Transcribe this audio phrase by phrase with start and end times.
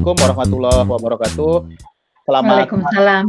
[0.00, 1.54] Assalamualaikum warahmatullahi wabarakatuh.
[2.24, 3.24] Selamat Waalaikumsalam.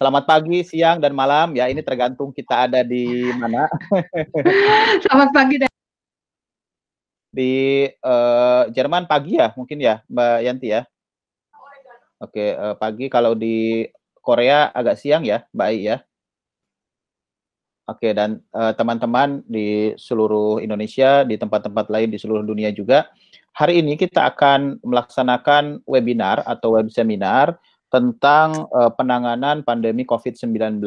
[0.00, 1.52] Selamat pagi, siang, dan malam.
[1.52, 3.68] Ya, ini tergantung kita ada di mana.
[5.04, 5.68] Selamat pagi dan
[7.28, 10.88] di uh, Jerman pagi ya, mungkin ya, Mbak Yanti ya.
[12.16, 13.12] Oke, uh, pagi.
[13.12, 13.84] Kalau di
[14.24, 16.00] Korea agak siang ya, Mbak Ai ya.
[17.92, 23.12] Oke, dan teman teman-teman di seluruh Indonesia, di tempat-tempat lain di seluruh dunia juga
[23.56, 30.84] Hari ini kita akan melaksanakan webinar atau web seminar tentang uh, penanganan pandemi COVID-19,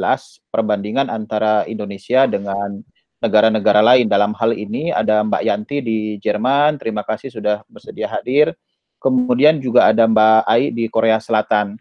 [0.54, 2.86] perbandingan antara Indonesia dengan
[3.22, 4.06] negara-negara lain.
[4.10, 8.54] Dalam hal ini ada Mbak Yanti di Jerman, terima kasih sudah bersedia hadir.
[9.02, 11.73] Kemudian juga ada Mbak Ai di Korea Selatan.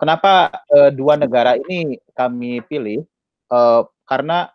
[0.00, 3.04] Kenapa uh, dua negara ini kami pilih?
[3.52, 4.48] Uh, karena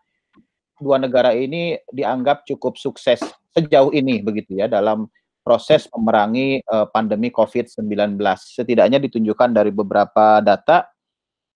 [0.81, 3.21] dua negara ini dianggap cukup sukses
[3.53, 5.09] sejauh ini begitu ya dalam
[5.47, 8.19] proses memerangi uh, pandemi COVID-19.
[8.35, 10.91] Setidaknya ditunjukkan dari beberapa data,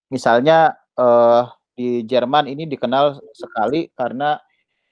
[0.08, 1.44] misalnya uh,
[1.76, 4.40] di Jerman ini dikenal sekali karena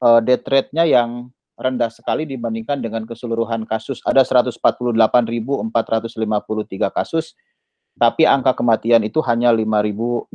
[0.05, 4.05] uh, death rate-nya yang rendah sekali dibandingkan dengan keseluruhan kasus.
[4.05, 5.73] Ada 148.453
[6.93, 7.33] kasus,
[7.97, 10.29] tapi angka kematian itu hanya 5.016.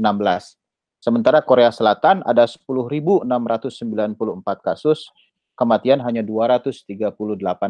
[1.05, 3.29] Sementara Korea Selatan ada 10.694
[4.65, 5.05] kasus,
[5.55, 6.85] kematian hanya 238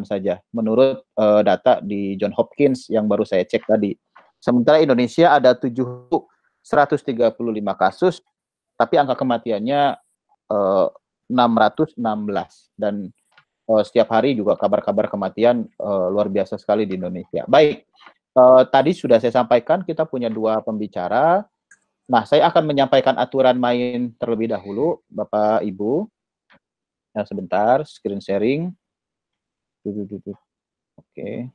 [0.03, 3.93] saja menurut uh, data di John Hopkins yang baru saya cek tadi.
[4.41, 6.19] Sementara Indonesia ada 7.135
[7.77, 8.21] kasus
[8.75, 9.95] tapi angka kematiannya
[10.51, 10.87] uh,
[11.29, 11.97] 616
[12.77, 13.09] dan
[13.69, 17.45] uh, setiap hari juga kabar-kabar kematian uh, luar biasa sekali di Indonesia.
[17.49, 17.85] Baik,
[18.37, 21.41] uh, tadi sudah saya sampaikan kita punya dua pembicara.
[22.05, 26.05] Nah, saya akan menyampaikan aturan main terlebih dahulu, Bapak Ibu.
[27.15, 28.75] Nah, sebentar, screen sharing.
[30.99, 31.47] Oke.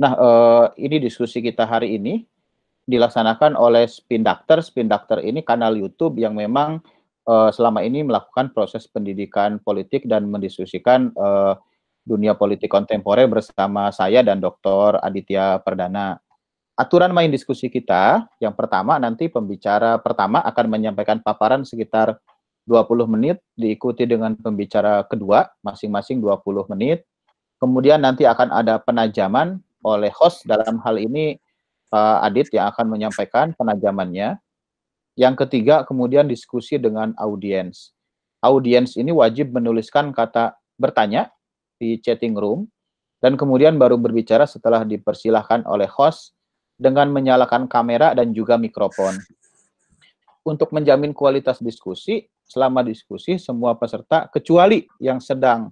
[0.00, 2.24] Nah, eh, ini diskusi kita hari ini
[2.88, 4.64] dilaksanakan oleh Spin Doctor.
[4.64, 6.80] Spin Doctor ini kanal YouTube yang memang
[7.28, 11.54] eh, selama ini melakukan proses pendidikan politik dan mendiskusikan eh,
[12.08, 14.98] dunia politik kontemporer bersama saya dan Dr.
[14.98, 16.18] Aditya Perdana
[16.76, 22.18] aturan main diskusi kita, yang pertama nanti pembicara pertama akan menyampaikan paparan sekitar
[22.64, 27.02] 20 menit, diikuti dengan pembicara kedua, masing-masing 20 menit.
[27.58, 31.38] Kemudian nanti akan ada penajaman oleh host dalam hal ini
[31.90, 34.38] Pak Adit yang akan menyampaikan penajamannya.
[35.18, 37.92] Yang ketiga, kemudian diskusi dengan audiens.
[38.40, 41.28] Audiens ini wajib menuliskan kata bertanya
[41.76, 42.66] di chatting room,
[43.20, 46.34] dan kemudian baru berbicara setelah dipersilahkan oleh host
[46.82, 49.14] dengan menyalakan kamera dan juga mikrofon.
[50.42, 55.70] Untuk menjamin kualitas diskusi, selama diskusi semua peserta kecuali yang sedang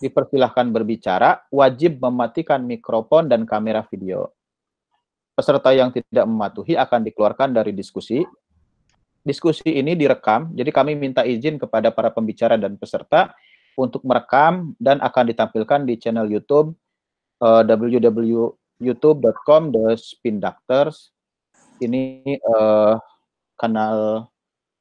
[0.00, 4.32] dipersilahkan berbicara wajib mematikan mikrofon dan kamera video.
[5.36, 8.24] Peserta yang tidak mematuhi akan dikeluarkan dari diskusi.
[9.22, 13.36] Diskusi ini direkam, jadi kami minta izin kepada para pembicara dan peserta
[13.76, 16.72] untuk merekam dan akan ditampilkan di channel YouTube
[17.44, 21.10] uh, www youtube.com the spin doctors
[21.78, 22.98] ini uh,
[23.58, 24.30] kanal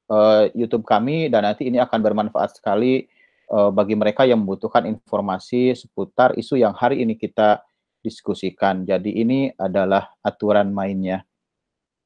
[0.09, 3.09] uh, YouTube kami dan nanti ini akan bermanfaat sekali
[3.51, 7.61] uh, bagi mereka yang membutuhkan informasi seputar isu yang hari ini kita
[8.01, 8.87] diskusikan.
[8.87, 11.27] Jadi ini adalah aturan mainnya.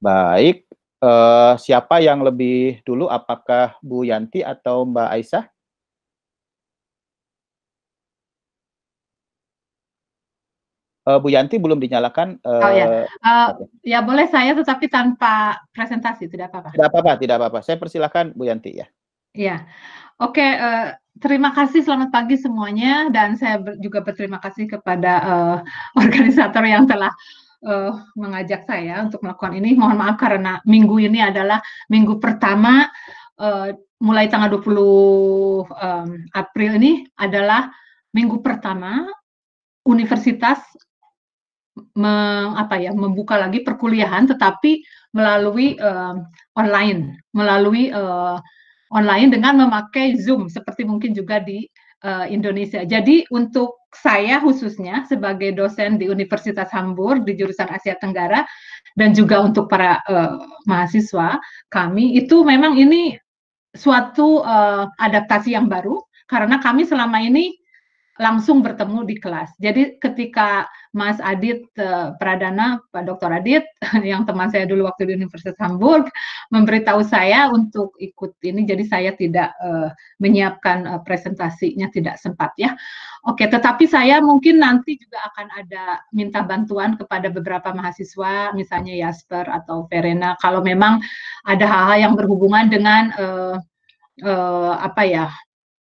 [0.02, 0.66] Baik,
[1.04, 3.06] uh, siapa yang lebih dulu?
[3.06, 5.46] Apakah Bu Yanti atau Mbak Aisyah?
[11.02, 12.38] Uh, Bu Yanti belum dinyalakan.
[12.46, 12.86] Uh, oh ya,
[13.26, 13.50] uh,
[13.82, 16.78] ya boleh saya tetapi tanpa presentasi tidak apa-apa.
[16.78, 17.60] Tidak apa-apa, tidak apa-apa.
[17.66, 18.88] Saya persilahkan Bu Yanti ya.
[19.34, 19.66] Iya,
[20.22, 20.46] oke.
[20.46, 25.58] Uh, terima kasih, selamat pagi semuanya, dan saya ber, juga berterima kasih kepada uh,
[26.06, 27.10] organisator yang telah
[27.66, 29.74] uh, mengajak saya untuk melakukan ini.
[29.74, 32.86] Mohon maaf karena minggu ini adalah minggu pertama
[33.42, 37.70] uh, mulai tanggal 20 um, April ini adalah
[38.14, 39.06] minggu pertama
[39.86, 40.62] Universitas
[41.98, 46.16] meng, apa ya membuka lagi perkuliahan tetapi melalui uh,
[46.56, 48.40] online melalui uh,
[48.92, 51.68] online dengan memakai Zoom seperti mungkin juga di
[52.04, 52.84] uh, Indonesia.
[52.84, 58.48] Jadi untuk saya khususnya sebagai dosen di Universitas Hamburg di jurusan Asia Tenggara
[58.96, 61.40] dan juga untuk para uh, mahasiswa
[61.72, 63.16] kami itu memang ini
[63.72, 67.56] suatu uh, adaptasi yang baru karena kami selama ini
[68.20, 69.56] langsung bertemu di kelas.
[69.62, 73.32] Jadi ketika Mas Adit uh, Pradana, Pak Dr.
[73.32, 73.64] Adit,
[74.04, 76.12] yang teman saya dulu waktu di Universitas Hamburg,
[76.52, 82.76] memberitahu saya untuk ikut ini, jadi saya tidak uh, menyiapkan uh, presentasinya, tidak sempat ya.
[83.24, 89.46] Oke, tetapi saya mungkin nanti juga akan ada minta bantuan kepada beberapa mahasiswa, misalnya Jasper
[89.48, 91.00] atau Verena, kalau memang
[91.46, 93.56] ada hal-hal yang berhubungan dengan uh,
[94.26, 95.28] uh, apa ya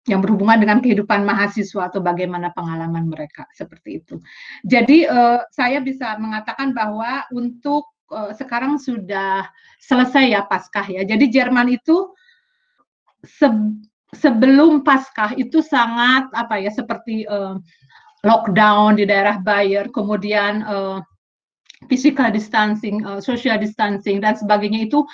[0.08, 4.16] yang berhubungan dengan kehidupan mahasiswa atau bagaimana pengalaman mereka seperti itu.
[4.64, 9.46] Jadi uh, saya bisa mengatakan bahwa untuk uh, sekarang sudah
[9.78, 11.04] selesai ya Paskah ya.
[11.04, 12.10] Jadi Jerman itu
[13.22, 13.48] se
[14.16, 17.60] sebelum Paskah itu sangat apa ya seperti uh,
[18.24, 20.98] lockdown di daerah Bayer, kemudian uh,
[21.86, 25.06] physical distancing, uh, social distancing dan sebagainya itu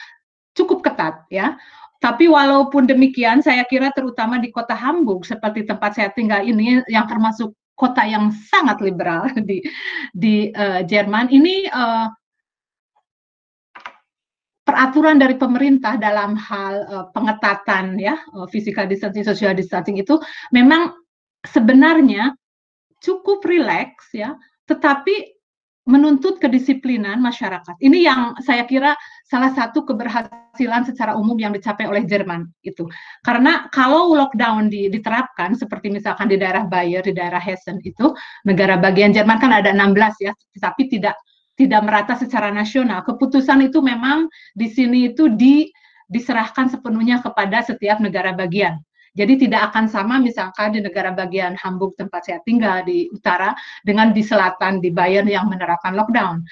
[0.57, 1.59] cukup ketat ya.
[2.05, 7.09] Tapi walaupun demikian, saya kira terutama di kota Hamburg seperti tempat saya tinggal ini, yang
[7.09, 9.65] termasuk kota yang sangat liberal di
[10.13, 12.13] di uh, Jerman, ini uh,
[14.69, 20.21] peraturan dari pemerintah dalam hal uh, pengetatan ya uh, physical distancing, social distancing itu
[20.53, 20.93] memang
[21.41, 22.37] sebenarnya
[23.01, 24.37] cukup rileks ya,
[24.69, 25.34] tetapi
[25.85, 27.77] menuntut kedisiplinan masyarakat.
[27.77, 28.97] Ini yang saya kira
[29.29, 32.89] salah satu keberhasilan secara umum yang dicapai oleh Jerman itu.
[33.21, 38.17] Karena kalau lockdown di, diterapkan seperti misalkan di daerah Bayer, di daerah Hessen itu
[38.49, 41.21] negara bagian Jerman kan ada 16 ya, tapi tidak
[41.55, 43.05] tidak merata secara nasional.
[43.05, 44.27] Keputusan itu memang
[44.57, 45.69] di sini itu di
[46.09, 48.81] diserahkan sepenuhnya kepada setiap negara bagian.
[49.15, 53.55] Jadi tidak akan sama misalkan di negara bagian Hamburg tempat saya tinggal di utara
[53.87, 56.43] dengan di selatan di Bayern yang menerapkan lockdown.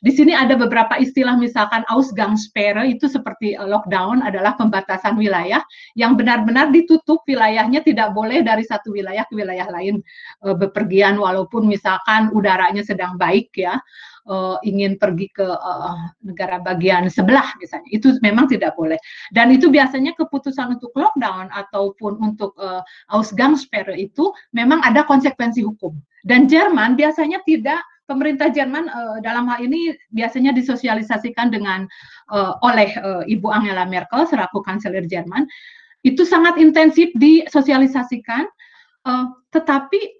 [0.00, 5.60] Di sini ada beberapa istilah misalkan Ausgangssperre itu seperti eh, lockdown adalah pembatasan wilayah
[5.96, 7.22] yang benar-benar ditutup.
[7.28, 10.02] Wilayahnya tidak boleh dari satu wilayah ke wilayah lain
[10.42, 13.78] e, bepergian walaupun misalkan udaranya sedang baik ya
[14.30, 15.46] uh, ingin pergi ke
[16.22, 17.88] negara bagian sebelah misalnya.
[17.90, 18.98] Itu memang tidak boleh.
[19.34, 25.96] Dan itu biasanya keputusan untuk lockdown ataupun untuk uh, Ausgangssperre itu memang ada konsekuensi hukum.
[26.20, 27.80] Dan Jerman biasanya tidak
[28.10, 31.86] pemerintah Jerman uh, dalam hal ini biasanya disosialisasikan dengan
[32.34, 35.46] uh, oleh uh, Ibu Angela Merkel selaku kanselir Jerman.
[36.02, 38.50] Itu sangat intensif disosialisasikan
[39.06, 40.18] uh, tetapi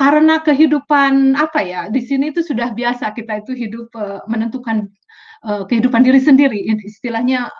[0.00, 4.88] karena kehidupan apa ya di sini itu sudah biasa kita itu hidup uh, menentukan
[5.44, 6.56] uh, kehidupan diri sendiri.
[6.80, 7.52] Istilahnya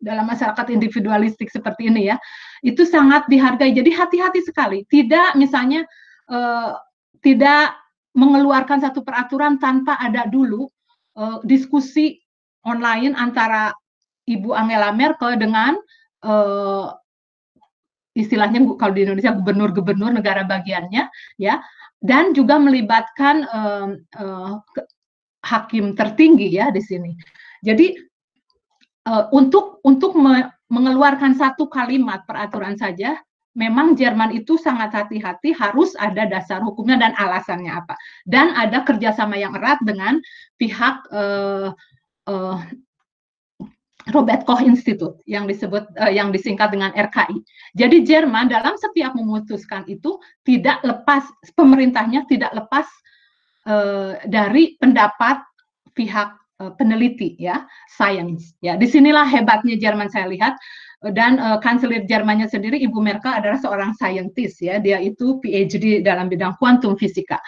[0.00, 2.16] dalam masyarakat individualistik seperti ini ya.
[2.64, 3.76] Itu sangat dihargai.
[3.76, 4.88] Jadi hati-hati sekali.
[4.88, 5.84] Tidak misalnya
[6.32, 6.74] uh,
[7.20, 7.81] tidak
[8.12, 10.68] mengeluarkan satu peraturan tanpa ada dulu
[11.16, 12.20] uh, diskusi
[12.62, 13.72] online antara
[14.28, 15.74] Ibu Angela Merkel dengan
[16.22, 16.92] uh,
[18.12, 21.08] istilahnya kalau di Indonesia gubernur-gubernur negara bagiannya
[21.40, 21.58] ya
[21.98, 23.88] dan juga melibatkan uh,
[24.20, 24.52] uh,
[25.42, 27.16] hakim tertinggi ya di sini.
[27.64, 27.96] Jadi
[29.08, 33.20] uh, untuk untuk me mengeluarkan satu kalimat peraturan saja,
[33.52, 37.94] memang Jerman itu sangat hati-hati harus ada dasar hukumnya dan alasannya apa.
[38.24, 40.20] Dan ada kerjasama yang erat dengan
[40.56, 41.72] pihak uh,
[42.28, 42.58] uh,
[44.10, 47.38] Robert Koch Institute yang disebut uh, yang disingkat dengan RKI.
[47.78, 51.22] Jadi Jerman dalam setiap memutuskan itu tidak lepas
[51.54, 52.88] pemerintahnya tidak lepas
[53.70, 55.46] uh, dari pendapat
[55.94, 56.41] pihak
[56.78, 58.78] peneliti ya, science ya.
[58.78, 60.54] Di sinilah hebatnya Jerman saya lihat
[61.10, 64.78] dan uh, kanselir Jermannya sendiri Ibu Merkel adalah seorang scientist ya.
[64.78, 67.42] Dia itu PhD dalam bidang kuantum fisika.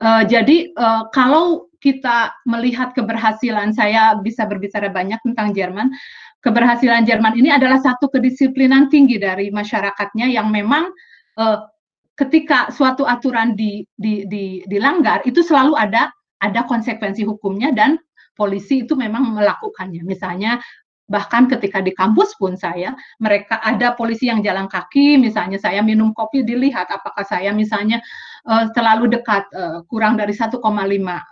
[0.00, 5.88] Uh, jadi uh, kalau kita melihat keberhasilan saya bisa berbicara banyak tentang Jerman,
[6.44, 10.92] keberhasilan Jerman ini adalah satu kedisiplinan tinggi dari masyarakatnya yang memang
[11.40, 11.64] uh,
[12.20, 17.96] ketika suatu aturan di, di, di, dilanggar itu selalu ada ada konsekuensi hukumnya dan
[18.34, 20.02] polisi itu memang melakukannya.
[20.06, 20.60] Misalnya
[21.10, 26.14] bahkan ketika di kampus pun saya mereka ada polisi yang jalan kaki misalnya saya minum
[26.14, 27.98] kopi dilihat apakah saya misalnya
[28.46, 30.60] uh, terlalu dekat uh, kurang dari 1,5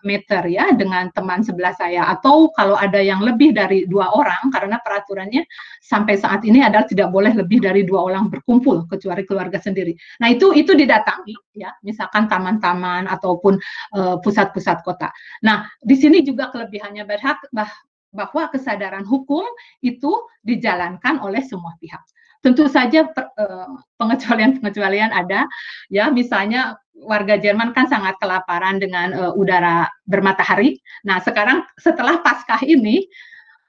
[0.05, 4.77] meter ya dengan teman sebelah saya atau kalau ada yang lebih dari dua orang karena
[4.83, 5.45] peraturannya
[5.81, 9.97] sampai saat ini adalah tidak boleh lebih dari dua orang berkumpul kecuali keluarga sendiri.
[10.21, 13.57] Nah itu itu didatangi ya misalkan taman-taman ataupun
[13.97, 15.09] eh, pusat-pusat uh, kota.
[15.45, 17.71] Nah di sini juga kelebihannya berhak bah,
[18.12, 19.45] bahwa kesadaran hukum
[19.85, 20.12] itu
[20.45, 22.00] dijalankan oleh semua pihak.
[22.38, 23.68] Tentu saja eh,
[23.99, 25.45] pengecualian-pengecualian ada,
[25.90, 30.83] ya misalnya warga Jerman kan sangat kelaparan dengan uh, udara bermatahari.
[31.07, 33.07] Nah sekarang setelah Paskah ini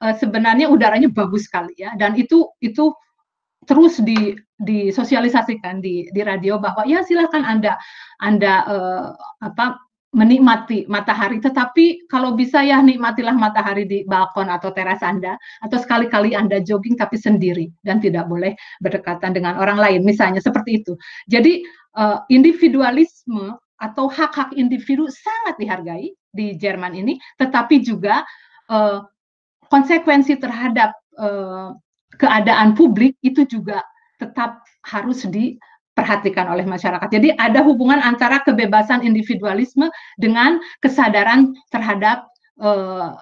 [0.02, 2.90] uh, sebenarnya udaranya bagus sekali ya, dan itu itu
[3.70, 7.78] terus di disosialisasikan di di radio bahwa ya silakan anda
[8.18, 9.06] anda uh,
[9.46, 9.78] apa
[10.10, 16.34] menikmati matahari, tetapi kalau bisa ya nikmatilah matahari di balkon atau teras Anda, atau sekali-kali
[16.34, 20.98] Anda jogging tapi sendiri dan tidak boleh berdekatan dengan orang lain, misalnya seperti itu.
[21.30, 21.62] Jadi
[21.94, 28.26] uh, individualisme atau hak-hak individu sangat dihargai di Jerman ini, tetapi juga
[28.66, 29.06] uh,
[29.70, 30.90] konsekuensi terhadap
[31.22, 31.70] uh,
[32.18, 33.78] keadaan publik itu juga
[34.18, 35.56] tetap harus di
[36.00, 37.12] diperhatikan oleh masyarakat.
[37.12, 42.24] Jadi ada hubungan antara kebebasan individualisme dengan kesadaran terhadap
[42.64, 43.20] uh,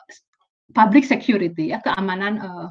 [0.70, 2.70] public security ya keamanan uh,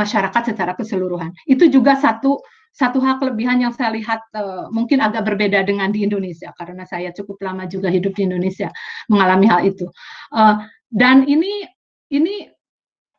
[0.00, 1.36] masyarakat secara keseluruhan.
[1.44, 2.40] Itu juga satu
[2.72, 7.12] satu hak kelebihan yang saya lihat uh, mungkin agak berbeda dengan di Indonesia karena saya
[7.12, 8.72] cukup lama juga hidup di Indonesia
[9.12, 9.84] mengalami hal itu.
[10.32, 11.68] Uh, dan ini
[12.08, 12.48] ini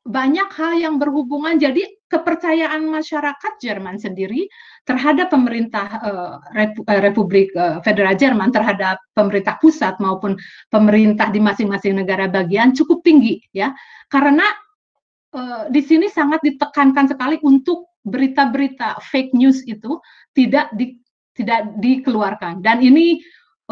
[0.02, 4.46] banyak hal yang berhubungan jadi kepercayaan masyarakat Jerman sendiri
[4.86, 6.38] terhadap pemerintah uh,
[7.02, 10.38] Republik uh, Federal Jerman terhadap pemerintah pusat maupun
[10.70, 13.74] pemerintah di masing-masing negara bagian cukup tinggi ya.
[14.14, 14.46] Karena
[15.34, 19.98] uh, di sini sangat ditekankan sekali untuk berita-berita fake news itu
[20.38, 21.02] tidak di,
[21.34, 22.62] tidak dikeluarkan.
[22.62, 23.18] Dan ini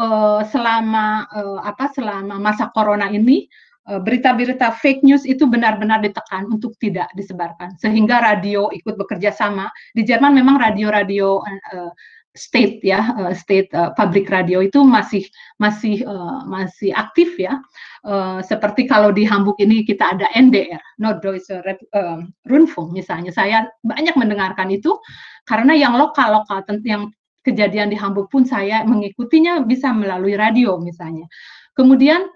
[0.02, 6.46] uh, selama uh, apa selama masa corona ini Eh, berita-berita fake news itu benar-benar ditekan
[6.46, 7.74] untuk tidak disebarkan.
[7.82, 9.66] Sehingga radio ikut bekerja sama.
[9.90, 11.90] Di Jerman memang radio-radio uh,
[12.32, 15.28] state ya uh, state uh, public radio itu masih
[15.60, 17.60] masih uh, masih aktif ya.
[18.02, 23.30] Uh, seperti kalau di Hamburg ini kita ada NDR Norddeutsche uh, Rundfunk misalnya.
[23.30, 24.96] Saya banyak mendengarkan itu
[25.44, 27.12] karena yang lokal lokal yang
[27.42, 31.28] kejadian di Hamburg pun saya mengikutinya bisa melalui radio misalnya.
[31.76, 32.28] Kemudian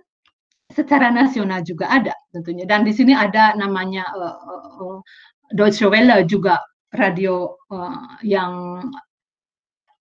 [0.73, 4.37] secara nasional juga ada tentunya dan di sini ada namanya uh,
[4.83, 4.99] uh,
[5.55, 6.59] Deutsche Welle juga
[6.91, 8.83] radio uh, yang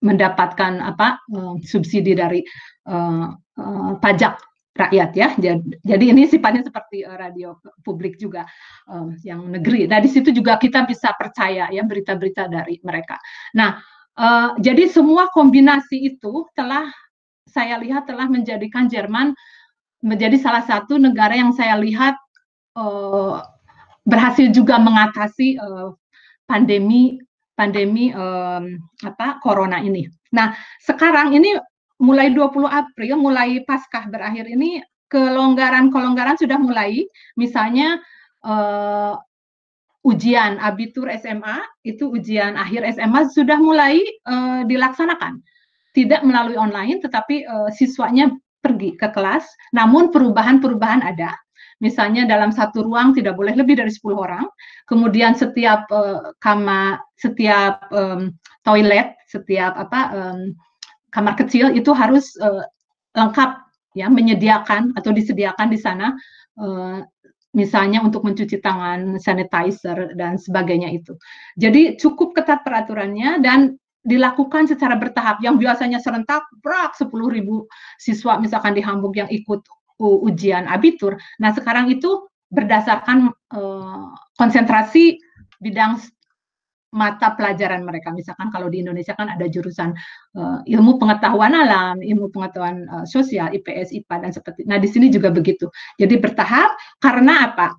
[0.02, 2.42] mendapatkan apa uh, subsidi dari
[2.90, 4.38] uh, uh, pajak
[4.76, 5.28] rakyat ya.
[5.40, 8.44] Jadi, jadi ini sifatnya seperti uh, radio publik juga
[8.92, 9.88] uh, yang negeri.
[9.88, 13.16] Nah di situ juga kita bisa percaya ya berita-berita dari mereka.
[13.56, 13.80] Nah
[14.20, 16.86] uh, jadi semua kombinasi itu telah
[17.48, 19.32] saya lihat telah menjadikan Jerman
[20.06, 22.14] menjadi salah satu negara yang saya lihat
[22.78, 23.42] uh,
[24.06, 25.90] berhasil juga mengatasi uh,
[26.46, 27.18] pandemi
[27.58, 30.06] pandemi um, apa corona ini.
[30.30, 31.58] Nah, sekarang ini
[31.98, 37.08] mulai 20 April mulai Paskah berakhir ini kelonggaran-kelonggaran sudah mulai.
[37.34, 37.98] Misalnya
[38.44, 39.16] uh,
[40.06, 43.98] ujian abitur SMA itu ujian akhir SMA sudah mulai
[44.28, 45.40] uh, dilaksanakan.
[45.96, 48.28] Tidak melalui online tetapi uh, siswanya
[48.66, 51.30] pergi ke kelas, namun perubahan-perubahan ada.
[51.78, 54.48] Misalnya dalam satu ruang tidak boleh lebih dari 10 orang.
[54.90, 58.34] Kemudian setiap uh, kamar, setiap um,
[58.66, 60.40] toilet, setiap apa um,
[61.14, 62.64] kamar kecil itu harus uh,
[63.14, 63.62] lengkap
[63.96, 66.16] ya menyediakan atau disediakan di sana
[66.60, 67.00] uh,
[67.56, 71.16] misalnya untuk mencuci tangan, sanitizer dan sebagainya itu.
[71.56, 77.66] Jadi cukup ketat peraturannya dan dilakukan secara bertahap yang biasanya serentak brak 10 ribu
[77.98, 79.66] siswa misalkan di Hamburg yang ikut
[79.98, 81.18] ujian abitur.
[81.42, 85.18] Nah sekarang itu berdasarkan uh, konsentrasi
[85.58, 85.98] bidang
[86.94, 88.14] mata pelajaran mereka.
[88.14, 89.92] Misalkan kalau di Indonesia kan ada jurusan
[90.38, 94.64] uh, ilmu pengetahuan alam, ilmu pengetahuan uh, sosial, IPS, IPA dan seperti.
[94.64, 95.66] Nah di sini juga begitu.
[95.98, 96.72] Jadi bertahap
[97.02, 97.76] karena apa?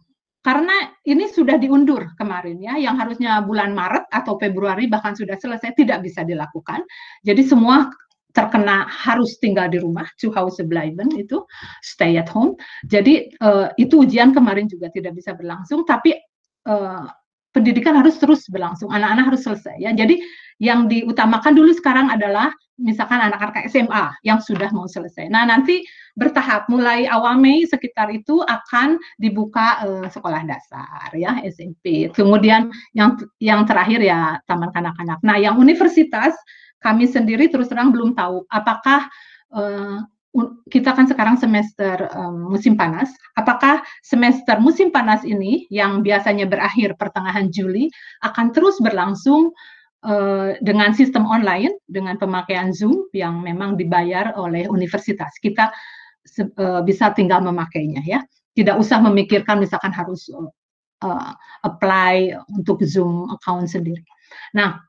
[0.47, 5.75] Karena ini sudah diundur kemarin ya, yang harusnya bulan Maret atau Februari bahkan sudah selesai
[5.75, 6.87] tidak bisa dilakukan.
[7.27, 7.91] Jadi semua
[8.31, 11.43] terkena harus tinggal di rumah, zu Hause bleiben itu
[11.83, 12.55] stay at home.
[12.87, 16.15] Jadi uh, itu ujian kemarin juga tidak bisa berlangsung, tapi
[16.63, 17.03] uh,
[17.57, 19.89] pendidikan harus terus berlangsung, anak-anak harus selesai ya.
[19.97, 20.21] Jadi
[20.61, 25.33] yang diutamakan dulu sekarang adalah misalkan anak-anak SMA yang sudah mau selesai.
[25.33, 25.81] Nah, nanti
[26.13, 32.13] bertahap mulai awal Mei sekitar itu akan dibuka uh, sekolah dasar ya, SMP.
[32.13, 35.17] Kemudian yang yang terakhir ya taman kanak-kanak.
[35.25, 36.37] Nah, yang universitas
[36.77, 39.09] kami sendiri terus terang belum tahu apakah
[39.57, 40.05] uh,
[40.69, 43.09] kita kan sekarang semester um, musim panas.
[43.39, 47.89] Apakah semester musim panas ini yang biasanya berakhir pertengahan Juli
[48.21, 49.55] akan terus berlangsung
[50.07, 55.35] Eh, dengan sistem online dengan pemakaian Zoom yang memang dibayar oleh universitas.
[55.41, 55.67] Kita
[56.63, 58.23] uh, bisa tinggal memakainya ya.
[58.55, 60.31] Tidak usah memikirkan misalkan harus
[61.03, 61.33] uh,
[61.65, 64.05] apply untuk Zoom account sendiri.
[64.55, 64.79] Nah,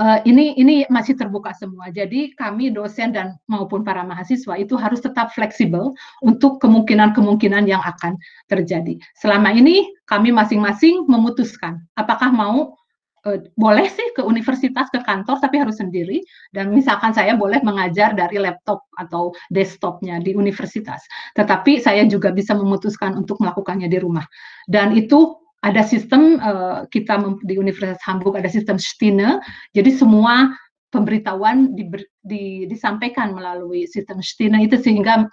[0.00, 1.90] uh, ini ini masih terbuka semua.
[1.90, 8.18] Jadi kami dosen dan maupun para mahasiswa itu harus tetap fleksibel untuk kemungkinan-kemungkinan yang akan
[8.50, 8.98] terjadi.
[9.18, 12.74] Selama ini kami masing-masing memutuskan apakah mau
[13.26, 16.22] uh, boleh sih ke universitas, ke kantor, tapi harus sendiri.
[16.52, 21.02] Dan misalkan saya boleh mengajar dari laptop atau desktopnya di universitas,
[21.34, 24.24] tetapi saya juga bisa memutuskan untuk melakukannya di rumah.
[24.68, 27.16] Dan itu ada sistem uh, kita
[27.48, 29.40] di Universitas Hamburg ada sistem Stine,
[29.72, 30.52] jadi semua
[30.92, 31.88] pemberitahuan di,
[32.22, 35.26] di, disampaikan melalui sistem Stine itu sehingga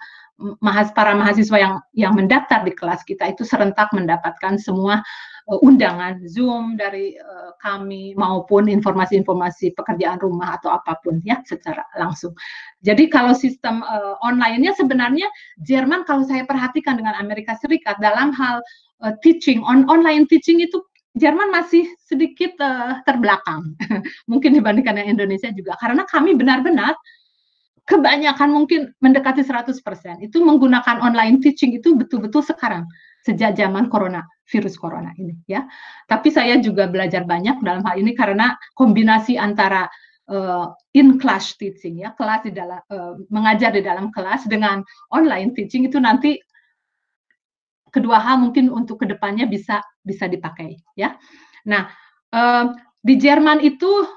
[0.58, 5.04] mahas para mahasiswa yang yang mendaftar di kelas kita itu serentak mendapatkan semua
[5.46, 11.84] uh, undangan Zoom dari uh, kami maupun informasi-informasi pekerjaan rumah atau apa pun ya secara
[11.94, 12.34] langsung.
[12.82, 15.28] Jadi kalau sistem uh, online-nya sebenarnya
[15.62, 18.64] Jerman kalau saya perhatikan dengan Amerika Serikat dalam hal
[19.02, 19.60] uh, teaching.
[19.66, 20.80] On online teaching itu
[21.12, 23.76] Jerman masih sedikit uh, terbelakang.
[24.30, 25.76] Mungkin dibandingkan dengan Indonesia juga.
[25.76, 26.96] Karena kami benar-benar
[27.82, 29.74] kebanyakan mungkin mendekati 100%
[30.22, 32.88] itu menggunakan online teaching itu betul-betul sekarang.
[33.22, 35.68] Sejak zaman corona virus corona ini ya.
[36.08, 39.86] Tapi saya juga belajar banyak dalam hal ini karena kombinasi antara
[40.32, 44.80] uh, in class teaching ya, kelas di dalam uh, mengajar di dalam kelas dengan
[45.12, 46.40] online teaching itu nanti
[47.92, 51.14] kedua hal mungkin untuk ke depannya bisa bisa dipakai ya.
[51.68, 51.92] Nah
[52.32, 52.72] uh,
[53.04, 54.08] di Jerman itu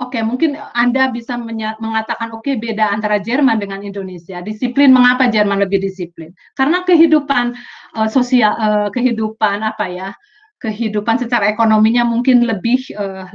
[0.00, 1.36] Oke, okay, mungkin Anda bisa
[1.76, 4.40] mengatakan oke okay, beda antara Jerman dengan Indonesia.
[4.40, 6.32] Disiplin mengapa Jerman lebih disiplin?
[6.56, 7.52] Karena kehidupan
[8.00, 10.08] uh, sosial uh, kehidupan apa ya?
[10.56, 12.80] Kehidupan secara ekonominya mungkin lebih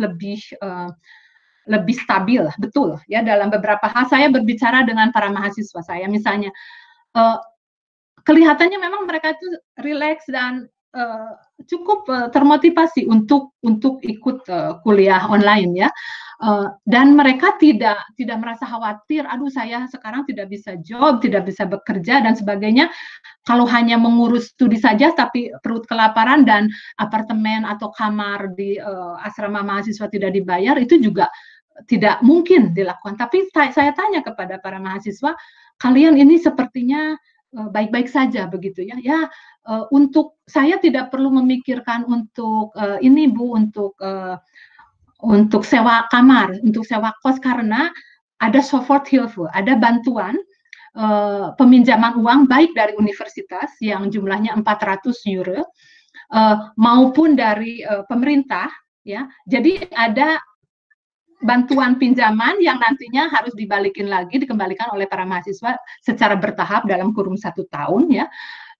[0.01, 0.41] lebih
[1.65, 6.53] lebih stabil, betul ya dalam beberapa hal saya berbicara dengan para mahasiswa saya misalnya
[8.25, 9.47] kelihatannya memang mereka itu
[9.79, 10.65] rileks dan
[10.97, 11.31] uh,
[11.69, 15.89] cukup uh, termotivasi untuk untuk ikut uh, kuliah online ya.
[16.35, 21.63] Uh, dan mereka tidak tidak merasa khawatir aduh saya sekarang tidak bisa job tidak bisa
[21.63, 22.91] bekerja dan sebagainya.
[23.47, 26.67] Kalau hanya mengurus studi saja tapi perut kelaparan dan
[26.99, 31.31] apartemen atau kamar di uh, asrama mahasiswa tidak dibayar itu juga
[31.87, 33.19] tidak mungkin dilakukan.
[33.19, 35.35] Tapi saya tanya kepada para mahasiswa
[35.79, 37.15] kalian ini sepertinya
[37.55, 39.19] baik-baik saja begitu ya ya
[39.65, 43.95] uh, untuk saya tidak perlu memikirkan untuk uh, ini bu untuk
[45.25, 47.89] untuk sewa kamar, untuk sewa kos karena
[48.37, 50.37] ada support Hilfe, ada bantuan
[51.59, 55.65] peminjaman uang baik dari universitas yang jumlahnya 400 euro
[56.77, 58.69] maupun dari pemerintah
[59.03, 59.27] ya.
[59.49, 60.39] Jadi ada
[61.45, 67.37] bantuan pinjaman yang nantinya harus dibalikin lagi dikembalikan oleh para mahasiswa secara bertahap dalam kurun
[67.37, 68.25] satu tahun ya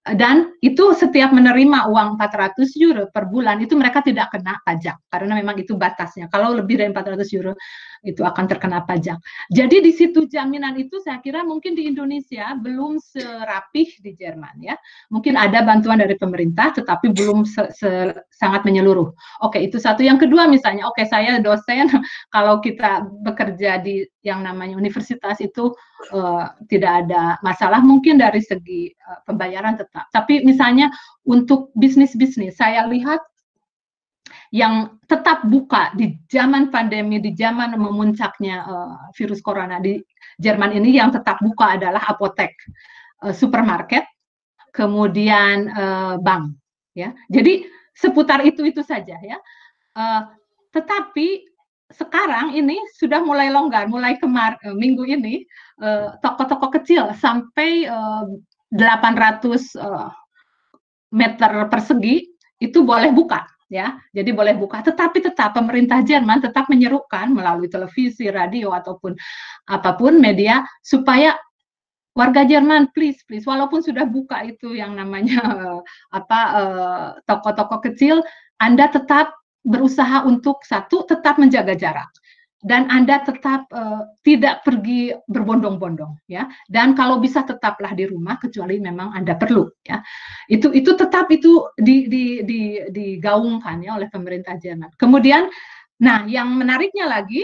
[0.06, 5.34] dan itu setiap menerima uang 400 euro per bulan itu mereka tidak kena pajak karena
[5.34, 6.30] memang itu batasnya.
[6.30, 7.58] Kalau lebih dari 400 euro
[8.06, 9.18] itu akan terkena pajak.
[9.50, 14.78] Jadi di situ jaminan itu saya kira mungkin di Indonesia belum serapih di Jerman ya.
[15.10, 19.10] Mungkin ada bantuan dari pemerintah tetapi belum se -se sangat menyeluruh.
[19.41, 20.06] Oke, itu satu.
[20.06, 21.89] Yang kedua misalnya, oke saya dosen
[22.36, 25.74] kalau kita bekerja di yang namanya universitas itu
[26.13, 30.10] uh, tidak ada masalah mungkin dari segi uh, pembayaran tetap.
[30.13, 30.94] Tapi misalnya
[31.26, 33.22] untuk bisnis-bisnis saya lihat
[34.53, 39.97] yang tetap buka di zaman pandemi, di zaman memuncaknya uh, virus corona di
[40.36, 42.51] Jerman ini yang tetap buka adalah apotek,
[43.23, 44.03] uh, supermarket,
[44.75, 46.60] kemudian uh, bank.
[46.95, 49.38] Ya, jadi seputar itu itu saja ya.
[49.95, 50.27] Uh,
[50.75, 51.47] tetapi
[51.91, 55.47] sekarang ini sudah mulai longgar, mulai kemar uh, minggu ini
[56.19, 58.27] toko-toko uh, kecil sampai uh,
[58.75, 60.12] 800 uh,
[61.15, 62.27] meter persegi
[62.60, 63.97] itu boleh buka ya.
[64.13, 69.15] Jadi boleh buka, tetapi tetap pemerintah Jerman tetap menyerukan melalui televisi, radio ataupun
[69.69, 71.34] apa pun media supaya
[72.15, 75.41] warga Jerman please please walaupun sudah buka itu yang namanya
[76.15, 78.23] apa eh, toko-toko kecil,
[78.62, 82.10] Anda tetap berusaha untuk satu tetap menjaga jarak
[82.63, 86.48] dan Anda tetap uh, tidak pergi berbondong-bondong ya.
[86.65, 90.00] Dan kalau bisa tetaplah di rumah kecuali memang Anda perlu ya.
[90.48, 94.89] Itu itu tetap itu di, di, di, digaungkan ya oleh pemerintah Jerman.
[94.96, 95.52] Kemudian
[96.00, 97.44] nah yang menariknya lagi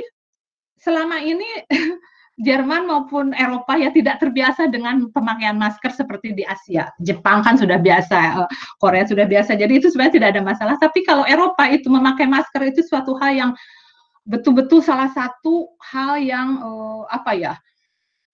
[0.80, 1.48] selama ini
[2.42, 6.90] Jerman maupun Eropa ya tidak terbiasa dengan pemakaian masker seperti di Asia.
[6.98, 8.50] Jepang kan sudah biasa, eh,
[8.82, 9.54] Korea sudah biasa.
[9.54, 10.76] Jadi itu sebenarnya tidak ada masalah.
[10.82, 13.52] Tapi kalau Eropa itu memakai masker itu suatu hal yang
[14.26, 17.54] betul-betul salah satu hal yang uh, apa ya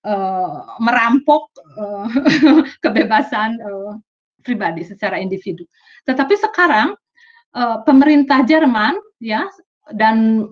[0.03, 2.07] uh, merampok uh,
[2.83, 3.95] kebebasan uh,
[4.43, 5.63] pribadi secara individu.
[6.07, 6.95] Tetapi sekarang
[7.55, 9.47] uh, pemerintah Jerman ya
[9.95, 10.47] dan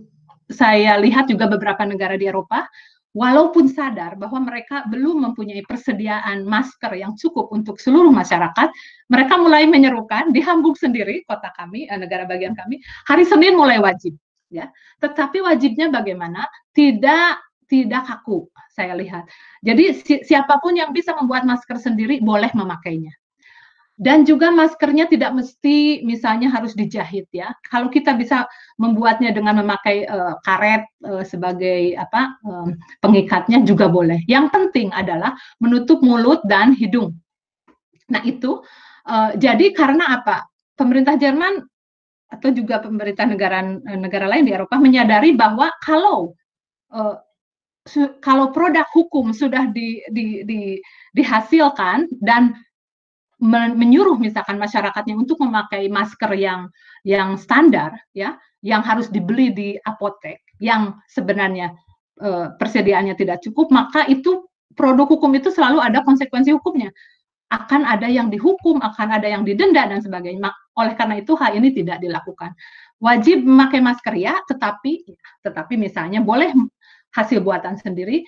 [0.51, 2.67] saya lihat juga beberapa negara di Eropa
[3.15, 8.67] walaupun sadar bahwa mereka belum mempunyai persediaan masker yang cukup untuk seluruh masyarakat,
[9.07, 14.19] mereka mulai menyerukan di Hamburg sendiri, kota kami, negara bagian kami, hari Senin mulai wajib
[14.55, 14.71] ya.
[15.03, 16.47] Tetapi wajibnya bagaimana?
[16.71, 19.25] Tidak tidak kaku saya lihat.
[19.65, 23.13] Jadi si, siapa pun yang bisa membuat masker sendiri boleh memakainya.
[23.95, 27.55] Dan juga maskernya tidak mesti misalnya harus dijahit ya.
[27.71, 28.43] Kalau kita bisa
[28.75, 34.19] membuatnya dengan memakai uh, karet uh, sebagai apa um, pengikatnya juga boleh.
[34.27, 37.15] Yang penting adalah menutup mulut dan hidung.
[38.11, 38.59] Nah itu
[39.07, 40.43] uh, jadi karena apa?
[40.75, 41.63] Pemerintah Jerman
[42.35, 43.63] atau juga pemerintah negara
[43.95, 46.35] negara lain di Eropa menyadari bahwa kalau
[46.91, 47.17] uh,
[48.19, 50.81] kalau produk hukum sudah di, di, di,
[51.13, 52.57] dihasilkan dan
[53.45, 56.71] menyuruh misalkan masyarakatnya untuk memakai masker yang
[57.05, 61.75] yang standar ya yang harus dibeli di apotek yang sebenarnya
[62.17, 66.89] e, persediaannya tidak cukup maka itu produk hukum itu selalu ada konsekuensi hukumnya.
[67.51, 71.71] Akan ada yang dihukum akan ada yang didenda dan sebagainya oleh karena itu hal ini
[71.71, 72.51] tidak dilakukan
[72.99, 75.03] wajib memakai masker ya tetapi
[75.43, 76.51] tetapi misalnya boleh
[77.15, 78.23] hasil buatan sendiri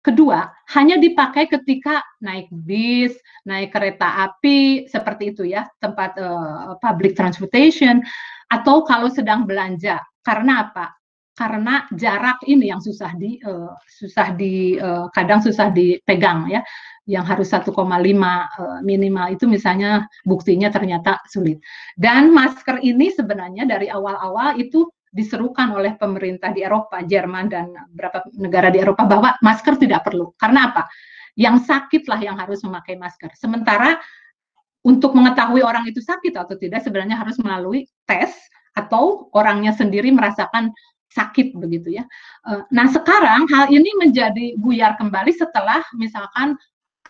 [0.00, 3.12] Kedua, hanya dipakai ketika naik bis,
[3.44, 8.00] naik kereta api, seperti itu ya, tempat uh, public transportation,
[8.48, 10.00] atau kalau sedang belanja.
[10.24, 10.96] Karena apa?
[11.40, 16.60] Karena jarak ini yang susah di, uh, susah di, uh, kadang susah dipegang ya,
[17.08, 21.64] yang harus 1,5 uh, minimal itu misalnya buktinya ternyata sulit.
[21.96, 28.20] Dan masker ini sebenarnya dari awal-awal itu diserukan oleh pemerintah di Eropa, Jerman dan beberapa
[28.36, 30.36] negara di Eropa bahwa masker tidak perlu.
[30.36, 30.92] Karena apa?
[31.40, 33.32] Yang sakitlah yang harus memakai masker.
[33.32, 33.96] Sementara
[34.84, 38.28] untuk mengetahui orang itu sakit atau tidak sebenarnya harus melalui tes
[38.76, 40.70] atau orangnya sendiri merasakan
[41.10, 42.04] sakit begitu ya.
[42.46, 46.54] Eh, nah sekarang hal ini menjadi buyar kembali setelah misalkan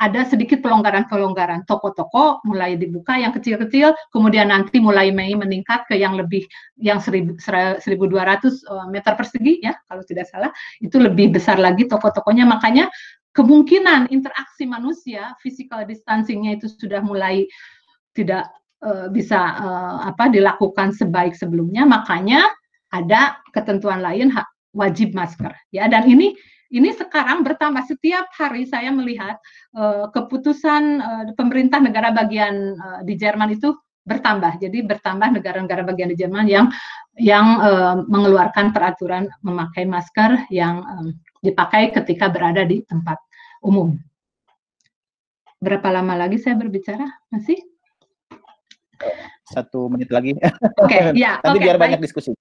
[0.00, 1.68] ada sedikit pelonggaran-pelonggaran.
[1.68, 6.48] Toko-toko mulai dibuka yang kecil-kecil, kemudian nanti mulai Mei meningkat ke yang lebih
[6.80, 10.50] yang 1200 eh, meter persegi ya kalau tidak salah.
[10.80, 12.48] Itu lebih besar lagi toko-tokonya.
[12.48, 12.88] Makanya
[13.36, 17.46] kemungkinan interaksi manusia, physical distancingnya itu sudah mulai
[18.10, 18.50] tidak
[18.82, 21.86] uh, bisa uh, apa dilakukan sebaik sebelumnya.
[21.86, 22.42] Makanya
[22.90, 24.34] ada ketentuan lain
[24.74, 26.34] wajib masker ya dan ini
[26.70, 29.34] ini sekarang bertambah setiap hari saya melihat
[29.74, 33.74] uh, keputusan uh, pemerintah negara bagian uh, di Jerman itu
[34.06, 34.62] bertambah.
[34.62, 36.70] Jadi bertambah negara-negara bagian di Jerman yang
[37.18, 41.06] yang uh, mengeluarkan peraturan memakai masker yang um,
[41.42, 43.18] dipakai ketika berada di tempat
[43.66, 43.98] umum.
[45.60, 47.04] Berapa lama lagi saya berbicara?
[47.28, 47.60] Masih?
[49.44, 50.32] Satu menit lagi.
[50.80, 51.36] Oke, okay, ya.
[51.44, 51.98] Nanti okay, biar baik.
[51.98, 52.32] banyak diskusi.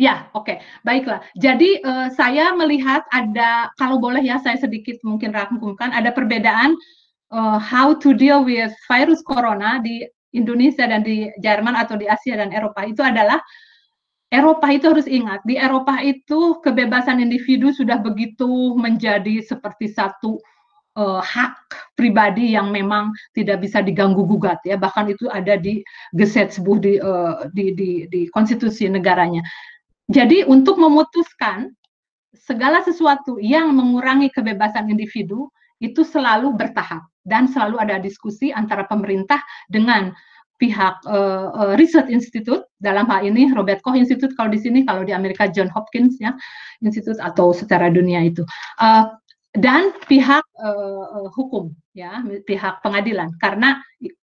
[0.00, 0.56] Ya, oke, okay.
[0.80, 1.20] baiklah.
[1.36, 6.72] Jadi uh, saya melihat ada, kalau boleh ya, saya sedikit mungkin rangkumkan, ada perbedaan
[7.36, 12.40] uh, how to deal with virus corona di Indonesia dan di Jerman atau di Asia
[12.40, 13.36] dan Eropa itu adalah
[14.30, 20.38] Eropa itu harus ingat di Eropa itu kebebasan individu sudah begitu menjadi seperti satu
[20.94, 21.58] uh, hak
[21.98, 25.82] pribadi yang memang tidak bisa diganggu gugat ya bahkan itu ada di
[26.14, 29.42] Gesetz sebuah di, uh, di di di konstitusi negaranya
[30.10, 31.70] jadi untuk memutuskan
[32.34, 35.46] segala sesuatu yang mengurangi kebebasan individu
[35.78, 39.38] itu selalu bertahap dan selalu ada diskusi antara pemerintah
[39.70, 40.10] dengan
[40.60, 42.66] pihak uh, Research Institute.
[42.82, 46.36] Dalam hal ini Robert Koch Institute kalau di sini kalau di Amerika John Hopkins ya
[46.84, 48.44] Institute atau secara dunia itu.
[48.76, 49.08] Uh,
[49.56, 53.30] dan pihak uh, hukum ya pihak pengadilan.
[53.40, 53.80] Karena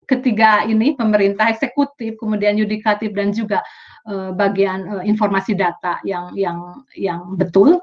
[0.05, 3.65] ketiga ini pemerintah eksekutif kemudian yudikatif dan juga
[4.07, 7.81] uh, bagian uh, informasi data yang yang yang betul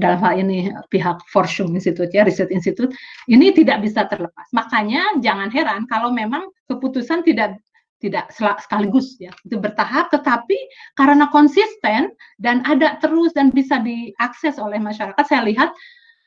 [0.00, 2.92] dalam hal ini pihak Forschung Institute ya Research Institute
[3.28, 4.48] ini tidak bisa terlepas.
[4.52, 7.60] Makanya jangan heran kalau memang keputusan tidak
[7.96, 10.56] tidak sekaligus ya itu bertahap tetapi
[11.00, 15.72] karena konsisten dan ada terus dan bisa diakses oleh masyarakat saya lihat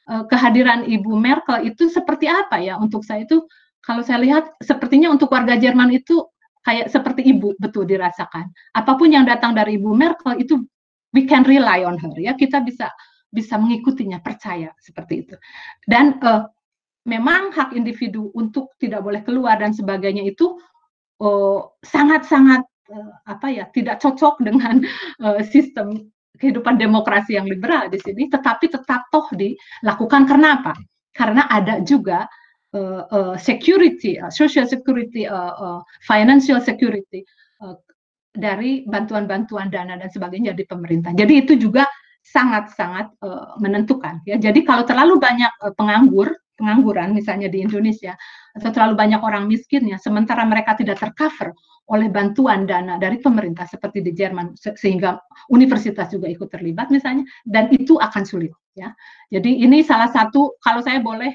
[0.10, 3.46] uh, kehadiran Ibu Merkel itu seperti apa ya untuk saya itu
[3.86, 6.26] kalau saya lihat sepertinya untuk warga Jerman itu
[6.64, 8.52] kayak seperti ibu betul dirasakan.
[8.76, 10.60] Apa pun yang datang dari Ibu Merkel itu
[11.16, 12.36] we can rely on her ya.
[12.36, 12.92] Kita bisa
[13.30, 15.36] bisa mengikutinya, percaya seperti itu.
[15.86, 16.50] Dan uh,
[17.06, 20.60] memang hak individu untuk tidak boleh keluar dan sebagainya itu
[21.24, 24.82] eh, sangat-sangat uh, uh, apa ya tidak cocok dengan
[25.24, 30.24] uh, sistem kehidupan demokrasi yang liberal di sini, tetapi tetap toh dilakukan.
[30.24, 30.72] Kenapa?
[31.12, 32.30] Karena ada juga
[32.74, 37.26] uh, security, uh, social security, uh, uh, financial security
[37.64, 37.76] uh,
[38.34, 41.12] dari bantuan-bantuan dana dan sebagainya di pemerintah.
[41.18, 41.90] Jadi itu juga
[42.22, 44.22] sangat-sangat uh, menentukan.
[44.28, 46.30] Ya, jadi kalau terlalu banyak uh, penganggur
[46.60, 48.20] pengangguran misalnya di Indonesia
[48.52, 51.56] atau terlalu banyak orang miskinnya sementara mereka tidak tercover
[51.88, 55.18] oleh bantuan dana dari pemerintah seperti di Jerman sehingga
[55.50, 58.92] universitas juga ikut terlibat misalnya dan itu akan sulit ya.
[59.32, 61.34] Jadi ini salah satu kalau saya boleh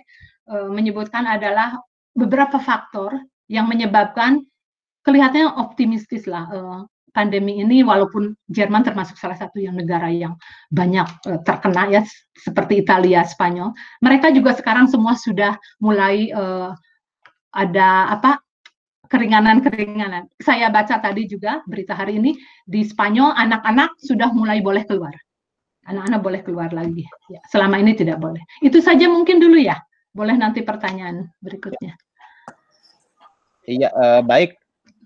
[0.50, 1.78] uh, menyebutkan adalah
[2.14, 3.18] beberapa faktor
[3.50, 4.44] yang menyebabkan
[5.04, 6.80] kelihatannya optimistis lah uh,
[7.14, 10.34] pandemi ini walaupun Jerman termasuk salah satu yang negara yang
[10.74, 12.02] banyak uh, terkena ya
[12.34, 13.70] seperti Italia, Spanyol,
[14.02, 16.74] mereka juga sekarang semua sudah mulai uh,
[17.54, 18.42] ada apa
[19.06, 20.26] keringanan-keringanan.
[20.42, 22.34] Saya baca tadi juga berita hari ini
[22.66, 25.14] di Spanyol anak-anak sudah mulai boleh keluar.
[25.86, 27.06] Anak-anak boleh keluar lagi.
[27.30, 28.42] Ya, selama ini tidak boleh.
[28.58, 29.78] Itu saja mungkin dulu ya.
[30.14, 31.98] Boleh nanti pertanyaan berikutnya.
[33.66, 34.54] Iya, uh, baik.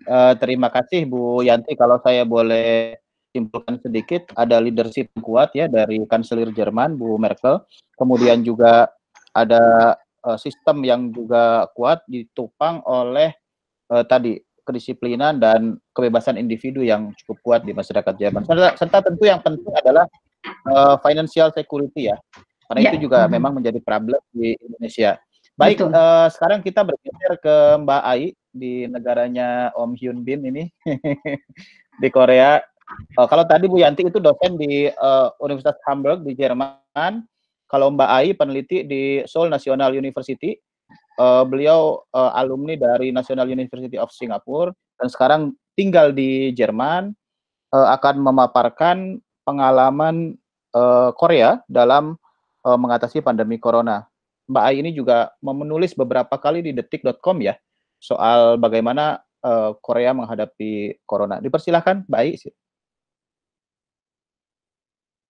[0.04, 1.72] Uh, terima kasih Bu Yanti.
[1.72, 3.00] Kalau saya boleh
[3.32, 7.64] simpulkan sedikit, ada leadership kuat ya dari kanselir Jerman Bu Merkel.
[7.96, 8.92] Kemudian juga
[9.32, 9.96] ada
[10.28, 13.32] uh, sistem yang juga kuat ditopang oleh
[13.88, 14.36] uh, tadi
[14.68, 18.44] kedisiplinan dan kebebasan individu yang cukup kuat di masyarakat Jerman.
[18.44, 20.04] Serta, serta tentu yang penting adalah
[20.68, 22.16] uh, financial security ya.
[22.68, 22.90] Karena ya.
[22.92, 23.34] itu juga mm -hmm.
[23.40, 25.16] memang menjadi problem di Indonesia.
[25.58, 30.70] Baik, uh, sekarang kita bergeser ke Mbak Ai di negaranya Om Hyun Bin ini
[32.02, 32.62] di Korea.
[33.18, 37.26] Uh, kalau tadi Bu Yanti itu dosen di uh, Universitas Hamburg di Jerman.
[37.66, 40.54] Kalau Mbak Ai peneliti di Seoul National University.
[41.18, 44.70] Uh, beliau uh, alumni dari National University of Singapore
[45.02, 45.42] dan sekarang
[45.74, 47.10] tinggal di Jerman
[47.74, 50.38] uh, akan memaparkan pengalaman
[50.78, 52.14] uh, Korea dalam
[52.64, 54.06] uh, mengatasi pandemi corona.
[54.48, 57.54] Mbak Ai ini juga menulis beberapa kali di detik.com ya
[58.00, 61.42] soal bagaimana uh, Korea menghadapi corona.
[61.42, 62.32] Dipersilahkan Mbak Ai.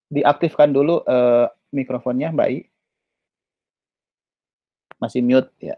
[0.09, 2.59] Diaktifkan dulu uh, mikrofonnya Mbak Ai.
[5.03, 5.77] Masih mute ya.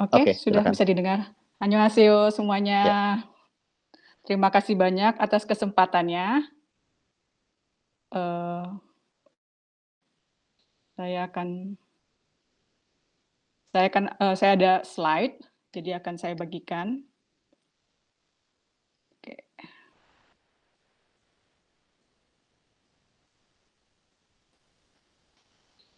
[0.00, 0.72] Oke, okay, sudah silakan.
[0.72, 1.20] bisa didengar.
[1.60, 2.80] Annyeonghaseyo semuanya.
[2.88, 3.04] Ya.
[4.24, 6.48] Terima kasih banyak atas kesempatannya.
[8.10, 8.66] Uh,
[10.98, 11.78] saya akan
[13.70, 15.38] saya akan uh, saya ada slide,
[15.70, 17.06] jadi akan saya bagikan.
[19.14, 19.34] Oke.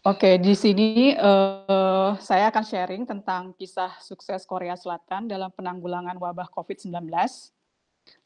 [0.05, 6.45] Oke, di sini uh, saya akan sharing tentang kisah sukses Korea Selatan dalam penanggulangan wabah
[6.53, 7.09] COVID-19.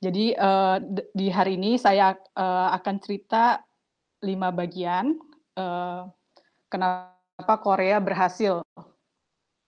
[0.04, 0.78] Jadi uh,
[1.16, 3.64] di hari ini saya uh, akan cerita
[4.22, 5.18] lima bagian.
[5.58, 6.10] Uh,
[6.70, 8.62] kenapa Korea berhasil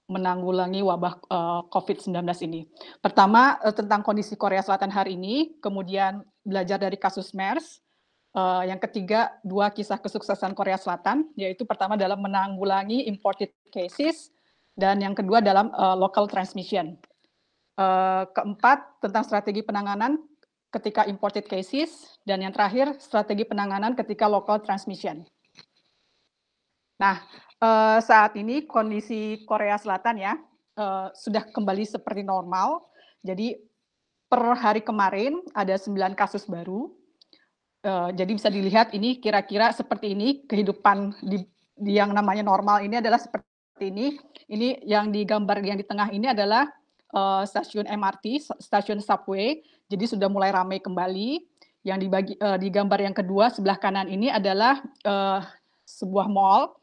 [0.09, 2.17] menanggulangi wabah uh, eh, COVID-19
[2.49, 2.65] ini.
[2.97, 7.77] Pertama, uh, tentang kondisi Korea Selatan hari ini, kemudian belajar dari kasus MERS,
[8.33, 14.33] uh, yang ketiga, dua kisah kesuksesan Korea Selatan, yaitu pertama dalam menanggulangi imported cases,
[14.73, 16.97] dan yang kedua dalam uh, local transmission.
[17.77, 20.19] Uh, keempat, tentang strategi penanganan
[20.69, 25.25] ketika imported cases, dan yang terakhir, strategi penanganan ketika local transmission.
[26.99, 27.23] Nah,
[27.63, 30.33] uh, saat ini kondisi Korea Selatan ya
[30.77, 32.91] uh, sudah kembali seperti normal.
[33.23, 33.55] Jadi
[34.29, 36.91] per hari kemarin ada 9 kasus baru.
[37.79, 41.47] Uh, jadi bisa dilihat ini kira-kira seperti ini kehidupan di,
[41.87, 43.47] yang namanya normal ini adalah seperti
[43.87, 44.19] ini.
[44.51, 46.67] Ini yang digambar yang di tengah ini adalah
[47.45, 49.65] stasiun MRT, stasiun subway.
[49.89, 51.43] Jadi sudah mulai ramai kembali.
[51.79, 55.41] Yang dibagi uh, di gambar yang kedua sebelah kanan ini adalah uh,
[55.87, 56.75] sebuah mall.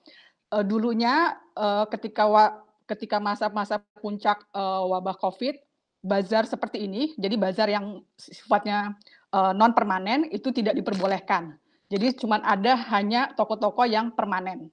[0.49, 5.53] Uh, dulunya uh, ketika wa, ketika masa-masa puncak uh, wabah COVID,
[6.01, 8.97] bazar seperti ini, jadi bazar yang sifatnya
[9.37, 11.59] uh, non permanen itu tidak diperbolehkan.
[11.93, 14.71] Jadi cuma ada hanya toko-toko yang permanen.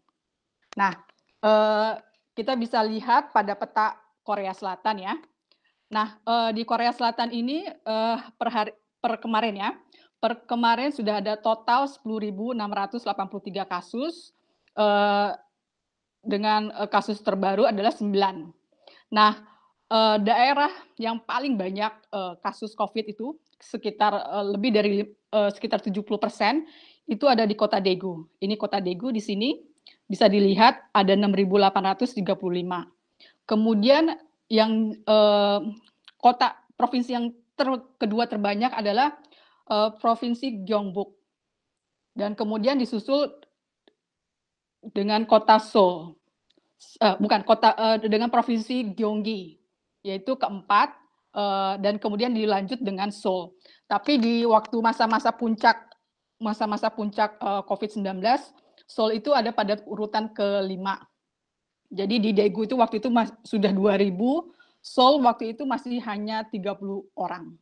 [0.73, 0.93] Nah,
[1.45, 1.99] uh,
[2.33, 5.13] kita bisa lihat pada peta Korea Selatan ya.
[5.93, 9.69] Nah, uh, di Korea Selatan ini uh, per hari per kemarin ya,
[10.17, 12.57] per kemarin sudah ada total 10.683
[13.69, 14.33] kasus
[14.73, 15.37] uh,
[16.25, 18.09] dengan uh, kasus terbaru adalah 9.
[19.13, 19.31] Nah,
[19.93, 25.77] uh, daerah yang paling banyak uh, kasus COVID itu sekitar uh, lebih dari uh, sekitar
[25.77, 26.65] 70 persen
[27.05, 28.25] itu ada di kota Daegu.
[28.41, 29.61] Ini kota Daegu di sini
[30.09, 32.17] bisa dilihat ada 6.835.
[33.43, 34.15] Kemudian
[34.53, 35.65] yang uh,
[36.21, 37.65] kota provinsi yang ter,
[37.97, 39.17] kedua terbanyak adalah
[39.73, 41.09] uh, provinsi Gyeongbuk.
[42.13, 43.33] Dan kemudian disusul
[44.93, 46.13] dengan kota Seoul,
[47.01, 49.57] uh, bukan kota uh, dengan provinsi Gyeonggi,
[50.05, 50.93] yaitu keempat,
[51.33, 53.57] uh, dan kemudian dilanjut dengan Seoul.
[53.89, 55.89] Tapi di waktu masa-masa puncak
[56.37, 58.19] masa-masa puncak uh, COVID-19,
[58.85, 60.99] Seoul itu ada pada urutan kelima.
[61.93, 64.09] Jadi di Daegu itu waktu itu mas, sudah 2000,
[64.83, 67.55] Seoul waktu itu masih hanya 30 orang.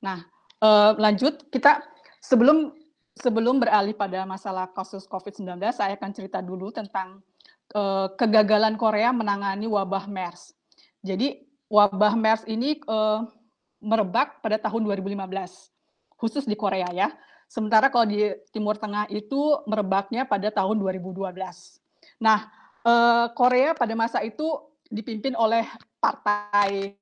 [0.00, 0.24] Nah,
[0.62, 1.84] eh, lanjut kita
[2.22, 2.72] sebelum
[3.18, 7.20] sebelum beralih pada masalah kasus COVID-19, saya akan cerita dulu tentang
[7.76, 10.56] eh, kegagalan Korea menangani wabah MERS.
[11.04, 13.20] Jadi wabah MERS ini eh,
[13.84, 15.28] merebak pada tahun 2015,
[16.16, 17.12] khusus di Korea ya.
[17.52, 21.83] Sementara kalau di Timur Tengah itu merebaknya pada tahun 2012.
[22.20, 22.50] Nah,
[22.84, 24.46] eh, Korea pada masa itu
[24.90, 25.66] dipimpin oleh
[25.98, 26.94] partai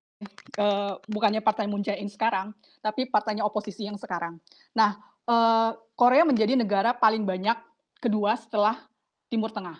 [0.54, 4.38] eh, bukannya partai Moon Jae-in sekarang, tapi partainya oposisi yang sekarang.
[4.78, 4.96] Nah,
[5.26, 7.58] eh, Korea menjadi negara paling banyak
[7.98, 8.78] kedua setelah
[9.30, 9.78] Timur Tengah.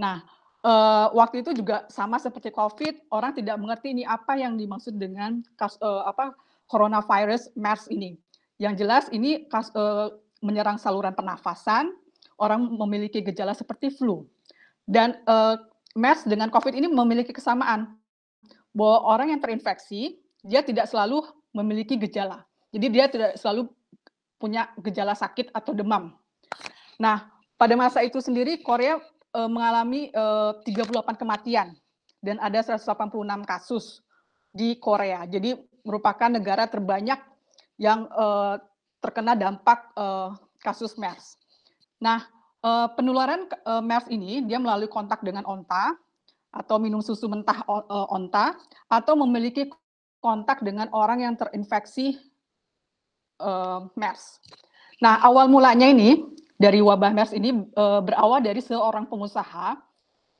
[0.00, 0.26] Nah,
[0.64, 5.44] uh, waktu itu juga sama seperti COVID, orang tidak mengerti ini apa yang dimaksud dengan
[5.54, 6.34] kas, uh, apa
[6.66, 8.16] coronavirus MERS ini.
[8.58, 11.92] Yang jelas ini kas, uh, menyerang saluran pernafasan,
[12.40, 14.26] orang memiliki gejala seperti flu.
[14.84, 15.56] Dan uh,
[15.96, 17.96] MERS dengan COVID ini memiliki kesamaan
[18.74, 21.24] bahwa orang yang terinfeksi dia tidak selalu
[21.56, 22.44] memiliki gejala.
[22.74, 23.70] Jadi dia tidak selalu
[24.36, 26.12] punya gejala sakit atau demam.
[26.98, 28.98] Nah, pada masa itu sendiri Korea
[29.32, 31.72] uh, mengalami eh, uh, 38 kematian
[32.20, 33.14] dan ada 186
[33.46, 34.02] kasus
[34.50, 35.24] di Korea.
[35.24, 35.54] Jadi
[35.86, 37.22] merupakan negara terbanyak
[37.78, 38.58] yang uh,
[38.98, 41.38] terkena dampak uh, kasus MERS.
[42.02, 42.26] Nah,
[42.64, 45.92] uh, penularan uh, MERS ini dia melalui kontak dengan onta
[46.48, 48.56] atau minum susu mentah uh, onta
[48.88, 49.68] atau memiliki
[50.24, 52.16] kontak dengan orang yang terinfeksi
[53.44, 54.40] uh, MERS.
[55.04, 56.24] Nah, awal mulanya ini
[56.56, 59.76] dari wabah MERS ini uh, berawal dari seorang pengusaha,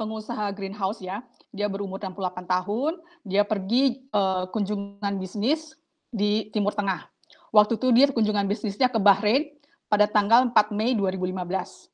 [0.01, 1.21] pengusaha greenhouse ya.
[1.55, 5.77] Dia berumur 68 tahun, dia pergi uh, kunjungan bisnis
[6.11, 7.07] di Timur Tengah.
[7.55, 9.55] Waktu itu dia kunjungan bisnisnya ke Bahrain
[9.87, 11.94] pada tanggal 4 Mei 2015.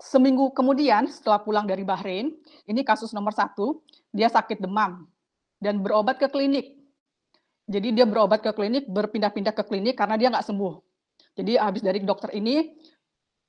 [0.00, 2.34] Seminggu kemudian setelah pulang dari Bahrain,
[2.66, 5.06] ini kasus nomor satu, dia sakit demam
[5.62, 6.76] dan berobat ke klinik.
[7.64, 10.74] Jadi dia berobat ke klinik, berpindah-pindah ke klinik karena dia nggak sembuh.
[11.38, 12.74] Jadi habis dari dokter ini,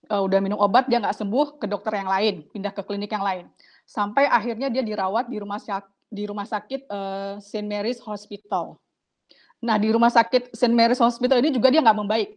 [0.10, 3.26] uh, udah minum obat dia nggak sembuh ke dokter yang lain pindah ke klinik yang
[3.26, 3.50] lain
[3.86, 8.78] sampai akhirnya dia dirawat di rumah sakit di rumah sakit uh, Saint Mary's Hospital.
[9.66, 12.30] Nah di rumah sakit Saint Mary's Hospital ini juga dia nggak membaik.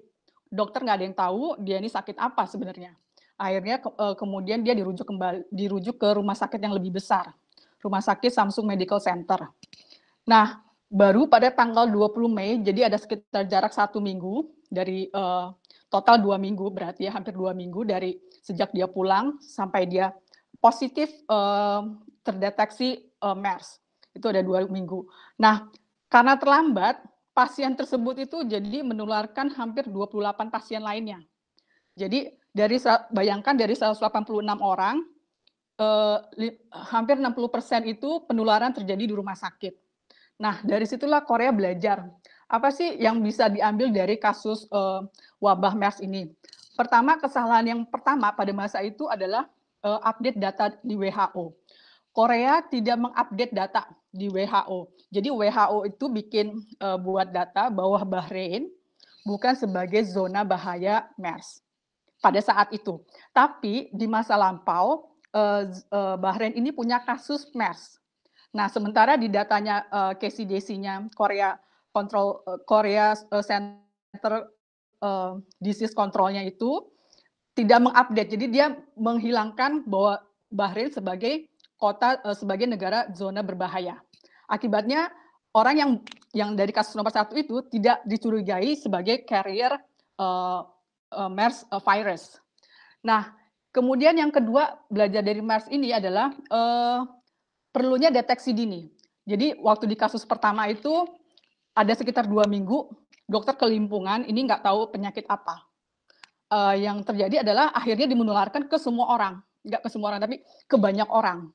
[0.48, 2.96] Dokter nggak ada yang tahu dia ini sakit apa sebenarnya.
[3.38, 7.30] Akhirnya ke, uh, kemudian dia dirujuk kembali dirujuk ke rumah sakit yang lebih besar,
[7.78, 9.46] rumah sakit Samsung Medical Center.
[10.26, 10.58] Nah
[10.90, 15.54] baru pada tanggal 20 Mei, jadi ada sekitar jarak satu minggu dari uh,
[15.88, 20.12] total dua minggu berarti ya hampir dua minggu dari sejak dia pulang sampai dia
[20.60, 21.88] positif uh,
[22.20, 23.80] terdeteksi uh, MERS
[24.12, 25.08] itu ada dua minggu.
[25.40, 25.64] Nah
[26.12, 27.00] karena terlambat
[27.32, 31.22] pasien tersebut itu jadi menularkan hampir 28 pasien lainnya.
[31.94, 32.26] Jadi
[32.58, 32.82] dari
[33.14, 34.98] bayangkan dari 186 orang
[35.78, 36.18] eh,
[36.90, 39.78] hampir 60% itu penularan terjadi di rumah sakit.
[40.42, 42.02] Nah, dari situlah Korea belajar
[42.50, 45.04] apa sih yang bisa diambil dari kasus uh,
[45.42, 46.30] wabah MERS ini?
[46.78, 49.50] Pertama, kesalahan yang pertama pada masa itu adalah
[49.82, 51.52] uh, update data di WHO.
[52.14, 53.82] Korea tidak mengupdate data
[54.14, 54.88] di WHO.
[55.10, 56.46] Jadi WHO itu bikin
[56.78, 58.70] uh, buat data bahwa Bahrain
[59.26, 61.67] bukan sebagai zona bahaya MERS
[62.18, 62.98] pada saat itu.
[63.30, 67.98] Tapi di masa lampau uh, uh, Bahrain ini punya kasus MERS.
[68.48, 69.84] Nah, sementara di datanya
[70.16, 71.60] KCDC-nya Korea
[71.92, 73.12] kontrol uh, Korea
[73.44, 74.48] Center
[75.62, 76.90] Disease Controlnya itu
[77.54, 78.34] tidak mengupdate.
[78.34, 80.18] Jadi dia menghilangkan bahwa
[80.50, 81.46] Bahrain sebagai
[81.78, 84.02] kota sebagai negara zona berbahaya.
[84.50, 85.12] Akibatnya
[85.54, 85.90] orang yang
[86.34, 89.70] yang dari kasus nomor satu itu tidak dicurigai sebagai carrier
[90.18, 90.66] uh,
[91.12, 92.36] uh, MERS uh, virus.
[93.04, 93.32] Nah,
[93.70, 97.06] kemudian yang kedua belajar dari MERS ini adalah uh,
[97.72, 98.88] perlunya deteksi dini.
[99.28, 101.04] Jadi waktu di kasus pertama itu
[101.76, 102.88] ada sekitar dua minggu
[103.28, 105.68] dokter kelimpungan ini nggak tahu penyakit apa.
[106.48, 109.36] Uh, yang terjadi adalah akhirnya dimenularkan ke semua orang,
[109.68, 111.52] nggak ke semua orang tapi ke banyak orang.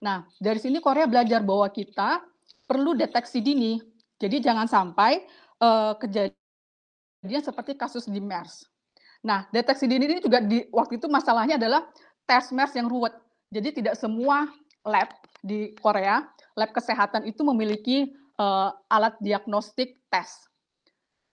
[0.00, 2.24] Nah dari sini Korea belajar bahwa kita
[2.64, 3.76] perlu deteksi dini.
[4.20, 5.20] Jadi jangan sampai
[5.60, 8.69] uh, kejadian seperti kasus di MERS.
[9.26, 11.84] Nah deteksi dini ini juga di waktu itu masalahnya adalah
[12.24, 13.12] tes MERS yang ruwet.
[13.50, 14.46] Jadi tidak semua
[14.86, 15.10] lab
[15.42, 20.46] di Korea, lab kesehatan itu memiliki uh, alat diagnostik tes.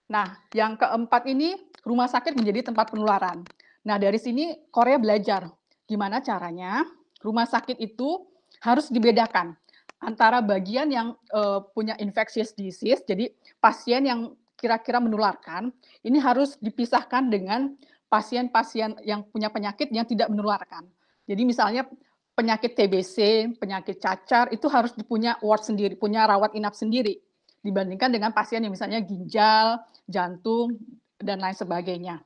[0.07, 3.43] Nah, yang keempat ini rumah sakit menjadi tempat penularan.
[3.83, 5.51] Nah, dari sini Korea belajar
[5.87, 6.83] gimana caranya
[7.23, 8.23] rumah sakit itu
[8.63, 9.55] harus dibedakan
[9.99, 14.19] antara bagian yang uh, punya infectious disease, jadi pasien yang
[14.57, 15.69] kira-kira menularkan,
[16.01, 17.77] ini harus dipisahkan dengan
[18.09, 20.89] pasien-pasien yang punya penyakit yang tidak menularkan.
[21.29, 21.85] Jadi misalnya
[22.33, 23.15] penyakit TBC,
[23.61, 27.21] penyakit cacar itu harus punya ward sendiri, punya rawat inap sendiri
[27.61, 30.77] dibandingkan dengan pasien yang misalnya ginjal, jantung
[31.19, 32.21] dan lain sebagainya.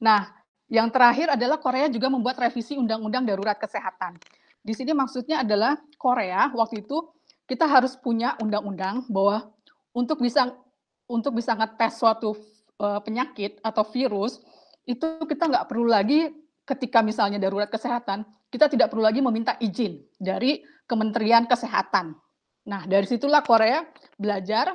[0.00, 0.30] Nah,
[0.70, 4.16] yang terakhir adalah Korea juga membuat revisi undang-undang darurat kesehatan.
[4.62, 7.08] Di sini maksudnya adalah Korea waktu itu
[7.48, 9.48] kita harus punya undang-undang bahwa
[9.96, 10.52] untuk bisa
[11.08, 12.36] untuk bisa ngetes suatu
[12.78, 14.44] uh, penyakit atau virus
[14.84, 16.28] itu kita nggak perlu lagi
[16.68, 22.16] ketika misalnya darurat kesehatan kita tidak perlu lagi meminta izin dari Kementerian Kesehatan.
[22.68, 23.84] Nah dari situlah Korea
[24.16, 24.72] belajar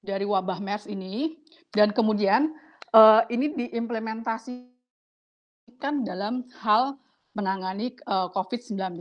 [0.00, 1.36] dari wabah MERS ini
[1.72, 2.52] dan kemudian
[2.96, 6.96] uh, ini diimplementasikan dalam hal
[7.36, 8.96] menangani uh, eh, COVID-19.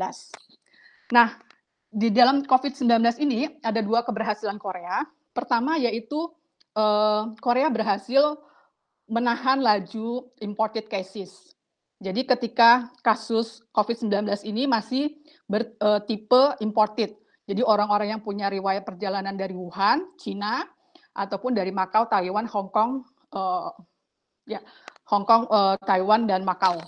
[1.16, 1.40] Nah,
[1.88, 5.08] di dalam COVID-19 ini ada dua keberhasilan Korea.
[5.32, 6.36] Pertama yaitu
[6.76, 8.38] uh, Korea berhasil
[9.10, 11.56] menahan laju imported cases.
[12.04, 15.16] Jadi ketika kasus COVID-19 ini masih
[15.48, 17.16] bertipe uh, imported.
[17.46, 20.66] Jadi orang-orang yang punya riwayat perjalanan dari Wuhan, Cina,
[21.16, 23.72] ataupun dari Makau, Taiwan, Hong Kong, uh,
[24.44, 24.60] ya
[25.08, 26.82] Hong Kong, uh, Taiwan, dan Makau.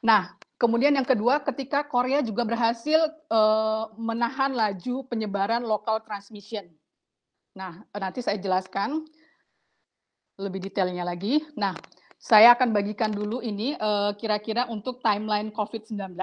[0.00, 6.64] Nah, kemudian yang kedua, ketika Korea juga berhasil uh, menahan laju penyebaran local transmission.
[7.58, 9.02] Nah, nanti saya jelaskan
[10.38, 11.42] lebih detailnya lagi.
[11.58, 11.74] Nah,
[12.18, 16.14] saya akan bagikan dulu ini eh, kira-kira uh, untuk timeline COVID-19.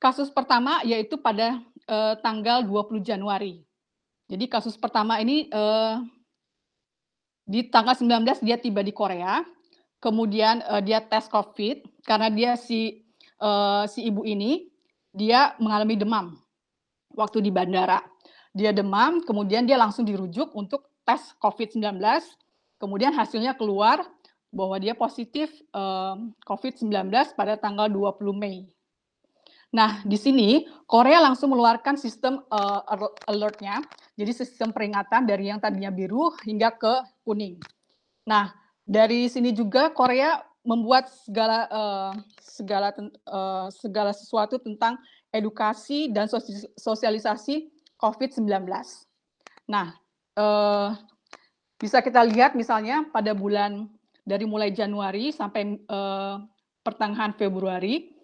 [0.00, 3.64] Kasus pertama yaitu pada uh, tanggal 20 Januari.
[4.28, 6.04] Jadi kasus pertama ini uh,
[7.48, 9.40] di tanggal 19 dia tiba di Korea,
[10.04, 13.00] kemudian uh, dia tes COVID karena dia si
[13.40, 14.68] uh, si ibu ini
[15.08, 16.26] dia mengalami demam
[17.16, 18.04] waktu di bandara.
[18.52, 21.96] Dia demam, kemudian dia langsung dirujuk untuk tes COVID-19
[22.78, 24.02] Kemudian hasilnya keluar
[24.54, 28.70] bahwa dia positif um, COVID-19 pada tanggal 20 Mei.
[29.74, 32.86] Nah, di sini Korea langsung mengeluarkan sistem uh,
[33.26, 33.82] alertnya,
[34.14, 37.58] jadi sistem peringatan dari yang tadinya biru hingga ke kuning.
[38.22, 38.54] Nah,
[38.86, 42.94] dari sini juga Korea membuat segala uh, segala
[43.26, 44.94] uh, segala sesuatu tentang
[45.34, 46.30] edukasi dan
[46.78, 47.66] sosialisasi
[47.98, 48.46] COVID-19.
[49.66, 49.98] Nah,
[51.78, 53.90] bisa kita lihat misalnya pada bulan
[54.24, 56.40] dari mulai Januari sampai uh,
[56.80, 58.14] pertengahan Februari,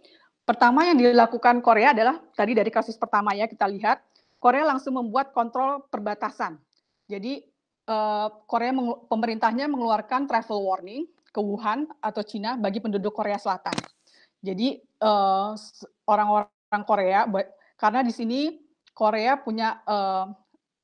[0.47, 4.01] pertama yang dilakukan Korea adalah tadi dari kasus pertama ya kita lihat
[4.41, 6.57] Korea langsung membuat kontrol perbatasan.
[7.05, 7.45] Jadi
[7.91, 8.73] uh, Korea
[9.11, 13.75] pemerintahnya mengeluarkan travel warning ke Wuhan atau Cina bagi penduduk Korea Selatan.
[14.41, 15.51] Jadi eh,
[16.09, 17.29] orang-orang Korea
[17.77, 18.57] karena di sini
[18.91, 20.29] Korea punya uh,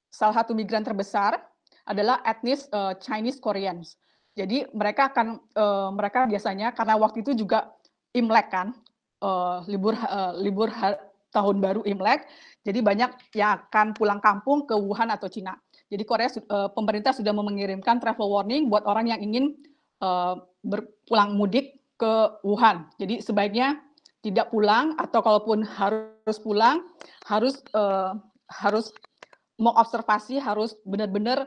[0.09, 1.37] salah satu migran terbesar
[1.87, 3.97] adalah etnis uh, Chinese Koreans.
[4.37, 7.73] Jadi mereka akan uh, mereka biasanya karena waktu itu juga
[8.13, 8.77] Imlek kan,
[9.25, 10.69] uh, libur uh, libur
[11.33, 12.29] tahun baru Imlek,
[12.65, 15.57] jadi banyak yang akan pulang kampung ke Wuhan atau Cina.
[15.87, 19.55] Jadi Korea uh, pemerintah sudah mengirimkan travel warning buat orang yang ingin
[20.03, 22.13] uh, berpulang mudik ke
[22.43, 22.91] Wuhan.
[22.99, 23.81] Jadi sebaiknya
[24.21, 26.83] tidak pulang atau kalaupun harus pulang
[27.31, 28.19] harus uh,
[28.51, 28.91] harus
[29.57, 31.47] mengobservasi harus benar-benar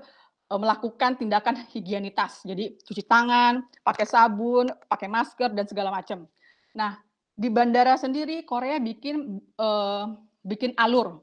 [0.58, 2.42] melakukan tindakan higienitas.
[2.42, 6.26] Jadi cuci tangan, pakai sabun, pakai masker dan segala macam.
[6.74, 6.98] Nah,
[7.38, 10.10] di bandara sendiri Korea bikin uh,
[10.42, 11.22] bikin alur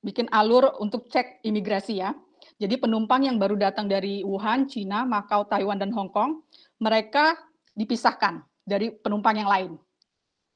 [0.00, 2.12] bikin alur untuk cek imigrasi ya.
[2.60, 6.44] Jadi penumpang yang baru datang dari Wuhan, Cina, Makau, Taiwan dan Hong Kong,
[6.80, 7.36] mereka
[7.72, 9.72] dipisahkan dari penumpang yang lain.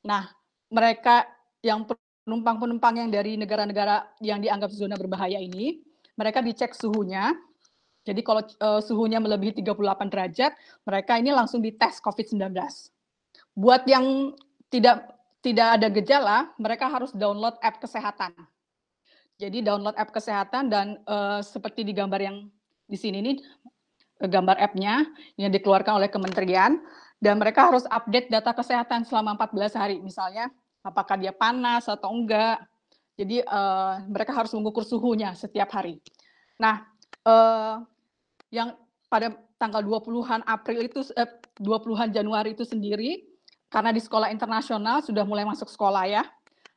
[0.04, 0.28] Nah,
[0.68, 1.24] mereka
[1.64, 5.80] yang penumpang-penumpang yang dari negara-negara yang dianggap zona berbahaya ini,
[6.16, 7.32] mereka dicek suhunya,
[8.04, 10.52] jadi kalau uh, suhunya melebihi 38 derajat,
[10.84, 12.52] mereka ini langsung dites COVID-19.
[13.56, 14.36] Buat yang
[14.68, 15.08] tidak
[15.40, 18.36] tidak ada gejala, mereka harus download app kesehatan.
[19.40, 22.36] Jadi download app kesehatan dan uh, seperti di gambar yang
[22.84, 23.32] di sini ini
[24.20, 25.08] eh, gambar app-nya
[25.40, 26.76] yang dikeluarkan oleh kementerian
[27.18, 30.52] dan mereka harus update data kesehatan selama 14 hari misalnya
[30.84, 32.60] apakah dia panas atau enggak.
[33.16, 36.02] Jadi uh, mereka harus mengukur suhunya setiap hari.
[36.58, 36.82] Nah,
[37.24, 37.82] uh,
[38.54, 38.78] yang
[39.10, 41.26] pada tanggal 20-an April itu eh,
[41.58, 43.26] 20-an Januari itu sendiri
[43.66, 46.22] karena di sekolah internasional sudah mulai masuk sekolah ya.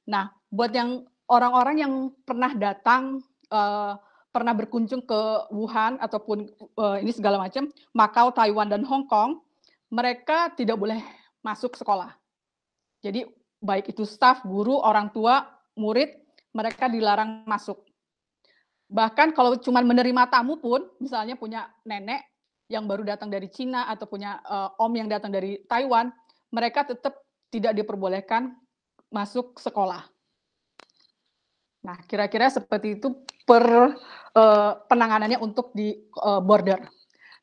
[0.09, 1.93] Nah, buat yang orang-orang yang
[2.25, 3.21] pernah datang
[3.53, 3.93] eh,
[4.34, 5.21] pernah berkunjung ke
[5.53, 9.41] Wuhan ataupun eh, ini segala macam, Makau, Taiwan dan Hong Kong,
[9.93, 10.99] mereka tidak boleh
[11.45, 12.13] masuk sekolah.
[13.01, 13.23] Jadi
[13.61, 15.47] baik itu staf, guru, orang tua,
[15.78, 16.11] murid,
[16.51, 17.87] mereka dilarang masuk.
[18.88, 22.24] Bahkan kalau cuma menerima tamu pun, misalnya punya nenek,
[22.68, 26.12] yang baru datang dari Cina atau punya uh, om yang datang dari Taiwan,
[26.52, 28.56] mereka tetap tidak diperbolehkan
[29.08, 30.04] masuk sekolah.
[31.88, 33.64] Nah, kira-kira seperti itu per
[34.36, 36.84] uh, penanganannya untuk di uh, border.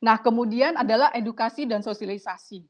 [0.05, 2.61] Nah, kemudian adalah edukasi dan sosialisasi.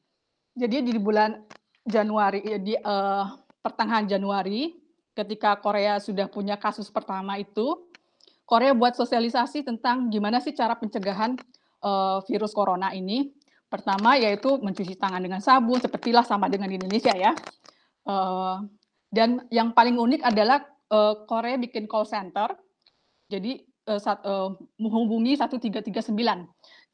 [0.55, 1.43] Jadi di bulan
[1.83, 3.27] Januari di uh,
[3.59, 4.79] pertengahan Januari
[5.19, 7.91] ketika Korea sudah punya kasus pertama itu,
[8.45, 11.37] Korea buat sosialisasi tentang gimana sih cara pencegahan
[11.81, 13.33] uh, virus corona ini.
[13.69, 17.33] Pertama yaitu mencuci tangan dengan sabun, sepertilah sama dengan di Indonesia ya.
[18.05, 18.63] Uh,
[19.11, 22.53] dan yang paling unik adalah uh, Korea bikin call center.
[23.33, 26.13] Jadi uh, sat, uh, menghubungi 1339.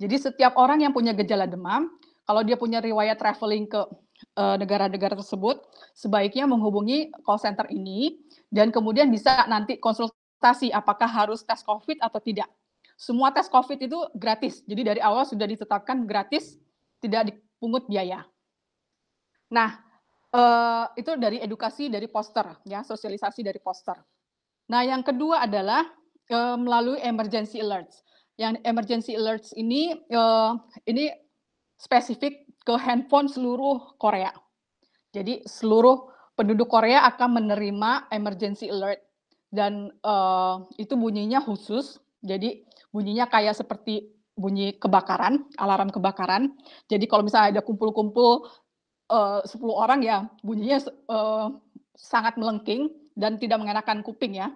[0.01, 1.91] Jadi setiap orang yang punya gejala demam,
[2.25, 3.83] kalau dia punya riwayat traveling ke
[4.39, 5.65] negara-negara uh, tersebut,
[5.97, 8.21] sebaiknya menghubungi call center ini
[8.53, 9.81] dan kemudian bisa nanti
[10.41, 12.49] konsultasi apakah harus tes COVID atau tidak.
[12.97, 14.65] Semua tes COVID itu gratis.
[14.65, 16.57] Jadi dari awal sudah ditetapkan gratis,
[17.05, 18.25] tidak dipungut biaya.
[19.53, 19.77] Nah,
[20.33, 24.01] uh, itu dari edukasi dari poster, ya sosialisasi dari poster.
[24.73, 25.85] Nah, yang kedua adalah
[26.33, 28.01] uh, melalui emergency alerts
[28.41, 30.57] yang emergency alerts ini uh,
[30.89, 31.13] ini
[31.77, 34.33] spesifik ke handphone seluruh Korea.
[35.13, 39.10] Jadi seluruh penduduk Korea akan menerima emergency alert
[39.51, 41.99] dan uh, itu bunyinya khusus.
[42.23, 46.55] Jadi bunyinya kayak seperti bunyi kebakaran, alarm kebakaran.
[46.89, 48.49] Jadi kalau misalnya ada kumpul-kumpul
[49.13, 50.79] uh, 10 orang ya bunyinya
[51.11, 51.53] uh,
[51.99, 52.89] sangat melengking
[53.19, 54.55] dan tidak mengenakan kuping ya.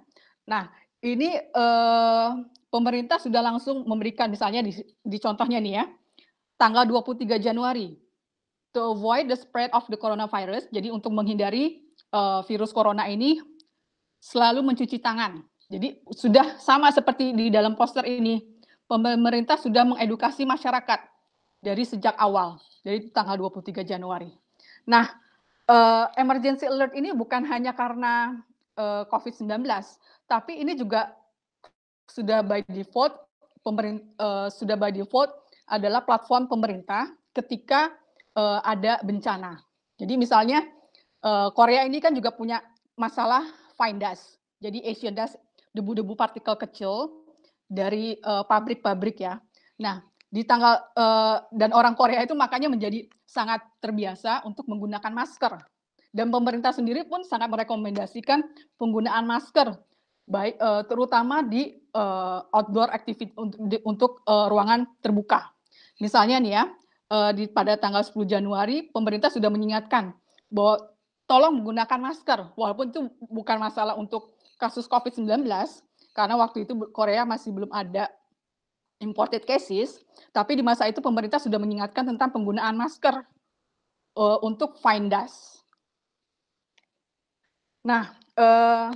[0.48, 0.72] Nah,
[1.04, 2.40] ini uh,
[2.72, 4.72] pemerintah sudah langsung memberikan misalnya di,
[5.04, 5.84] di contohnya nih ya,
[6.56, 7.92] tanggal 23 Januari
[8.72, 10.64] to avoid the spread of the coronavirus.
[10.72, 11.84] Jadi untuk menghindari
[12.16, 13.38] uh, virus corona ini
[14.24, 15.44] selalu mencuci tangan.
[15.68, 18.40] Jadi sudah sama seperti di dalam poster ini,
[18.88, 21.00] pemerintah sudah mengedukasi masyarakat
[21.60, 24.32] dari sejak awal, dari tanggal 23 Januari.
[24.88, 25.12] Nah,
[25.68, 28.40] uh, emergency alert ini bukan hanya karena
[28.80, 29.64] uh, COVID-19,
[30.24, 31.12] tapi ini juga
[32.08, 33.16] sudah by default
[33.64, 35.32] pemerintah uh, sudah by default
[35.68, 37.92] adalah platform pemerintah ketika
[38.66, 39.62] ada bencana.
[39.94, 40.66] Jadi misalnya
[41.54, 42.58] Korea ini kan juga punya
[42.98, 44.38] masalah fine dust.
[44.62, 45.36] Jadi Asian dust
[45.74, 47.24] debu-debu partikel kecil
[47.66, 49.34] dari pabrik-pabrik uh, ya.
[49.82, 55.58] Nah, di tanggal uh, dan orang Korea itu makanya menjadi sangat terbiasa untuk menggunakan masker.
[56.14, 58.42] Dan pemerintah sendiri pun sangat merekomendasikan
[58.78, 59.74] penggunaan masker
[60.24, 65.52] baik uh, terutama di uh, outdoor activity untuk, di, untuk uh, ruangan terbuka.
[66.00, 66.64] Misalnya nih ya,
[67.12, 70.16] uh, di pada tanggal 10 Januari pemerintah sudah mengingatkan
[70.48, 70.93] bahwa
[71.24, 75.44] tolong menggunakan masker walaupun itu bukan masalah untuk kasus COVID-19
[76.14, 78.08] karena waktu itu Korea masih belum ada
[79.02, 80.00] imported cases,
[80.30, 83.26] tapi di masa itu pemerintah sudah mengingatkan tentang penggunaan masker
[84.16, 85.60] uh, untuk fine dust.
[87.84, 88.94] Nah, uh,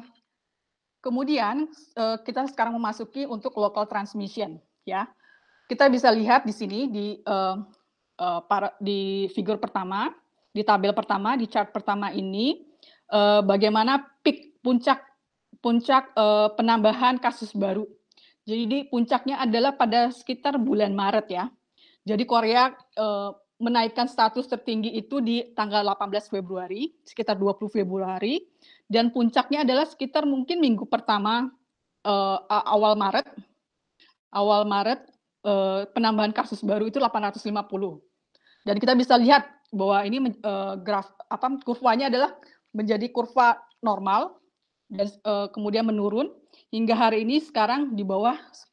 [0.99, 5.07] Kemudian uh, kita sekarang memasuki untuk local transmission ya.
[5.70, 7.57] Kita bisa lihat di sini di uh,
[8.18, 10.11] uh, para, di figur pertama,
[10.59, 12.66] di tabel pertama, di chart pertama ini
[13.14, 14.98] uh, bagaimana peak puncak
[15.62, 17.86] puncak uh, penambahan kasus baru.
[18.42, 21.46] Jadi di puncaknya adalah pada sekitar bulan Maret ya.
[22.02, 28.42] Jadi Korea uh, menaikkan status tertinggi itu di tanggal 18 Februari, sekitar 20 Februari
[28.88, 31.52] dan puncaknya adalah sekitar mungkin minggu pertama
[32.06, 33.28] uh, awal Maret
[34.32, 35.04] awal Maret
[35.44, 37.52] uh, penambahan kasus baru itu 850
[38.64, 42.32] dan kita bisa lihat bahwa ini uh, graf apa kurvanya adalah
[42.72, 44.40] menjadi kurva normal
[44.88, 46.32] dan uh, kemudian menurun
[46.72, 48.36] hingga hari ini sekarang di bawah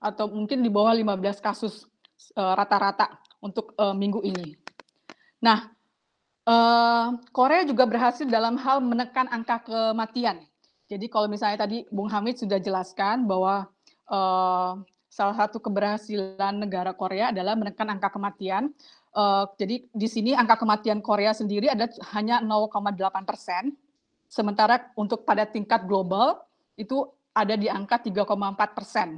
[0.00, 1.84] atau mungkin di bawah 15 kasus
[2.36, 3.12] rata-rata uh,
[3.44, 4.56] untuk uh, minggu ini.
[5.40, 5.68] Nah,
[6.50, 10.40] Uh, Korea juga berhasil dalam hal menekan angka kematian.
[10.90, 13.70] Jadi kalau misalnya tadi Bung Hamid sudah jelaskan bahwa
[14.10, 18.72] uh, salah satu keberhasilan negara Korea adalah menekan angka kematian.
[19.10, 23.74] Uh, jadi di sini angka kematian Korea sendiri ada hanya 0,8 persen,
[24.30, 26.38] sementara untuk pada tingkat global
[26.78, 29.08] itu ada di angka 3,4 persen.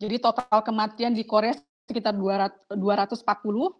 [0.00, 1.52] Jadi total kematian di Korea
[1.84, 3.76] sekitar 200, 240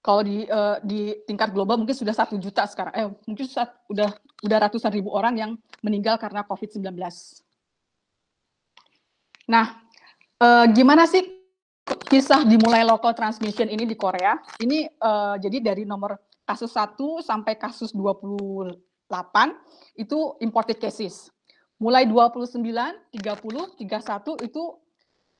[0.00, 4.58] kalau di uh, di tingkat global mungkin sudah satu juta sekarang, eh mungkin sudah udah
[4.64, 5.50] ratusan ribu orang yang
[5.84, 6.96] meninggal karena COVID-19.
[9.50, 9.76] Nah,
[10.40, 11.20] uh, gimana sih
[12.10, 14.38] kisah dimulai local transmission ini di Korea?
[14.58, 18.74] Ini uh, jadi dari nomor kasus 1 sampai kasus 28
[19.94, 21.30] itu imported cases.
[21.80, 24.62] Mulai 29, 30, 31 itu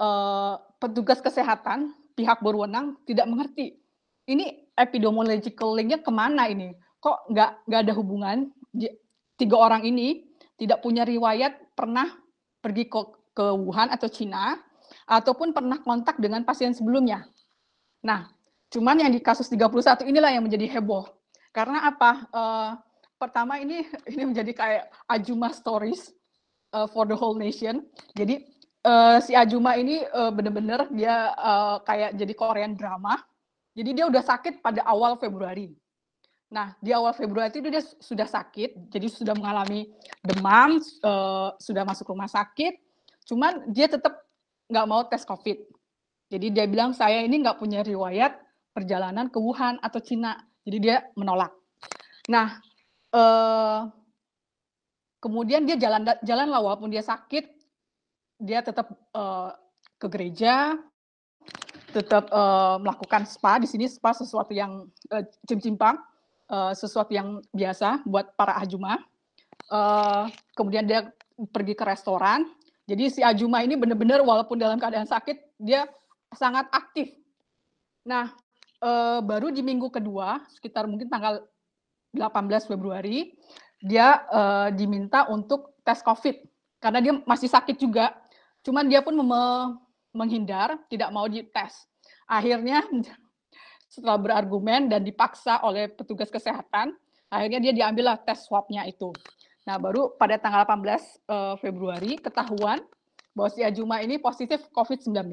[0.01, 3.77] uh, petugas kesehatan, pihak berwenang tidak mengerti.
[4.31, 6.73] Ini epidemiological linknya ke mana ini?
[7.03, 8.39] Kok nggak nggak ada hubungan?
[9.37, 10.31] Tiga orang ini
[10.61, 12.07] tidak punya riwayat pernah
[12.61, 13.01] pergi ke,
[13.33, 14.61] ke Wuhan atau Cina,
[15.11, 17.27] ataupun pernah kontak dengan pasien sebelumnya.
[18.07, 18.31] Nah,
[18.71, 21.11] cuman yang di kasus 31 inilah yang menjadi heboh.
[21.51, 22.31] Karena apa?
[22.31, 22.71] Uh,
[23.19, 23.83] pertama ini
[24.15, 26.15] ini menjadi kayak Ajuma stories
[26.71, 27.83] uh, for the whole nation.
[28.15, 28.47] Jadi
[28.87, 33.19] uh, si Ajuma ini uh, benar-benar dia uh, kayak jadi Korean drama.
[33.75, 35.75] Jadi dia udah sakit pada awal Februari.
[36.51, 39.87] Nah, di awal Februari itu dia sudah sakit, jadi sudah mengalami
[40.19, 42.75] demam, uh, sudah masuk rumah sakit,
[43.23, 44.19] cuman dia tetap
[44.71, 45.59] nggak mau tes COVID.
[46.31, 48.39] Jadi dia bilang, saya ini nggak punya riwayat
[48.71, 51.51] perjalanan ke Wuhan atau Cina, jadi dia menolak.
[52.31, 52.63] Nah,
[53.11, 53.91] uh,
[55.21, 57.45] kemudian dia jalan jalan lah walaupun dia sakit
[58.41, 59.53] dia tetap uh,
[60.01, 60.81] ke gereja
[61.93, 66.01] tetap uh, melakukan spa di sini spa sesuatu yang uh, cim-cimpang
[66.49, 68.97] uh, sesuatu yang biasa buat para ajuma
[69.69, 70.25] uh,
[70.57, 71.13] kemudian dia
[71.53, 72.49] pergi ke restoran
[72.91, 75.87] jadi si ajuma ini benar-benar walaupun dalam keadaan sakit dia
[76.35, 77.15] sangat aktif
[78.03, 78.35] nah
[78.83, 81.47] uh, baru di minggu kedua sekitar mungkin tanggal
[82.11, 83.39] 18 Februari
[83.81, 86.37] dia uh, diminta untuk tes COVID
[86.81, 88.17] karena dia masih sakit juga.
[88.65, 89.17] Cuman dia pun
[90.13, 91.89] menghindar, tidak mau dites.
[92.29, 92.85] Akhirnya
[93.93, 96.93] setelah berargumen dan dipaksa oleh petugas kesehatan,
[97.33, 99.13] akhirnya dia diambillah tes swabnya itu.
[99.69, 102.81] Nah, baru pada tanggal 18 uh, eh, Februari ketahuan
[103.37, 105.31] bahwa si Ajuma ini positif COVID-19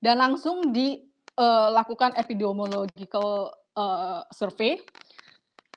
[0.00, 4.78] dan langsung dilakukan uh, epidemiological uh, survey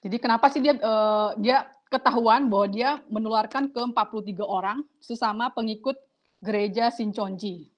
[0.03, 5.95] jadi kenapa sih dia uh, dia ketahuan bahwa dia menularkan ke 43 orang sesama pengikut
[6.43, 7.71] gereja Sinchonji.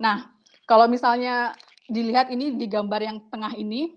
[0.00, 0.32] Nah,
[0.64, 1.52] kalau misalnya
[1.84, 3.92] dilihat ini di gambar yang tengah ini,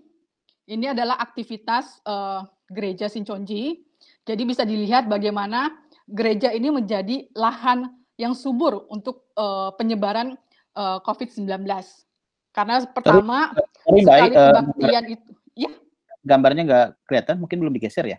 [0.68, 3.80] ini adalah aktivitas uh, gereja Sinchonji.
[4.22, 5.72] Jadi bisa dilihat bagaimana
[6.06, 10.38] gereja ini menjadi lahan yang subur untuk uh, penyebaran
[10.78, 11.66] uh, COVID-19.
[12.52, 13.50] Karena pertama
[13.82, 15.72] Sorry, sekali kebaktian uh, itu, ya
[16.22, 18.18] gambarnya nggak kelihatan, mungkin belum digeser ya?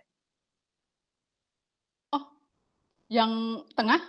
[2.12, 2.24] Oh,
[3.08, 4.00] yang tengah?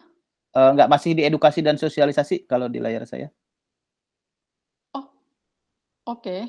[0.55, 3.31] Uh, nggak masih di edukasi dan sosialisasi kalau di layar saya.
[4.95, 5.07] Oh,
[6.07, 6.23] oke.
[6.23, 6.41] Okay.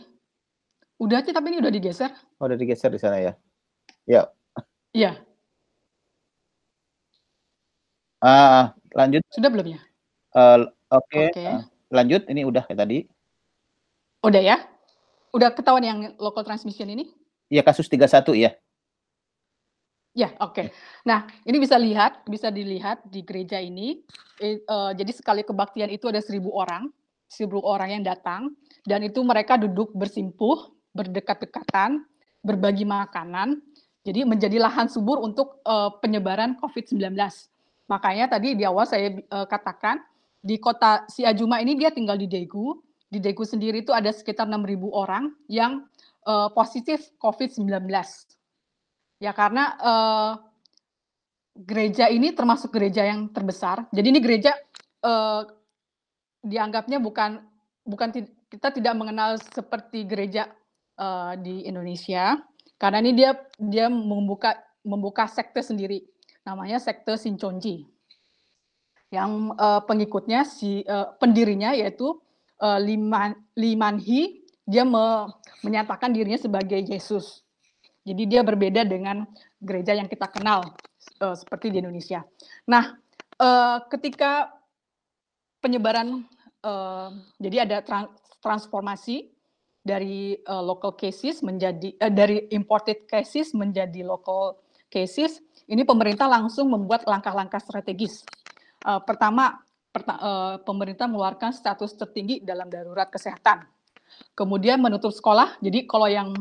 [0.96, 2.10] Udah sih, tapi ini udah digeser.
[2.38, 3.32] Oh, udah digeser di sana ya?
[4.06, 4.22] Ya.
[4.94, 5.25] Iya.
[8.20, 9.22] Ah, lanjut.
[9.32, 9.80] Sudah belum ya?
[10.32, 11.04] Uh, Oke.
[11.10, 11.26] Okay.
[11.34, 11.46] Okay.
[11.52, 11.62] Uh,
[11.92, 12.98] lanjut, ini udah kayak tadi.
[14.24, 14.56] Udah ya?
[15.36, 17.12] Udah ketahuan yang local transmission ini?
[17.52, 18.50] Iya kasus 31 ya.
[20.16, 20.56] Ya, oke.
[20.56, 20.66] Okay.
[21.04, 24.00] Nah, ini bisa lihat, bisa dilihat di gereja ini.
[24.40, 26.88] Eh, uh, jadi sekali kebaktian itu ada seribu orang,
[27.28, 28.56] seribu orang yang datang,
[28.88, 32.08] dan itu mereka duduk bersimpuh, berdekat-dekatan,
[32.40, 33.60] berbagi makanan.
[34.08, 37.12] Jadi menjadi lahan subur untuk uh, penyebaran COVID-19.
[37.86, 40.02] Makanya tadi di awal saya uh, katakan
[40.42, 42.82] di kota Siajuma ini dia tinggal di Daegu.
[43.06, 45.86] Di Daegu sendiri itu ada sekitar 6.000 orang yang
[46.26, 47.86] uh, positif COVID-19.
[49.22, 50.32] Ya karena uh,
[51.56, 53.86] gereja ini termasuk gereja yang terbesar.
[53.94, 54.52] Jadi ini gereja
[55.06, 55.46] uh,
[56.42, 57.40] dianggapnya bukan
[57.86, 58.10] bukan
[58.50, 60.50] kita tidak mengenal seperti gereja
[60.98, 62.38] uh, di Indonesia
[62.76, 66.04] karena ini dia dia membuka membuka sekte sendiri
[66.46, 67.84] namanya sekte Sinchonji
[69.10, 72.14] yang uh, pengikutnya si uh, pendirinya yaitu
[72.62, 75.30] uh, Liman Limanhi dia me,
[75.62, 77.46] menyatakan dirinya sebagai Yesus.
[78.02, 79.26] Jadi dia berbeda dengan
[79.62, 80.74] gereja yang kita kenal
[81.22, 82.22] uh, seperti di Indonesia.
[82.66, 82.94] Nah,
[83.38, 84.50] uh, ketika
[85.62, 86.26] penyebaran,
[86.66, 88.10] uh, jadi ada trans
[88.42, 89.30] transformasi
[89.86, 94.58] dari uh, local cases menjadi uh, dari imported cases menjadi local
[94.90, 95.42] cases.
[95.66, 98.22] Ini pemerintah langsung membuat langkah-langkah strategis.
[98.86, 99.58] Uh, pertama,
[99.90, 103.66] perta uh, pemerintah mengeluarkan status tertinggi dalam darurat kesehatan
[104.36, 105.56] Kemudian menutup sekolah.
[105.60, 106.32] Jadi kalau yang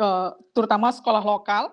[0.00, 1.72] uh, terutama sekolah lokal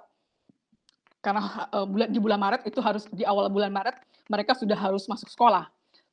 [1.19, 3.95] karena uh, bulan di bulan Maret itu harus di awal bulan Maret
[4.31, 5.67] mereka sudah harus masuk sekolah.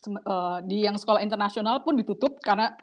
[0.06, 2.78] Uh, di yang sekolah internasional pun ditutup karena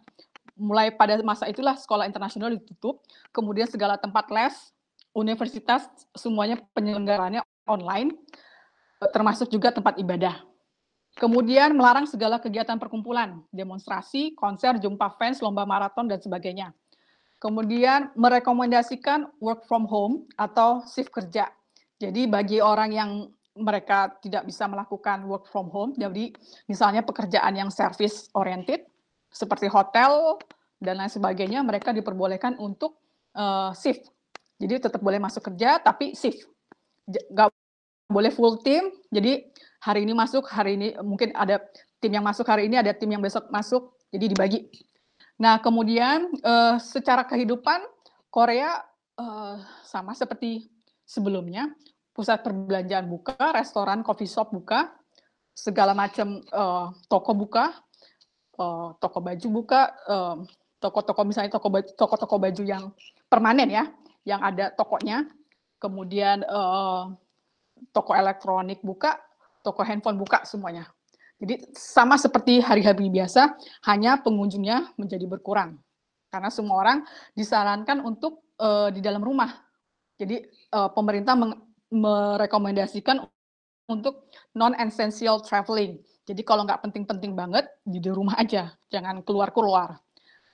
[0.60, 3.04] mulai pada masa itulah sekolah internasional ditutup.
[3.32, 4.56] Kemudian segala tempat les,
[5.16, 8.16] universitas semuanya penyelenggarannya online
[9.12, 10.40] termasuk juga tempat ibadah.
[11.14, 16.74] Kemudian melarang segala kegiatan perkumpulan, demonstrasi, konser, jumpa fans, lomba maraton, dan sebagainya.
[17.38, 21.52] Kemudian merekomendasikan work from home atau shift kerja.
[22.02, 23.10] Jadi bagi orang yang
[23.54, 26.34] mereka tidak bisa melakukan work from home, jadi
[26.66, 28.82] misalnya pekerjaan yang service oriented,
[29.30, 30.42] seperti hotel
[30.82, 32.98] dan lain sebagainya mereka diperbolehkan untuk
[33.38, 34.10] uh, shift.
[34.58, 36.53] Jadi tetap boleh masuk kerja tapi shift.
[37.08, 37.50] Nggak
[38.08, 38.92] boleh full team.
[39.10, 39.50] Jadi
[39.84, 41.60] hari ini masuk, hari ini mungkin ada
[42.00, 43.96] tim yang masuk hari ini, ada tim yang besok masuk.
[44.14, 44.60] Jadi dibagi.
[45.42, 47.82] Nah, kemudian uh, secara kehidupan
[48.30, 48.86] Korea
[49.18, 50.70] uh, sama seperti
[51.04, 51.74] sebelumnya,
[52.14, 54.94] pusat perbelanjaan buka, restoran, coffee shop buka,
[55.58, 57.74] segala macam uh, toko buka,
[58.62, 59.82] uh, toko baju buka,
[60.78, 62.94] toko-toko uh, misalnya toko toko-toko baju yang
[63.26, 63.90] permanen ya,
[64.24, 65.26] yang ada tokonya,
[65.84, 67.12] kemudian uh,
[67.92, 69.20] toko elektronik buka,
[69.60, 70.88] toko handphone buka semuanya.
[71.44, 73.60] Jadi sama seperti hari-hari biasa,
[73.92, 75.76] hanya pengunjungnya menjadi berkurang
[76.32, 76.98] karena semua orang
[77.36, 79.52] disarankan untuk uh, di dalam rumah.
[80.16, 80.40] Jadi
[80.72, 81.36] uh, pemerintah
[81.92, 83.22] merekomendasikan
[83.92, 86.00] untuk non-essential traveling.
[86.24, 90.00] Jadi kalau nggak penting-penting banget, di rumah aja, jangan keluar-keluar.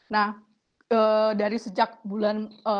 [0.10, 0.34] Nah,
[0.90, 1.00] e,
[1.38, 2.74] dari sejak bulan e,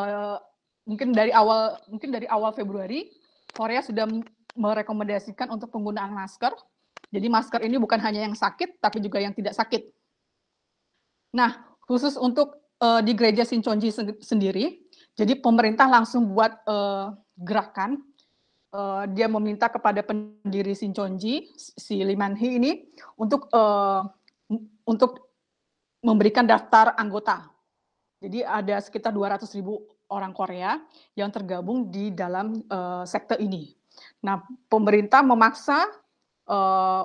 [0.90, 3.14] mungkin dari awal mungkin dari awal Februari,
[3.54, 4.10] Korea sudah
[4.58, 6.58] merekomendasikan untuk penggunaan masker.
[7.14, 9.86] Jadi masker ini bukan hanya yang sakit, tapi juga yang tidak sakit.
[11.38, 13.90] Nah, khusus untuk e, di gereja Sinchonji
[14.22, 14.78] sendiri,
[15.18, 16.76] jadi pemerintah langsung buat e,
[17.40, 18.02] gerakan
[18.74, 22.72] uh, dia meminta kepada pendiri Sinchonji si Liman Hee ini
[23.18, 24.06] untuk uh,
[24.86, 25.32] untuk
[26.02, 27.50] memberikan daftar anggota.
[28.20, 29.80] Jadi ada sekitar 200 ribu
[30.10, 30.78] orang Korea
[31.14, 33.72] yang tergabung di dalam uh, sekte ini.
[34.26, 35.86] Nah, pemerintah memaksa
[36.50, 37.04] uh,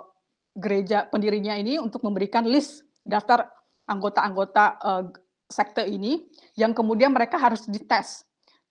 [0.55, 3.51] gereja pendirinya ini untuk memberikan list daftar
[3.85, 5.05] anggota-anggota uh,
[5.49, 6.25] sekte ini
[6.57, 8.25] yang kemudian mereka harus dites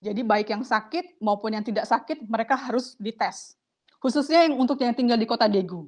[0.03, 3.55] jadi baik yang sakit maupun yang tidak sakit mereka harus dites.
[4.03, 5.88] Khususnya yang untuk yang tinggal di kota Daegu.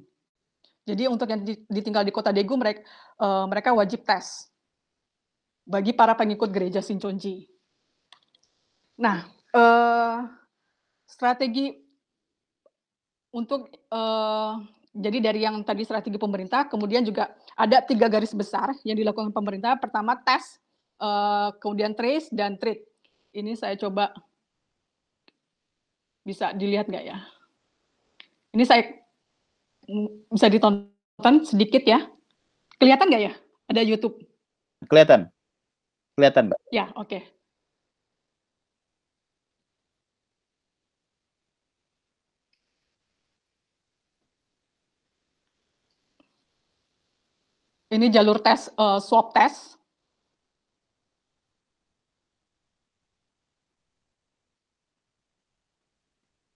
[0.88, 2.80] Jadi untuk yang ditinggal di kota Daegu mereka
[3.20, 4.48] uh, mereka wajib tes.
[5.68, 7.44] Bagi para pengikut gereja Sinchonji.
[8.96, 10.24] Nah, uh,
[11.04, 11.76] strategi
[13.36, 14.56] untuk uh,
[14.96, 19.76] jadi dari yang tadi strategi pemerintah, kemudian juga ada tiga garis besar yang dilakukan pemerintah.
[19.76, 20.56] Pertama tes,
[20.96, 22.80] uh, kemudian trace dan treat
[23.36, 24.16] ini saya coba
[26.24, 27.20] bisa dilihat nggak ya?
[28.56, 28.82] Ini saya
[30.32, 32.08] bisa ditonton sedikit ya.
[32.80, 33.32] Kelihatan nggak ya?
[33.68, 34.16] Ada YouTube.
[34.88, 35.28] Kelihatan.
[36.16, 36.58] Kelihatan, Mbak.
[36.72, 37.12] Ya, oke.
[37.12, 37.35] Okay.
[47.96, 49.76] Ini jalur tes uh, swab test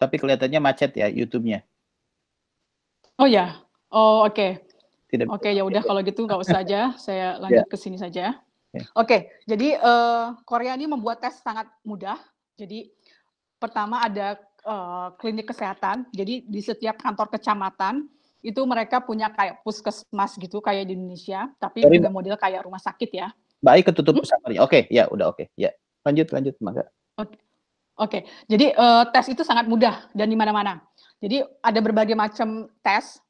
[0.01, 1.61] tapi kelihatannya macet ya YouTube-nya.
[3.21, 3.61] Oh ya,
[3.93, 4.33] oh oke.
[4.33, 4.51] Okay.
[5.13, 5.29] Tidak.
[5.29, 7.73] Oke okay, ya udah kalau gitu nggak usah aja, saya lanjut yeah.
[7.73, 8.33] ke sini saja.
[8.73, 8.87] Yeah.
[8.97, 12.17] Oke, okay, jadi uh, Korea ini membuat tes sangat mudah.
[12.57, 12.89] Jadi
[13.61, 16.09] pertama ada uh, klinik kesehatan.
[16.17, 18.09] Jadi di setiap kantor kecamatan
[18.41, 23.11] itu mereka punya kayak puskesmas gitu kayak di Indonesia, tapi juga model kayak rumah sakit
[23.13, 23.29] ya.
[23.61, 24.25] Baik ketutup hmm?
[24.25, 25.45] Oke, okay, ya udah oke.
[25.45, 25.47] Okay.
[25.61, 25.71] Ya,
[26.05, 26.89] lanjut lanjut, Maka.
[27.21, 27.37] Oke.
[28.01, 30.81] Oke, jadi uh, tes itu sangat mudah dan di mana-mana.
[31.21, 33.21] Jadi ada berbagai macam tes,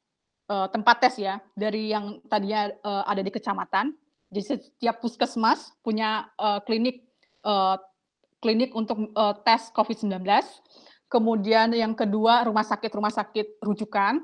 [0.47, 3.91] uh, tempat tes ya, dari yang tadinya uh, ada di kecamatan.
[4.31, 7.03] Jadi setiap puskesmas punya uh, klinik
[7.43, 7.75] uh,
[8.39, 10.23] klinik untuk uh, tes COVID-19.
[11.11, 14.23] Kemudian yang kedua rumah sakit rumah sakit rujukan.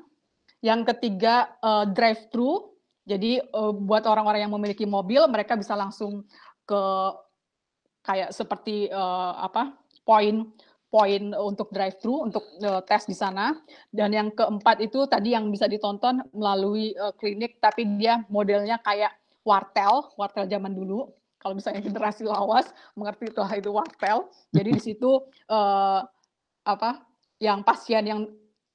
[0.61, 2.73] Yang ketiga uh, drive-thru.
[3.07, 6.27] Jadi uh, buat orang-orang yang memiliki mobil mereka bisa langsung
[6.67, 6.81] ke
[8.03, 10.47] kayak seperti uh, apa poin
[10.87, 13.55] poin untuk drive thru untuk uh, tes di sana.
[13.91, 19.11] Dan yang keempat itu tadi yang bisa ditonton melalui uh, klinik tapi dia modelnya kayak
[19.43, 21.11] wartel wartel zaman dulu.
[21.37, 24.27] Kalau misalnya generasi lawas mengerti itu itu wartel.
[24.51, 25.11] Jadi di situ
[25.51, 26.01] uh,
[26.67, 27.03] apa
[27.39, 28.21] yang pasien yang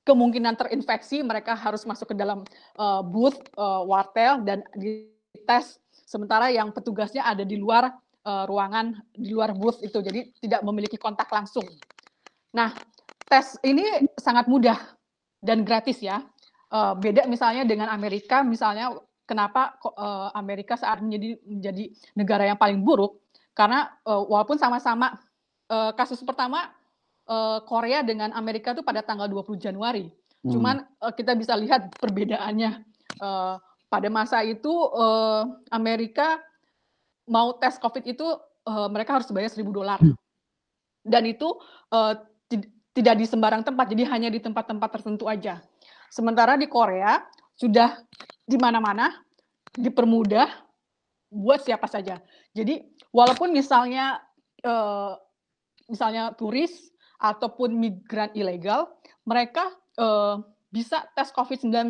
[0.03, 2.43] kemungkinan terinfeksi mereka harus masuk ke dalam
[2.79, 7.89] uh, booth uh, wartel dan dites sementara yang petugasnya ada di luar
[8.27, 11.65] uh, ruangan di luar booth itu, jadi tidak memiliki kontak langsung.
[12.53, 12.75] Nah,
[13.27, 14.77] tes ini sangat mudah
[15.41, 16.21] dan gratis ya.
[16.73, 18.97] Uh, beda misalnya dengan Amerika, misalnya
[19.29, 21.85] kenapa uh, Amerika saat menjadi menjadi
[22.17, 23.21] negara yang paling buruk
[23.53, 25.21] karena uh, walaupun sama-sama
[25.69, 26.73] uh, kasus pertama
[27.29, 30.09] uh, Korea dengan Amerika itu pada tanggal 20 Januari.
[30.43, 30.51] Hmm.
[30.51, 32.83] Cuman uh, kita bisa lihat perbedaannya.
[33.23, 33.57] Uh,
[33.93, 36.41] pada masa itu uh, Amerika
[37.29, 38.25] mau tes COVID itu
[38.65, 40.01] uh, mereka harus bayar 1000 dolar.
[40.01, 40.17] Hmm.
[41.05, 41.53] Dan itu
[41.93, 42.15] uh,
[42.93, 45.61] tidak di sembarang tempat, jadi hanya di tempat-tempat tertentu aja.
[46.13, 47.25] Sementara di Korea
[47.57, 48.01] sudah
[48.45, 49.13] di mana-mana
[49.73, 50.49] dipermudah
[51.33, 52.21] buat siapa saja.
[52.53, 54.21] Jadi walaupun misalnya
[54.61, 55.17] uh,
[55.89, 56.92] misalnya turis
[57.23, 58.91] ataupun migran ilegal,
[59.23, 59.71] mereka
[60.03, 60.43] uh,
[60.75, 61.87] bisa tes COVID-19.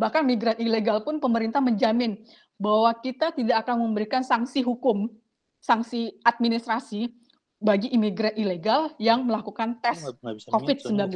[0.00, 2.24] Bahkan migran ilegal pun pemerintah menjamin
[2.56, 5.12] bahwa kita tidak akan memberikan sanksi hukum,
[5.60, 7.12] sanksi administrasi
[7.60, 10.00] bagi imigran ilegal yang melakukan tes
[10.48, 11.12] COVID-19.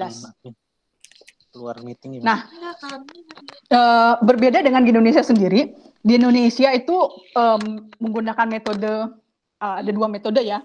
[1.50, 2.22] Keluar meeting.
[2.22, 2.46] Nah,
[3.74, 6.94] uh, berbeda dengan di Indonesia sendiri, di Indonesia itu
[7.34, 8.92] um, menggunakan metode
[9.58, 10.62] uh, ada dua metode ya,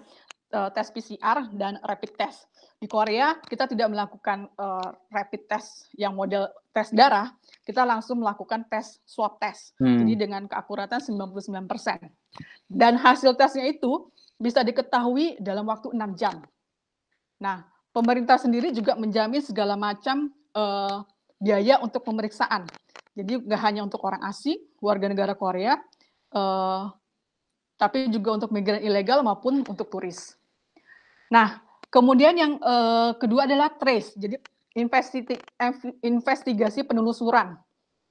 [0.54, 2.46] uh, tes PCR dan rapid test.
[2.76, 7.32] Di Korea kita tidak melakukan uh, rapid test yang model tes darah,
[7.64, 9.72] kita langsung melakukan tes swab test.
[9.80, 10.04] Hmm.
[10.04, 12.12] Jadi dengan keakuratan 99%.
[12.68, 16.44] Dan hasil tesnya itu bisa diketahui dalam waktu 6 jam.
[17.40, 17.64] Nah,
[17.96, 21.08] pemerintah sendiri juga menjamin segala macam uh,
[21.40, 22.68] biaya untuk pemeriksaan.
[23.16, 25.80] Jadi nggak hanya untuk orang asing, warga negara Korea,
[26.36, 26.92] uh,
[27.80, 30.36] tapi juga untuk migran ilegal maupun untuk turis.
[31.32, 31.65] Nah,
[31.96, 34.12] kemudian yang uh, kedua adalah trace.
[34.20, 34.36] Jadi
[36.04, 37.56] investigasi penelusuran.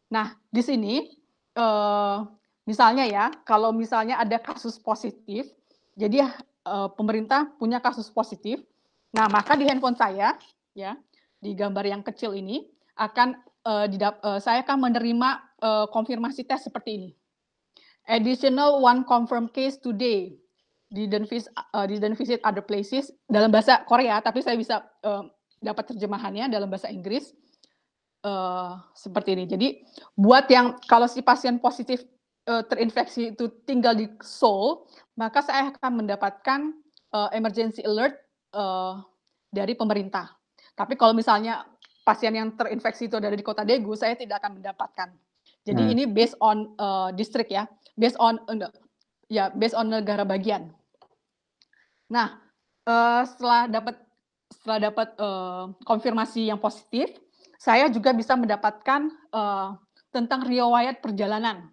[0.09, 1.13] Nah, di sini
[1.61, 2.25] uh,
[2.65, 5.53] misalnya ya, kalau misalnya ada kasus positif,
[5.93, 6.33] jadi
[6.65, 8.65] uh, pemerintah punya kasus positif.
[9.13, 10.41] Nah, maka di handphone saya
[10.73, 10.97] ya,
[11.37, 12.65] di gambar yang kecil ini
[12.97, 13.37] akan
[13.69, 15.29] uh, didap, uh, saya akan menerima
[15.61, 17.11] uh, konfirmasi tes seperti ini.
[18.09, 20.33] Additional one confirmed case today.
[20.95, 25.27] Didn't visit, uh, didn't visit other places dalam bahasa Korea, tapi saya bisa uh,
[25.59, 27.35] dapat terjemahannya dalam bahasa Inggris
[28.23, 29.45] uh, seperti ini.
[29.51, 29.69] Jadi
[30.15, 32.07] buat yang kalau si pasien positif
[32.47, 34.87] uh, terinfeksi itu tinggal di Seoul,
[35.19, 36.61] maka saya akan mendapatkan
[37.11, 38.15] uh, emergency alert
[38.55, 39.03] uh,
[39.51, 40.31] dari pemerintah.
[40.79, 41.67] Tapi kalau misalnya
[42.07, 45.11] pasien yang terinfeksi itu ada di kota Daegu, saya tidak akan mendapatkan.
[45.65, 45.93] Jadi hmm.
[45.97, 47.65] ini based on uh, district ya,
[47.97, 48.71] based on uh,
[49.33, 50.71] ya based on negara bagian.
[52.11, 52.41] Nah,
[52.85, 53.97] uh, setelah dapat
[54.53, 57.11] setelah dapat uh, konfirmasi yang positif,
[57.57, 59.77] saya juga bisa mendapatkan uh,
[60.13, 61.73] tentang riwayat perjalanan.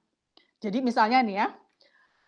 [0.62, 1.48] Jadi misalnya nih ya,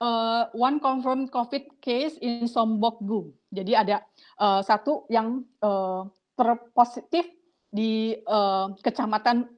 [0.03, 3.31] uh, one confirmed COVID case in Sombokgu.
[3.49, 4.03] Jadi ada
[4.41, 7.29] uh, satu yang uh, terpositif
[7.73, 9.49] di uh, kecamatan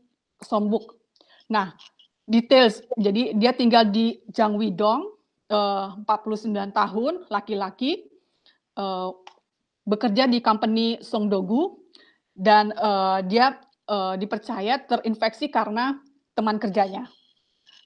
[0.43, 0.95] Sombuk.
[1.51, 1.75] Nah,
[2.27, 2.83] details.
[2.95, 5.01] Jadi dia tinggal di Jangwidong,
[5.51, 8.14] uh, 49 tahun, laki-laki,
[8.75, 9.11] uh,
[9.85, 11.79] bekerja di company Songdogu,
[12.35, 13.55] dan uh, dia
[13.87, 15.99] uh, dipercaya terinfeksi karena
[16.35, 17.07] teman kerjanya.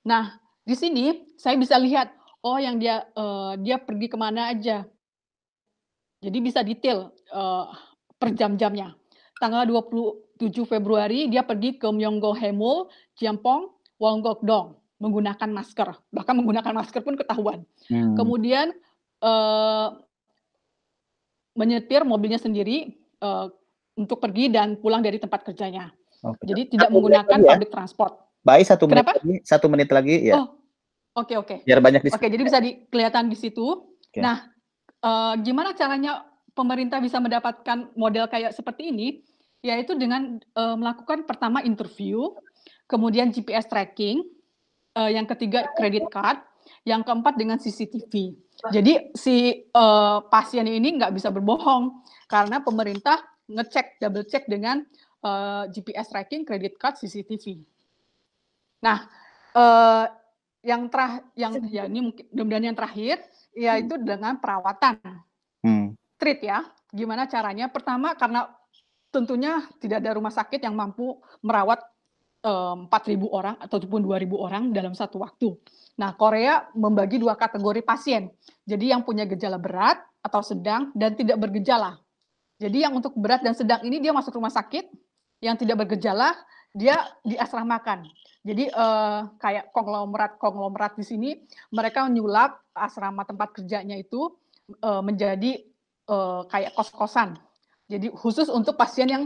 [0.03, 2.09] Nah, di sini saya bisa lihat,
[2.41, 4.85] oh yang dia uh, dia pergi ke mana aja.
[6.19, 7.71] Jadi bisa detail uh,
[8.19, 8.97] per jam-jamnya.
[9.39, 15.95] Tanggal 27 Februari dia pergi ke Myonggo Hemul, Jiampong, Wonggokdong menggunakan masker.
[16.11, 17.63] Bahkan menggunakan masker pun ketahuan.
[17.87, 18.19] Hmm.
[18.19, 18.75] Kemudian
[19.23, 19.95] uh,
[21.59, 23.51] menyetir mobilnya sendiri uh,
[23.99, 25.91] untuk pergi dan pulang dari tempat kerjanya.
[26.23, 26.55] Okay.
[26.55, 27.47] Jadi tidak menggunakan ya.
[27.55, 28.13] public transport.
[28.39, 29.19] Baik satu Kenapa?
[29.19, 30.39] menit lagi, satu menit lagi ya.
[30.39, 30.59] Oh,
[31.19, 31.55] Oke oke.
[31.67, 33.91] Biar banyak Oke, jadi bisa di, kelihatan di situ.
[34.09, 34.23] Okay.
[34.23, 34.47] Nah,
[35.03, 36.23] uh, gimana caranya
[36.55, 39.07] pemerintah bisa mendapatkan model kayak seperti ini?
[39.59, 42.31] Yaitu dengan uh, melakukan pertama interview,
[42.87, 44.23] kemudian GPS tracking,
[44.95, 46.39] uh, yang ketiga credit card,
[46.87, 48.39] yang keempat dengan CCTV.
[48.59, 54.83] Jadi si uh, pasien ini nggak bisa berbohong karena pemerintah ngecek double check dengan
[55.23, 57.63] uh, GPS tracking, credit card, CCTV.
[58.83, 59.07] Nah,
[59.55, 60.05] uh,
[60.59, 63.23] yang terah yang ya ini mungkin mudah yang terakhir
[63.55, 64.03] yaitu hmm.
[64.03, 64.99] dengan perawatan
[65.63, 65.95] hmm.
[66.19, 68.51] treat ya gimana caranya pertama karena
[69.09, 71.79] tentunya tidak ada rumah sakit yang mampu merawat
[72.39, 75.59] empat um, ribu orang ataupun dua ribu orang dalam satu waktu.
[75.99, 78.31] Nah, Korea membagi dua kategori pasien.
[78.63, 81.99] Jadi yang punya gejala berat atau sedang dan tidak bergejala.
[82.59, 84.87] Jadi yang untuk berat dan sedang ini dia masuk rumah sakit,
[85.43, 86.35] yang tidak bergejala
[86.75, 88.05] dia diasramakan.
[88.45, 91.29] Jadi uh, kayak konglomerat-konglomerat di sini
[91.75, 94.31] mereka menyulap asrama tempat kerjanya itu
[94.79, 95.59] uh, menjadi
[96.07, 97.35] uh, kayak kos-kosan.
[97.89, 99.23] Jadi khusus untuk pasien yang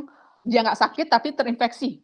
[0.47, 2.01] dia nggak sakit tapi terinfeksi.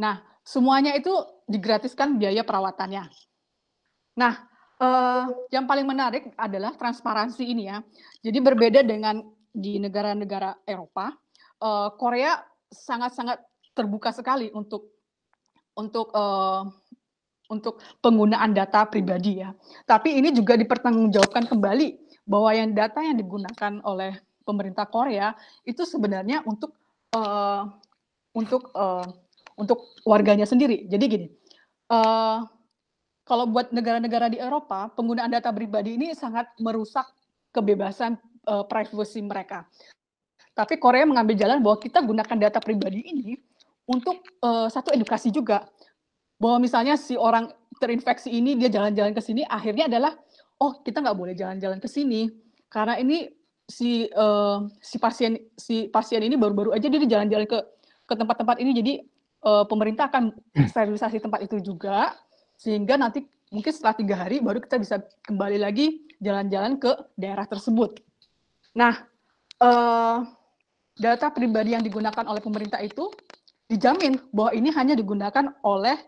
[0.00, 1.12] Nah, semuanya itu
[1.46, 3.06] digratiskan biaya perawatannya.
[4.18, 4.34] Nah,
[4.80, 7.78] uh, yang paling menarik adalah transparansi ini ya.
[8.22, 9.22] Jadi berbeda dengan
[9.54, 11.14] di negara-negara Eropa,
[11.62, 13.38] uh, Korea sangat-sangat
[13.74, 14.90] terbuka sekali untuk
[15.74, 16.66] untuk uh,
[17.50, 19.54] untuk penggunaan data pribadi ya.
[19.84, 21.88] Tapi ini juga dipertanggungjawabkan kembali
[22.24, 26.72] bahwa yang data yang digunakan oleh pemerintah Korea itu sebenarnya untuk
[27.12, 27.68] uh,
[28.32, 29.04] untuk uh,
[29.54, 30.86] untuk warganya sendiri.
[30.90, 31.26] Jadi gini,
[31.90, 32.42] uh,
[33.24, 37.06] kalau buat negara-negara di Eropa, penggunaan data pribadi ini sangat merusak
[37.54, 38.18] kebebasan
[38.50, 39.64] uh, privacy mereka.
[40.54, 43.34] Tapi Korea mengambil jalan bahwa kita gunakan data pribadi ini
[43.90, 45.66] untuk uh, satu edukasi juga.
[46.38, 50.14] Bahwa misalnya si orang terinfeksi ini dia jalan-jalan ke sini, akhirnya adalah
[50.62, 52.30] oh kita nggak boleh jalan-jalan ke sini
[52.70, 53.30] karena ini
[53.64, 57.58] si uh, si pasien si pasien ini baru-baru aja dia jalan-jalan ke
[58.04, 58.92] ke tempat-tempat ini jadi
[59.44, 60.32] uh, pemerintah akan
[60.72, 62.16] sterilisasi tempat itu juga
[62.56, 68.00] sehingga nanti mungkin setelah tiga hari baru kita bisa kembali lagi jalan-jalan ke daerah tersebut.
[68.74, 69.04] Nah,
[69.60, 70.24] uh,
[70.98, 73.10] data pribadi yang digunakan oleh pemerintah itu
[73.68, 75.98] dijamin bahwa ini hanya digunakan oleh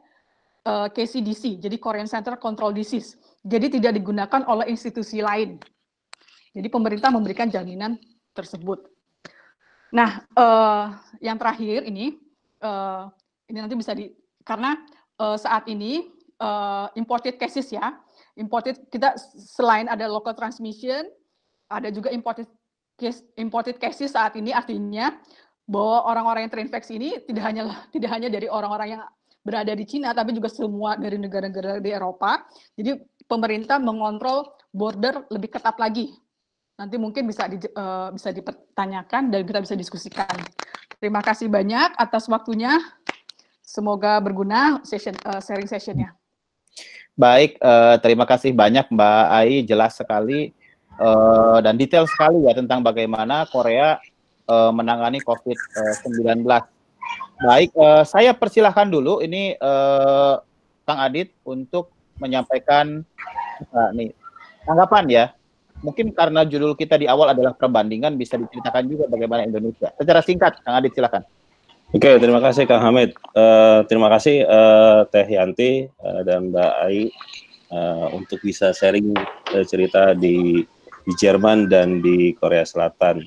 [0.67, 3.15] uh, KCDC, jadi Korean Center Control Disease.
[3.47, 5.63] Jadi tidak digunakan oleh institusi lain.
[6.51, 7.95] Jadi pemerintah memberikan jaminan
[8.35, 8.91] tersebut.
[9.95, 12.19] Nah, uh, yang terakhir ini,
[12.65, 13.07] uh,
[13.51, 14.11] ini nanti bisa di
[14.47, 14.79] karena
[15.19, 16.07] uh, saat ini
[16.41, 17.95] uh, imported cases ya.
[18.37, 21.09] Imported kita selain ada local transmission,
[21.73, 22.47] ada juga imported
[22.97, 25.13] case imported cases saat ini artinya
[25.67, 29.03] bahwa orang-orang yang terinfeksi ini tidak hanya tidak hanya dari orang-orang yang
[29.47, 32.45] berada di Cina tapi juga semua dari negara-negara di Eropa.
[32.75, 36.11] Jadi pemerintah mengontrol border lebih ketat lagi.
[36.77, 40.29] Nanti mungkin bisa di, uh, bisa dipertanyakan dan kita bisa diskusikan.
[41.01, 42.77] Terima kasih banyak atas waktunya.
[43.67, 46.15] Semoga berguna session uh, sharing sessionnya.
[47.19, 50.55] Baik, uh, terima kasih banyak Mbak Ai, jelas sekali
[51.03, 53.99] uh, dan detail sekali ya tentang bagaimana Korea
[54.47, 56.47] uh, menangani COVID-19.
[57.43, 60.39] Baik, uh, saya persilahkan dulu ini uh,
[60.87, 61.91] Kang Adit untuk
[62.23, 63.03] menyampaikan
[63.75, 64.15] uh, nih
[64.63, 65.25] tanggapan ya.
[65.83, 69.91] Mungkin karena judul kita di awal adalah perbandingan, bisa diceritakan juga bagaimana Indonesia.
[69.99, 71.27] Secara singkat, Kang Adit silakan.
[71.95, 73.15] Oke, terima kasih Kang Hamid.
[73.31, 77.15] Uh, terima kasih uh, Teh Yanti uh, dan Mbak Ai
[77.71, 79.15] uh, untuk bisa sharing
[79.55, 80.67] uh, cerita di
[81.07, 83.23] di Jerman dan di Korea Selatan.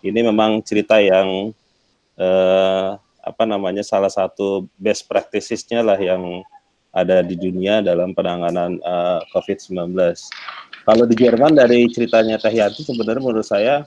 [0.00, 1.52] Ini memang cerita yang
[2.16, 6.40] uh, apa namanya salah satu best practices-nya lah yang
[6.96, 9.92] ada di dunia dalam penanganan uh, COVID-19.
[10.88, 13.84] Kalau di Jerman dari ceritanya Teh Yanti sebenarnya menurut saya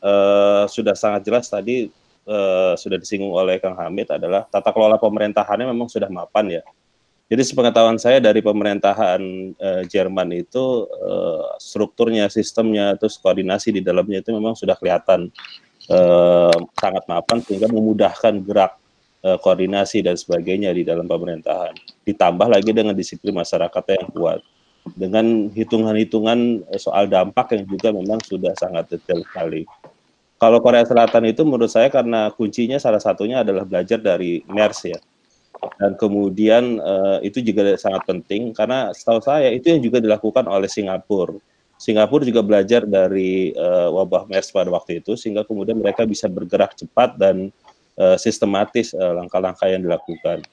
[0.00, 1.92] uh, sudah sangat jelas tadi
[2.26, 6.62] uh, sudah disinggung oleh Kang Hamid adalah tata kelola pemerintahannya memang sudah mapan ya.
[7.26, 9.20] Jadi sepengetahuan saya dari pemerintahan
[9.58, 15.34] uh, Jerman itu uh, strukturnya, sistemnya, terus koordinasi di dalamnya itu memang sudah kelihatan
[15.90, 18.78] uh, sangat mapan sehingga memudahkan gerak
[19.26, 21.74] uh, koordinasi dan sebagainya di dalam pemerintahan.
[22.06, 24.38] Ditambah lagi dengan disiplin masyarakat yang kuat,
[24.94, 29.66] dengan hitungan-hitungan soal dampak yang juga memang sudah sangat detail sekali
[30.36, 35.00] kalau Korea Selatan itu menurut saya karena kuncinya salah satunya adalah belajar dari MERS ya.
[35.80, 40.68] Dan kemudian uh, itu juga sangat penting karena setahu saya itu yang juga dilakukan oleh
[40.68, 41.40] Singapura.
[41.80, 46.76] Singapura juga belajar dari uh, wabah MERS pada waktu itu sehingga kemudian mereka bisa bergerak
[46.76, 47.48] cepat dan
[47.96, 50.44] uh, sistematis langkah-langkah uh, yang dilakukan.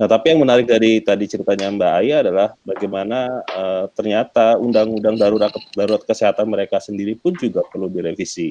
[0.00, 5.52] Nah, tapi yang menarik dari tadi ceritanya Mbak Aya adalah bagaimana uh, ternyata undang-undang darurat
[5.76, 8.50] darurat kesehatan mereka sendiri pun juga perlu direvisi.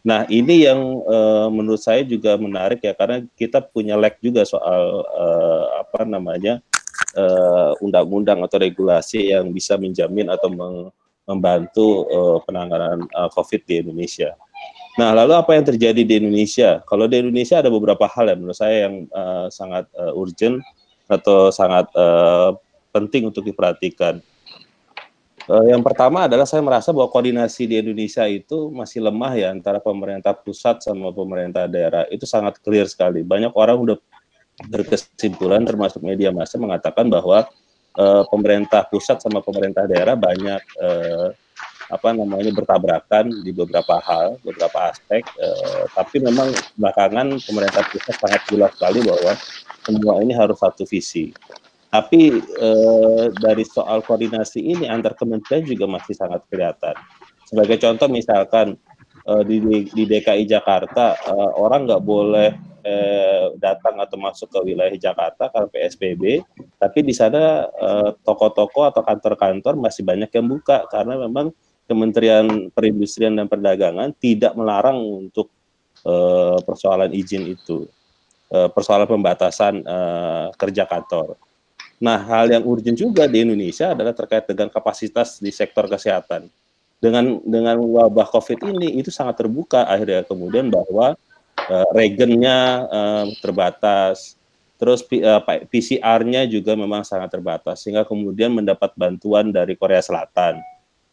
[0.00, 5.04] Nah, ini yang uh, menurut saya juga menarik ya karena kita punya lag juga soal
[5.04, 6.64] uh, apa namanya
[7.82, 10.46] undang-undang uh, atau regulasi yang bisa menjamin atau
[11.26, 14.34] membantu uh, penanganan uh, COVID di Indonesia.
[14.98, 16.82] Nah, lalu apa yang terjadi di Indonesia?
[16.84, 20.58] Kalau di Indonesia ada beberapa hal yang menurut saya yang uh, sangat uh, urgent
[21.06, 22.58] atau sangat uh,
[22.90, 24.18] penting untuk diperhatikan.
[25.50, 29.82] Uh, yang pertama adalah saya merasa bahwa koordinasi di Indonesia itu masih lemah ya antara
[29.82, 33.26] pemerintah pusat sama pemerintah daerah itu sangat clear sekali.
[33.26, 33.98] Banyak orang udah
[34.70, 37.50] berkesimpulan termasuk media massa mengatakan bahwa
[37.98, 41.34] uh, pemerintah pusat sama pemerintah daerah banyak uh,
[41.90, 45.26] apa namanya bertabrakan di beberapa hal, beberapa aspek.
[45.34, 49.34] Uh, tapi memang belakangan pemerintah pusat sangat jelas sekali bahwa
[49.82, 51.34] semua ini harus satu visi.
[51.90, 56.94] Tapi eh, dari soal koordinasi ini antar kementerian juga masih sangat kelihatan.
[57.42, 58.78] Sebagai contoh misalkan
[59.26, 59.58] eh, di,
[59.90, 62.54] di DKI Jakarta eh, orang nggak boleh
[62.86, 66.22] eh, datang atau masuk ke wilayah Jakarta karena PSBB,
[66.78, 71.50] tapi di sana eh, toko-toko atau kantor-kantor masih banyak yang buka karena memang
[71.90, 75.50] Kementerian Perindustrian dan Perdagangan tidak melarang untuk
[76.06, 77.82] eh, persoalan izin itu,
[78.54, 81.49] eh, persoalan pembatasan eh, kerja kantor.
[82.00, 86.48] Nah, hal yang urgent juga di Indonesia adalah terkait dengan kapasitas di sektor kesehatan.
[86.96, 91.16] Dengan dengan wabah COVID ini itu sangat terbuka akhirnya kemudian bahwa
[91.68, 94.36] uh, regennya uh, terbatas,
[94.80, 100.60] terus uh, eh, PCR-nya juga memang sangat terbatas sehingga kemudian mendapat bantuan dari Korea Selatan.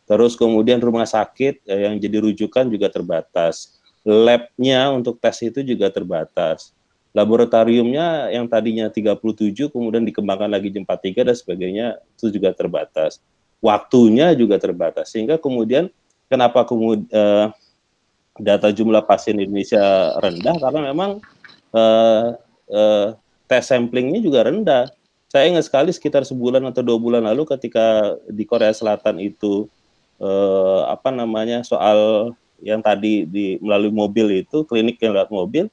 [0.07, 3.75] Terus kemudian rumah sakit uh, yang jadi rujukan juga terbatas.
[4.07, 6.71] Lab-nya untuk tes itu juga terbatas.
[7.17, 13.17] Laboratoriumnya yang tadinya 37 kemudian dikembangkan lagi jam 43 dan sebagainya itu juga terbatas.
[13.57, 15.89] Waktunya juga terbatas sehingga kemudian
[16.29, 17.49] kenapa kemudian uh,
[18.37, 21.11] data jumlah pasien Indonesia rendah karena memang
[21.73, 22.37] uh,
[22.69, 23.07] uh,
[23.49, 24.85] tes samplingnya juga rendah.
[25.27, 29.67] Saya ingat sekali sekitar sebulan atau dua bulan lalu ketika di Korea Selatan itu
[30.23, 32.31] eh, apa namanya soal
[32.63, 35.67] yang tadi di melalui mobil itu klinik yang lewat mobil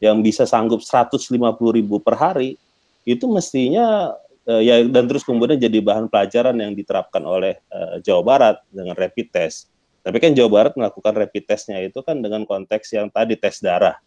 [0.00, 1.28] yang bisa sanggup 150
[1.76, 2.56] ribu per hari
[3.04, 4.16] itu mestinya
[4.48, 8.96] eh, ya dan terus kemudian jadi bahan pelajaran yang diterapkan oleh eh, Jawa Barat dengan
[8.96, 9.68] rapid test.
[10.00, 14.00] Tapi kan Jawa Barat melakukan rapid testnya itu kan dengan konteks yang tadi tes darah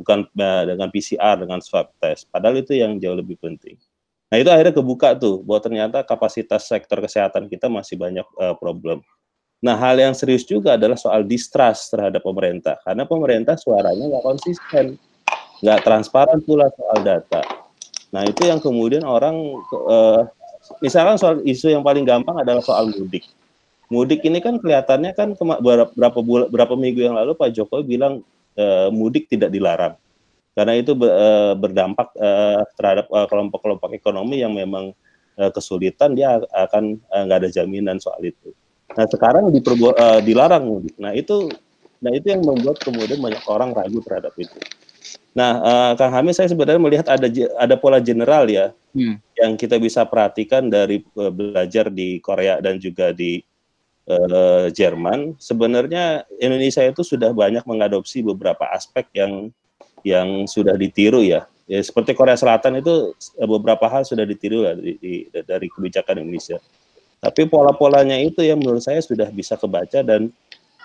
[0.00, 2.24] bukan uh, dengan PCR dengan swab test.
[2.32, 3.76] Padahal itu yang jauh lebih penting.
[4.32, 9.04] Nah itu akhirnya kebuka tuh bahwa ternyata kapasitas sektor kesehatan kita masih banyak uh, problem.
[9.60, 14.96] Nah hal yang serius juga adalah soal distrust terhadap pemerintah karena pemerintah suaranya nggak konsisten,
[15.60, 17.40] nggak transparan pula soal data.
[18.10, 19.36] Nah itu yang kemudian orang
[19.72, 20.26] uh,
[20.82, 23.24] misalkan soal isu yang paling gampang adalah soal mudik.
[23.90, 25.34] Mudik ini kan kelihatannya kan
[25.94, 28.22] berapa bulan, berapa minggu yang lalu Pak Jokowi bilang
[28.54, 29.98] uh, mudik tidak dilarang
[30.50, 34.92] karena itu uh, berdampak uh, terhadap kelompok-kelompok uh, ekonomi yang memang
[35.40, 38.52] kesulitan dia akan nggak ada jaminan soal itu.
[38.92, 39.48] Nah sekarang
[40.20, 40.92] dilarang mudik.
[41.00, 41.48] Nah itu
[41.96, 44.60] nah itu yang membuat kemudian banyak orang ragu terhadap itu.
[45.30, 49.22] Nah, uh, Kang Hamid, saya sebenarnya melihat ada ada pola general ya hmm.
[49.38, 53.38] yang kita bisa perhatikan dari uh, belajar di Korea dan juga di
[54.10, 59.54] uh, Jerman, sebenarnya Indonesia itu sudah banyak mengadopsi beberapa aspek yang
[60.02, 61.46] yang sudah ditiru ya.
[61.70, 66.58] ya seperti Korea Selatan itu beberapa hal sudah ditiru ya, di, di, dari kebijakan Indonesia.
[67.20, 70.32] Tapi pola-polanya itu yang menurut saya sudah bisa kebaca dan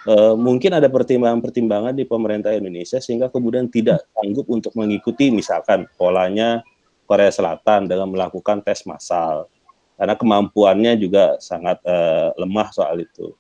[0.08, 6.62] uh, mungkin ada pertimbangan-pertimbangan di pemerintah Indonesia sehingga kemudian tidak sanggup untuk mengikuti misalkan polanya
[7.06, 9.50] Korea Selatan dengan melakukan tes massal
[9.96, 13.32] karena kemampuannya juga sangat uh, lemah soal itu.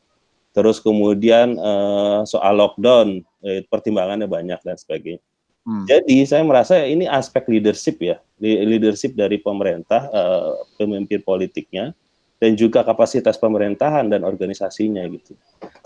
[0.56, 5.20] Terus kemudian uh, soal lockdown, eh, pertimbangannya banyak dan sebagainya.
[5.68, 5.84] Hmm.
[5.84, 11.92] Jadi saya merasa ini aspek leadership ya, leadership dari pemerintah, uh, pemimpin politiknya,
[12.36, 15.34] dan juga kapasitas pemerintahan dan organisasinya gitu.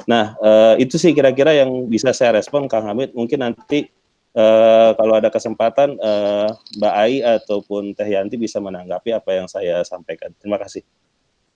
[0.10, 3.14] Nah uh, itu sih kira-kira yang bisa saya respon Kang Hamid.
[3.14, 3.90] Mungkin nanti
[4.34, 6.50] uh, kalau ada kesempatan uh,
[6.82, 10.34] Mbak Ai ataupun Teh Yanti bisa menanggapi apa yang saya sampaikan.
[10.42, 10.82] Terima kasih.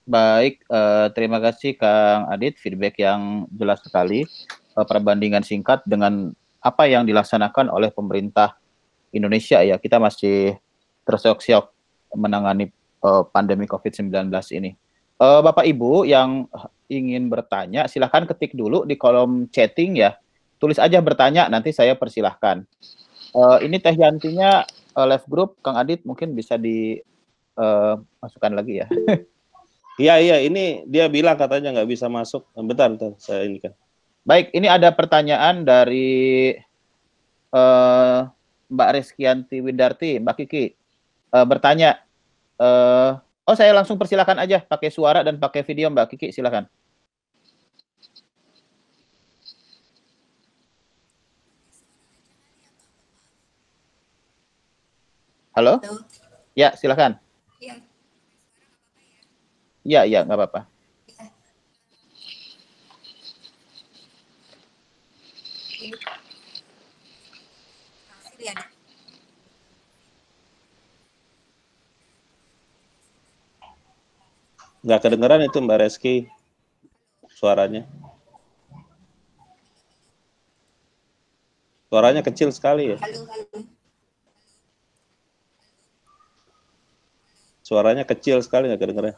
[0.04, 4.28] Baik, uh, terima kasih Kang Adit, feedback yang jelas sekali.
[4.74, 8.58] Perbandingan singkat dengan apa yang dilaksanakan oleh pemerintah
[9.14, 9.78] Indonesia ya.
[9.78, 10.58] Kita masih
[11.06, 11.70] terseok-seok
[12.18, 12.74] menangani
[13.06, 14.10] uh, pandemi COVID-19
[14.58, 14.74] ini.
[15.14, 16.50] Uh, Bapak Ibu yang
[16.90, 20.18] ingin bertanya, silahkan ketik dulu di kolom chatting ya
[20.64, 22.64] tulis aja bertanya nanti saya persilahkan.
[23.36, 24.64] Uh, ini teh Yantinya
[24.96, 28.88] uh, live group Kang Adit mungkin bisa dimasukkan uh, lagi ya.
[29.94, 32.42] Iya iya ini dia bilang katanya nggak bisa masuk.
[32.66, 33.70] Bentar bentar saya ini kan.
[34.26, 36.50] Baik ini ada pertanyaan dari
[37.54, 38.26] uh,
[38.74, 40.74] Mbak Reskianti Widarti Mbak Kiki
[41.30, 42.02] uh, bertanya.
[42.58, 46.68] Uh, oh saya langsung persilakan aja pakai suara dan pakai video Mbak Kiki silakan.
[55.54, 55.78] Halo?
[55.78, 56.02] Halo?
[56.58, 57.14] Ya, silakan.
[57.62, 57.78] Iya.
[59.86, 60.73] Iya, iya, nggak apa-apa.
[74.84, 76.28] Nggak kedengeran itu Mbak Reski
[77.32, 77.88] suaranya.
[81.88, 83.00] Suaranya kecil sekali ya.
[83.00, 83.64] Halo, halo.
[87.64, 89.16] Suaranya kecil sekali nggak kedengeran.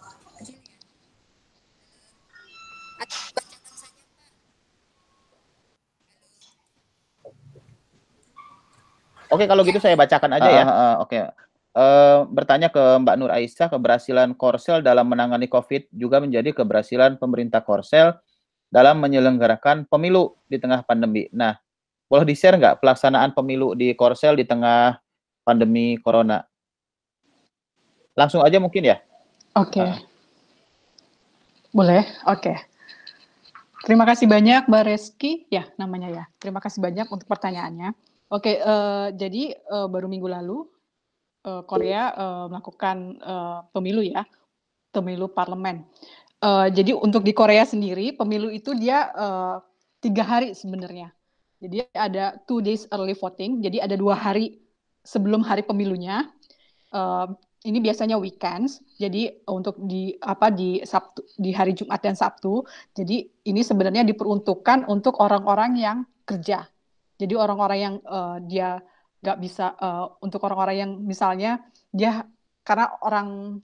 [9.26, 10.62] Oke, kalau gitu saya bacakan aja uh, ya.
[10.62, 11.18] Uh, Oke.
[11.76, 17.60] Uh, bertanya ke Mbak Nur Aisyah, keberhasilan Korsel dalam menangani COVID juga menjadi keberhasilan pemerintah
[17.60, 18.16] Korsel
[18.72, 21.28] dalam menyelenggarakan pemilu di tengah pandemi.
[21.36, 21.52] Nah,
[22.08, 24.96] boleh di-share nggak pelaksanaan pemilu di Korsel di tengah
[25.44, 26.40] pandemi Corona?
[28.16, 28.96] Langsung aja mungkin ya.
[29.52, 29.76] Oke.
[29.76, 29.84] Okay.
[29.84, 30.00] Uh.
[31.76, 32.40] Boleh, oke.
[32.40, 32.56] Okay.
[33.84, 36.24] Terima kasih banyak Mbak Reski, ya namanya ya.
[36.40, 37.92] Terima kasih banyak untuk pertanyaannya.
[38.32, 40.64] Oke, okay, uh, eh, jadi uh, baru minggu lalu
[41.46, 44.26] uh, Korea uh, melakukan uh, pemilu ya,
[44.90, 45.86] pemilu parlemen.
[46.42, 49.56] Uh, jadi untuk di Korea sendiri pemilu itu dia uh,
[50.04, 51.14] tiga hari sebenarnya.
[51.56, 53.64] Jadi ada two days early voting.
[53.64, 54.60] Jadi ada dua hari
[55.06, 56.28] sebelum hari pemilunya.
[56.92, 57.32] Uh,
[57.64, 58.84] ini biasanya weekends.
[59.00, 62.62] Jadi untuk di apa di Sabtu di hari Jumat dan Sabtu.
[62.92, 65.98] Jadi ini sebenarnya diperuntukkan untuk orang-orang yang
[66.28, 66.68] kerja.
[67.16, 68.76] Jadi orang-orang yang uh, dia
[69.20, 72.24] nggak bisa uh, untuk orang-orang yang misalnya dia
[72.66, 73.60] karena orang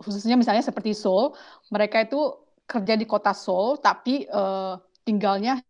[0.00, 1.36] khususnya misalnya seperti Seoul,
[1.68, 2.20] mereka itu
[2.64, 5.60] kerja di kota Seoul tapi uh, tinggalnya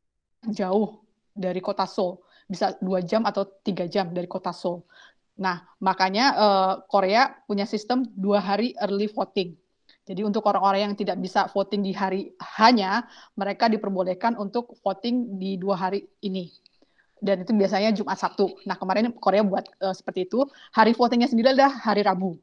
[0.47, 1.03] jauh
[1.35, 4.83] dari kota Seoul, bisa dua jam atau tiga jam dari kota Seoul.
[5.41, 9.57] Nah, makanya uh, Korea punya sistem dua hari early voting.
[10.05, 13.07] Jadi untuk orang-orang yang tidak bisa voting di hari hanya,
[13.39, 16.51] mereka diperbolehkan untuk voting di dua hari ini.
[17.21, 18.57] Dan itu biasanya Jumat Sabtu.
[18.65, 20.45] Nah kemarin Korea buat uh, seperti itu.
[20.73, 22.41] Hari votingnya sendiri adalah hari Rabu.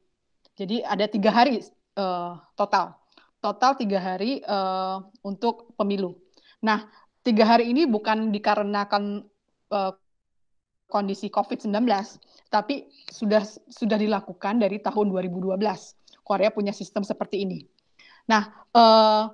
[0.57, 1.61] Jadi ada tiga hari
[1.97, 2.97] uh, total.
[3.37, 6.17] Total tiga hari uh, untuk pemilu.
[6.65, 6.89] Nah,
[7.21, 9.21] tiga hari ini bukan dikarenakan
[9.69, 9.93] uh,
[10.89, 11.85] kondisi COVID-19,
[12.49, 15.59] tapi sudah sudah dilakukan dari tahun 2012.
[16.25, 17.61] Korea punya sistem seperti ini.
[18.25, 19.31] Nah, uh,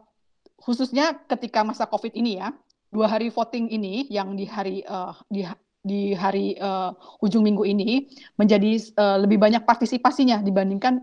[0.60, 2.52] khususnya ketika masa COVID ini ya,
[2.94, 5.42] dua hari voting ini yang di hari uh, di
[5.82, 6.94] di hari uh,
[7.26, 8.08] ujung minggu ini
[8.38, 11.02] menjadi uh, lebih banyak partisipasinya dibandingkan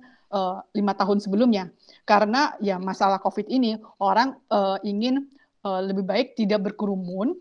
[0.79, 1.75] lima tahun sebelumnya.
[2.07, 5.27] Karena ya masalah COVID ini orang uh, ingin
[5.67, 7.35] uh, lebih baik tidak berkerumun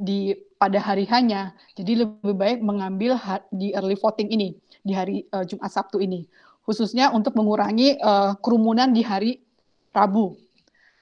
[0.00, 1.52] di pada hari hanya.
[1.76, 3.20] Jadi lebih baik mengambil
[3.52, 6.24] di early voting ini di hari uh, Jumat Sabtu ini.
[6.64, 9.44] Khususnya untuk mengurangi uh, kerumunan di hari
[9.92, 10.32] Rabu.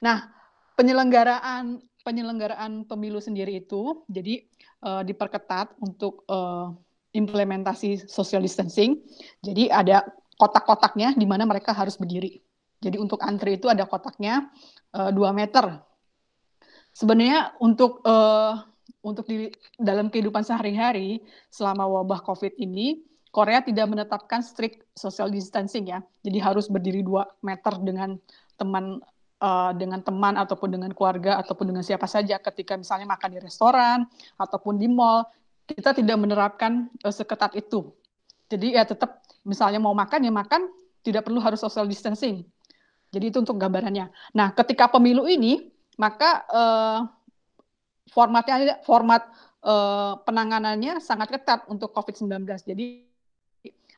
[0.02, 0.26] Nah
[0.74, 4.44] penyelenggaraan penyelenggaraan pemilu sendiri itu jadi
[4.86, 6.72] uh, diperketat untuk uh,
[7.16, 9.02] implementasi social distancing.
[9.42, 10.04] Jadi ada
[10.38, 12.38] kotak-kotaknya di mana mereka harus berdiri.
[12.78, 14.46] Jadi untuk antri itu ada kotaknya
[14.94, 15.82] uh, eh, 2 meter.
[16.94, 18.62] Sebenarnya untuk uh,
[19.02, 23.02] untuk di dalam kehidupan sehari-hari selama wabah COVID ini,
[23.34, 26.02] Korea tidak menetapkan strict social distancing ya.
[26.22, 28.14] Jadi harus berdiri 2 meter dengan
[28.58, 29.02] teman
[29.42, 34.06] uh, dengan teman ataupun dengan keluarga ataupun dengan siapa saja ketika misalnya makan di restoran
[34.38, 35.26] ataupun di mall,
[35.68, 37.90] kita tidak menerapkan uh, seketat itu.
[38.48, 40.72] Jadi ya tetap misalnya mau makan ya makan
[41.04, 42.44] tidak perlu harus social distancing.
[43.08, 44.12] Jadi itu untuk gambarannya.
[44.36, 46.98] Nah, ketika pemilu ini maka uh,
[48.12, 49.26] formatnya format
[49.64, 52.44] uh, penanganannya sangat ketat untuk COVID-19.
[52.64, 53.04] Jadi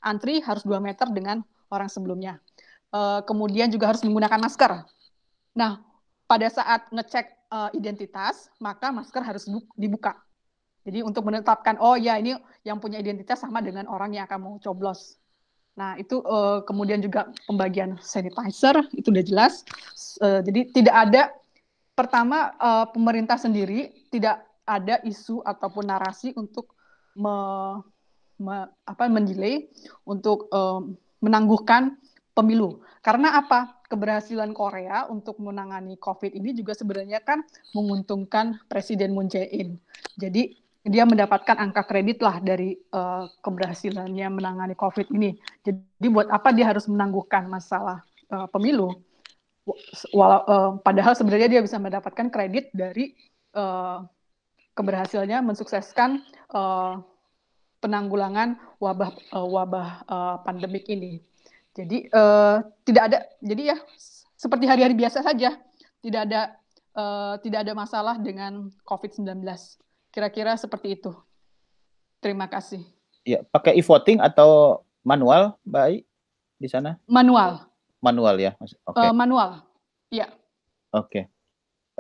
[0.00, 2.40] antri harus 2 meter dengan orang sebelumnya.
[2.90, 4.82] Uh, kemudian juga harus menggunakan masker.
[5.60, 5.84] Nah,
[6.24, 9.44] pada saat ngecek uh, identitas, maka masker harus
[9.76, 10.16] dibuka.
[10.80, 12.32] Jadi untuk menetapkan oh ya ini
[12.64, 15.20] yang punya identitas sama dengan orang yang akan mau coblos.
[15.76, 19.60] Nah, itu uh, kemudian juga pembagian sanitizer itu udah jelas.
[20.24, 21.22] Uh, jadi tidak ada
[21.92, 26.72] pertama uh, pemerintah sendiri tidak ada isu ataupun narasi untuk
[27.12, 27.36] me,
[28.40, 29.68] me, apa mendelay
[30.08, 30.80] untuk uh,
[31.20, 32.00] menangguhkan
[32.32, 32.80] pemilu.
[33.04, 33.79] Karena apa?
[33.90, 37.42] Keberhasilan Korea untuk menangani COVID ini juga sebenarnya kan
[37.74, 39.74] menguntungkan Presiden Moon Jae-in.
[40.14, 40.54] Jadi
[40.86, 45.36] dia mendapatkan angka kredit lah dari uh, keberhasilannya menangani COVID ini.
[45.66, 48.94] Jadi buat apa dia harus menangguhkan masalah uh, pemilu?
[50.14, 53.12] Walau, uh, padahal sebenarnya dia bisa mendapatkan kredit dari
[53.58, 54.06] uh,
[54.72, 57.02] keberhasilannya mensukseskan uh,
[57.84, 61.20] penanggulangan wabah uh, wabah uh, pandemik ini.
[61.70, 63.76] Jadi uh, tidak ada, jadi ya
[64.34, 65.54] seperti hari-hari biasa saja,
[66.02, 66.40] tidak ada
[66.98, 69.44] uh, tidak ada masalah dengan COVID-19.
[70.10, 71.14] Kira-kira seperti itu.
[72.18, 72.82] Terima kasih.
[73.22, 76.04] Ya, pakai e-voting atau manual, baik
[76.58, 76.98] di sana?
[77.06, 77.70] Manual.
[78.02, 78.52] Manual ya.
[78.58, 78.76] Oke.
[78.96, 79.06] Okay.
[79.06, 79.50] Uh, manual.
[80.10, 80.26] Ya.
[80.90, 81.06] Oke.
[81.06, 81.24] Okay.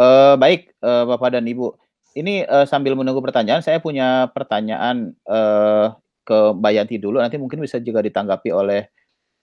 [0.00, 1.76] Uh, baik, uh, Bapak dan Ibu.
[2.16, 5.94] Ini uh, sambil menunggu pertanyaan, saya punya pertanyaan uh,
[6.26, 7.22] ke Mbak Yanti dulu.
[7.22, 8.90] Nanti mungkin bisa juga ditanggapi oleh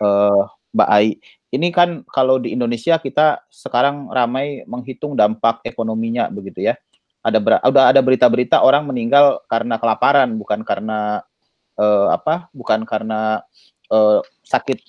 [0.01, 0.43] uh,
[0.73, 1.17] Mbak Ai.
[1.47, 6.75] Ini kan kalau di Indonesia kita sekarang ramai menghitung dampak ekonominya begitu ya.
[7.23, 11.23] Ada ber, udah ada berita-berita orang meninggal karena kelaparan bukan karena
[11.79, 13.41] uh, apa bukan karena
[13.91, 14.83] uh, sakit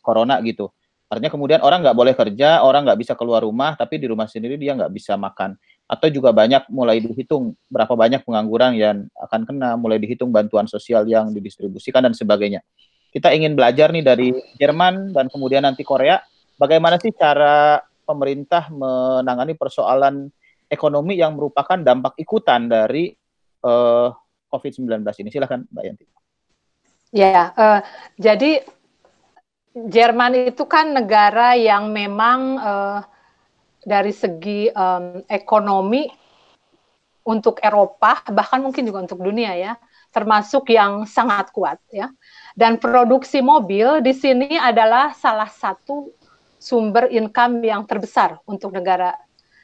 [0.00, 0.70] corona gitu.
[1.10, 4.54] Artinya kemudian orang nggak boleh kerja orang nggak bisa keluar rumah tapi di rumah sendiri
[4.54, 5.58] dia nggak bisa makan.
[5.84, 11.04] Atau juga banyak mulai dihitung berapa banyak pengangguran yang akan kena mulai dihitung bantuan sosial
[11.04, 12.64] yang didistribusikan dan sebagainya
[13.14, 16.18] kita ingin belajar nih dari Jerman dan kemudian nanti Korea
[16.58, 20.26] bagaimana sih cara pemerintah menangani persoalan
[20.66, 23.14] ekonomi yang merupakan dampak ikutan dari
[23.62, 24.08] uh, eh,
[24.50, 25.28] COVID-19 ini.
[25.30, 26.04] Silahkan Mbak Yanti.
[27.14, 27.80] Ya, uh,
[28.18, 28.66] jadi
[29.74, 33.00] Jerman itu kan negara yang memang uh,
[33.82, 36.06] dari segi um, ekonomi
[37.26, 39.72] untuk Eropa bahkan mungkin juga untuk dunia ya
[40.14, 42.12] termasuk yang sangat kuat ya
[42.54, 46.14] dan produksi mobil di sini adalah salah satu
[46.62, 49.12] sumber income yang terbesar untuk negara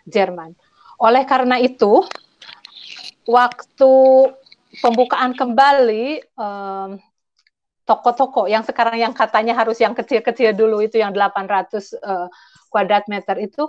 [0.05, 0.53] Jerman.
[1.01, 2.05] Oleh karena itu
[3.25, 3.93] waktu
[4.83, 6.99] pembukaan kembali um,
[7.87, 12.27] toko-toko yang sekarang yang katanya harus yang kecil-kecil dulu itu yang 800 uh, eh,
[12.71, 13.67] kuadrat meter itu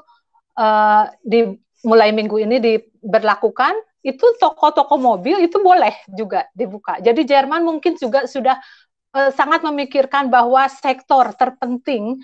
[0.62, 6.98] uh, di mulai minggu ini diberlakukan itu toko-toko mobil itu boleh juga dibuka.
[7.02, 8.58] Jadi Jerman mungkin juga sudah
[9.16, 12.20] uh, sangat memikirkan bahwa sektor terpenting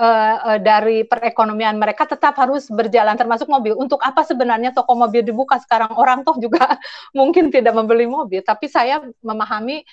[0.00, 3.76] uh, uh, dari perekonomian mereka tetap harus berjalan termasuk mobil.
[3.76, 6.76] Untuk apa sebenarnya toko mobil dibuka sekarang orang toh juga
[7.18, 9.84] mungkin tidak membeli mobil, tapi saya memahami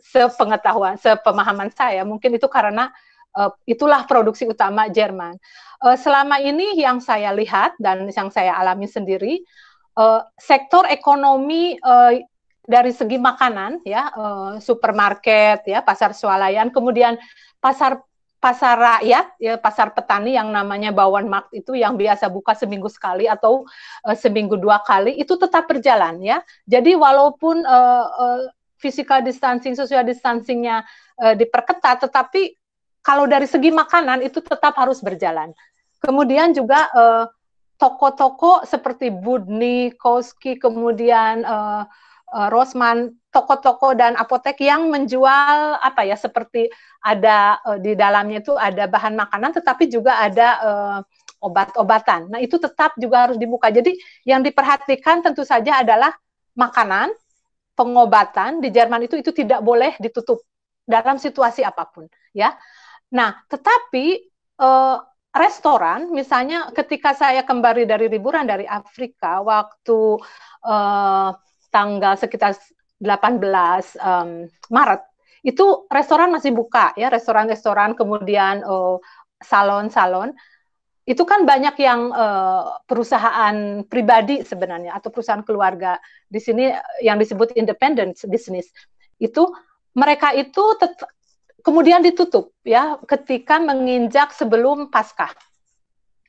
[0.00, 2.88] sepengetahuan, sepemahaman saya, mungkin itu karena
[3.36, 5.36] uh, itulah produksi utama Jerman.
[5.82, 9.44] Uh, selama ini yang saya lihat dan yang saya alami sendiri,
[9.98, 12.16] uh, sektor ekonomi uh,
[12.62, 17.18] dari segi makanan, ya, uh, supermarket, ya, pasar swalayan, kemudian
[17.58, 17.98] pasar
[18.42, 23.30] pasar rakyat, ya, pasar petani yang namanya Bawan Markt itu yang biasa buka seminggu sekali
[23.30, 23.66] atau
[24.02, 26.42] uh, seminggu dua kali itu tetap berjalan, ya.
[26.66, 28.40] Jadi walaupun uh, uh,
[28.82, 30.82] physical distancing, social distancingnya
[31.22, 32.58] uh, diperketat, tetapi
[33.02, 35.54] kalau dari segi makanan itu tetap harus berjalan.
[36.02, 37.24] Kemudian juga uh,
[37.78, 41.86] toko-toko seperti Budni, Koski, kemudian uh,
[42.32, 46.72] uh, Rosman, toko-toko dan apotek yang menjual apa ya seperti
[47.04, 50.98] ada uh, di dalamnya itu ada bahan makanan, tetapi juga ada uh,
[51.44, 52.32] obat-obatan.
[52.32, 53.68] Nah itu tetap juga harus dibuka.
[53.68, 53.92] Jadi
[54.24, 56.14] yang diperhatikan tentu saja adalah
[56.56, 57.10] makanan,
[57.74, 60.44] pengobatan di Jerman itu itu tidak boleh ditutup
[60.86, 62.06] dalam situasi apa pun
[62.36, 62.54] ya.
[63.12, 64.06] Nah, tetapi
[64.60, 64.96] eh,
[65.32, 70.00] restoran misalnya ketika saya kembali dari liburan dari Afrika waktu
[70.64, 71.30] eh,
[71.72, 72.54] tanggal sekitar
[73.00, 73.40] 18
[73.98, 75.02] um, Maret
[75.42, 78.96] itu restoran masih buka ya restoran-restoran kemudian eh,
[79.42, 80.30] salon-salon.
[81.02, 85.98] Itu kan banyak yang uh, perusahaan pribadi sebenarnya atau perusahaan keluarga.
[86.30, 86.70] Di sini
[87.02, 88.70] yang disebut independent business.
[89.18, 89.50] Itu
[89.98, 90.62] mereka itu
[91.66, 95.34] kemudian ditutup ya ketika menginjak sebelum Paskah.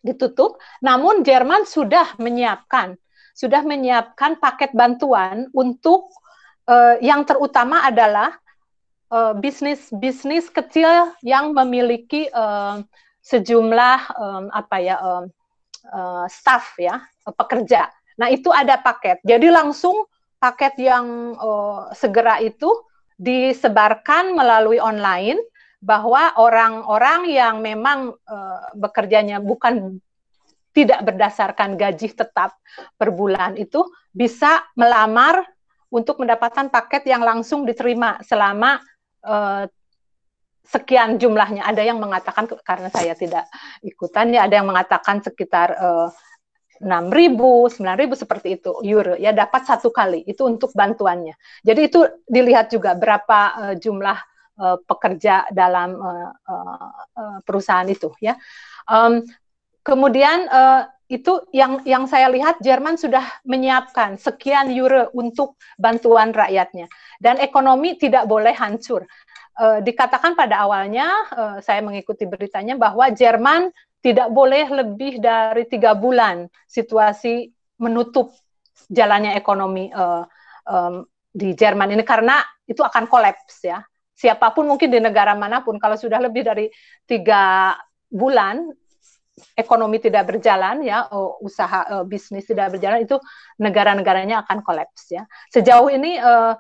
[0.02, 2.98] Ditutup namun Jerman sudah menyiapkan
[3.34, 6.14] sudah menyiapkan paket bantuan untuk
[6.70, 8.38] uh, yang terutama adalah
[9.10, 12.86] uh, bisnis bisnis kecil yang memiliki uh,
[13.26, 15.24] sejumlah um, apa ya um,
[15.90, 17.90] uh, staff ya pekerja.
[18.20, 19.18] Nah itu ada paket.
[19.26, 20.06] Jadi langsung
[20.38, 22.70] paket yang uh, segera itu
[23.18, 25.40] disebarkan melalui online
[25.84, 30.00] bahwa orang-orang yang memang uh, bekerjanya bukan
[30.74, 32.58] tidak berdasarkan gaji tetap
[32.98, 35.46] per bulan itu bisa melamar
[35.94, 38.82] untuk mendapatkan paket yang langsung diterima selama
[39.22, 39.70] uh,
[40.66, 41.62] sekian jumlahnya.
[41.70, 43.46] Ada yang mengatakan karena saya tidak
[43.86, 46.10] ikutan ya, ada yang mengatakan sekitar uh,
[46.82, 47.38] 6.000,
[47.80, 51.38] 9.000 seperti itu euro ya dapat satu kali itu untuk bantuannya.
[51.62, 53.40] Jadi itu dilihat juga berapa
[53.70, 54.18] uh, jumlah
[54.58, 58.34] uh, pekerja dalam uh, uh, perusahaan itu ya.
[58.90, 59.22] Um,
[59.84, 66.90] kemudian uh, itu yang yang saya lihat Jerman sudah menyiapkan sekian euro untuk bantuan rakyatnya.
[67.22, 69.06] Dan ekonomi tidak boleh hancur.
[69.54, 73.70] Uh, dikatakan pada awalnya uh, saya mengikuti beritanya bahwa Jerman
[74.02, 78.34] tidak boleh lebih dari tiga bulan situasi menutup
[78.90, 80.26] jalannya ekonomi uh,
[80.66, 82.02] um, di Jerman ini.
[82.02, 83.86] Karena itu akan kolaps ya.
[84.18, 86.72] Siapa pun mungkin di negara mana pun kalau sudah lebih dari
[87.06, 87.76] tiga
[88.10, 88.74] bulan
[89.58, 91.10] ekonomi tidak berjalan ya
[91.42, 93.18] usaha uh, bisnis tidak berjalan itu
[93.58, 96.54] negara-negaranya akan kolaps ya sejauh ini uh,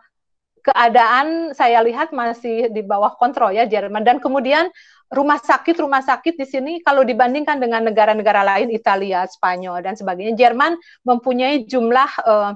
[0.64, 4.72] keadaan saya lihat masih di bawah kontrol ya Jerman dan kemudian
[5.12, 10.34] rumah sakit rumah sakit di sini kalau dibandingkan dengan negara-negara lain Italia, Spanyol dan sebagainya
[10.34, 12.52] Jerman mempunyai jumlah uh,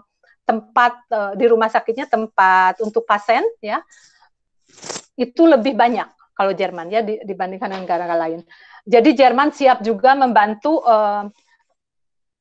[0.47, 3.83] tempat uh, di rumah sakitnya tempat untuk pasien ya
[5.19, 8.41] itu lebih banyak kalau Jerman ya dibandingkan dengan negara lain.
[8.87, 11.27] Jadi Jerman siap juga membantu uh,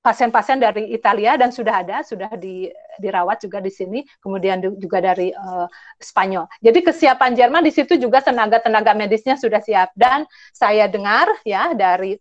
[0.06, 2.70] pasien-pasien dari Italia dan sudah ada, sudah di,
[3.02, 5.66] dirawat juga di sini, kemudian juga dari uh,
[5.98, 6.46] Spanyol.
[6.62, 10.22] Jadi kesiapan Jerman di situ juga tenaga-tenaga medisnya sudah siap dan
[10.54, 12.14] saya dengar ya dari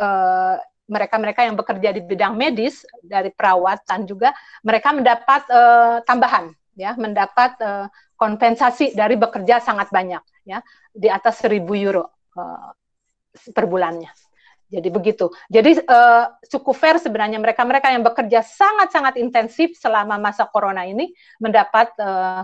[0.00, 0.56] uh,
[0.88, 4.32] mereka-mereka yang bekerja di bidang medis dari perawatan juga
[4.64, 10.62] mereka mendapat uh, tambahan ya mendapat uh, kompensasi dari bekerja sangat banyak ya
[10.94, 12.06] di atas 1000 euro
[12.38, 12.70] uh,
[13.52, 14.10] per bulannya.
[14.66, 15.30] Jadi begitu.
[15.46, 21.94] Jadi uh, cukup fair sebenarnya mereka-mereka yang bekerja sangat-sangat intensif selama masa corona ini mendapat
[22.02, 22.42] uh,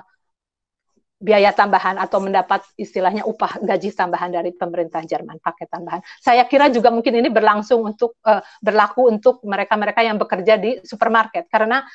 [1.23, 6.03] biaya tambahan atau mendapat istilahnya upah gaji tambahan dari pemerintah Jerman paket tambahan.
[6.19, 11.47] Saya kira juga mungkin ini berlangsung untuk uh, berlaku untuk mereka-mereka yang bekerja di supermarket
[11.47, 11.87] karena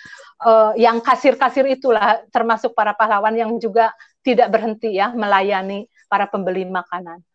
[0.48, 3.92] uh, yang kasir-kasir itulah termasuk para pahlawan yang juga
[4.24, 7.27] tidak berhenti ya melayani para pembeli makanan.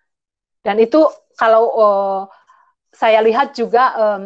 [0.62, 1.02] Dan itu
[1.34, 2.20] kalau uh,
[2.94, 4.22] saya lihat juga um,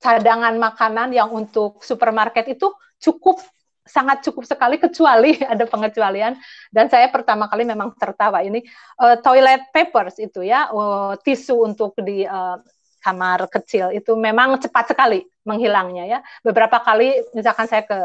[0.00, 3.36] cadangan makanan yang untuk supermarket itu cukup
[3.84, 6.40] sangat cukup sekali kecuali ada pengecualian.
[6.72, 8.64] Dan saya pertama kali memang tertawa ini.
[8.96, 12.56] Uh, toilet papers itu ya uh, tisu untuk di uh,
[13.00, 16.18] kamar kecil itu memang cepat sekali menghilangnya ya.
[16.44, 17.98] Beberapa kali misalkan saya ke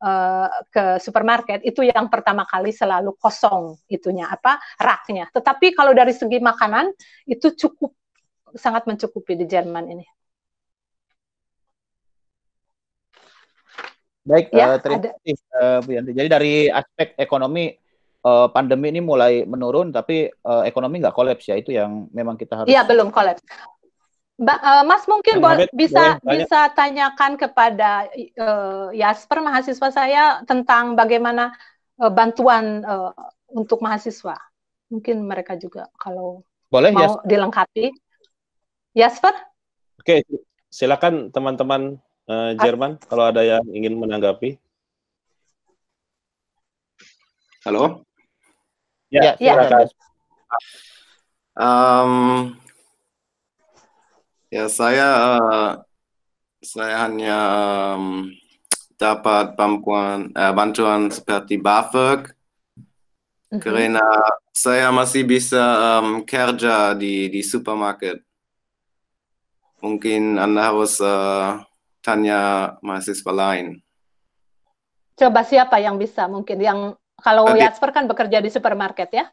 [0.00, 6.16] uh, ke supermarket itu yang pertama kali selalu kosong itunya apa raknya tetapi kalau dari
[6.16, 6.90] segi makanan
[7.28, 7.94] itu cukup
[8.56, 10.06] sangat mencukupi di Jerman ini
[14.20, 16.12] Baik, ya, uh, terima kasih uh, Bu Yanti.
[16.12, 17.72] Jadi dari aspek ekonomi
[18.20, 22.62] uh, pandemi ini mulai menurun, tapi uh, ekonomi nggak kolaps ya itu yang memang kita
[22.62, 22.68] harus.
[22.68, 23.40] Iya belum kolaps.
[24.40, 28.08] Uh, Mas mungkin boleh, bisa boleh, bisa tanyakan kepada
[28.40, 31.52] uh, Yasper mahasiswa saya tentang bagaimana
[32.00, 33.12] uh, bantuan uh,
[33.52, 34.40] untuk mahasiswa.
[34.90, 36.42] Mungkin mereka juga kalau
[36.72, 37.26] boleh, mau Yasper.
[37.28, 37.84] dilengkapi.
[38.96, 39.34] Yasper?
[40.00, 40.24] Oke,
[40.72, 44.56] silakan teman-teman uh, Jerman kalau ada yang ingin menanggapi.
[47.60, 48.08] Halo.
[49.12, 49.52] Ya, ya.
[49.68, 49.84] ya.
[51.58, 52.56] Um,
[54.50, 55.08] ya saya
[55.38, 55.70] uh,
[56.60, 57.38] saya hanya
[57.96, 58.28] um,
[59.00, 63.60] dapat bantuan uh, bantuan seperti BAföG mm -hmm.
[63.62, 64.04] karena
[64.50, 65.62] saya masih bisa
[66.02, 68.20] um, kerja di di supermarket.
[69.80, 71.64] Mungkin anda harus uh,
[72.04, 73.80] tanya mahasiswa lain.
[75.16, 76.80] Coba siapa yang bisa mungkin yang
[77.20, 79.24] kalau Adi, Yasper kan bekerja di supermarket ya?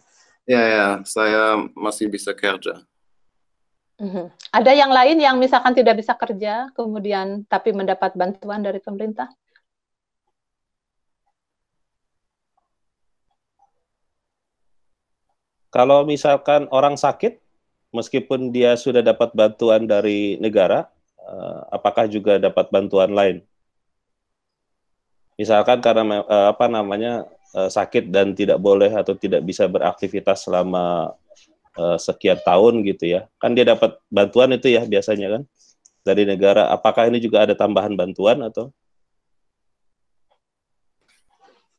[0.48, 2.84] Ya ya, saya masih bisa kerja.
[3.98, 4.30] Uh-huh.
[4.54, 9.26] Ada yang lain yang misalkan tidak bisa kerja, kemudian tapi mendapat bantuan dari pemerintah?
[15.74, 17.42] Kalau misalkan orang sakit,
[17.90, 20.86] meskipun dia sudah dapat bantuan dari negara,
[21.26, 23.42] uh, apakah juga dapat bantuan lain?
[25.42, 27.26] Misalkan karena uh, apa namanya
[27.58, 31.14] uh, sakit dan tidak boleh atau tidak bisa beraktivitas selama
[31.78, 35.42] uh, sekian tahun gitu ya, kan dia dapat bantuan itu ya biasanya kan
[36.04, 36.74] dari negara.
[36.74, 38.74] Apakah ini juga ada tambahan bantuan atau?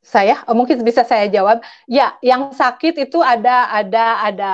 [0.01, 1.61] Saya oh, mungkin bisa saya jawab.
[1.85, 4.53] Ya, yang sakit itu ada ada ada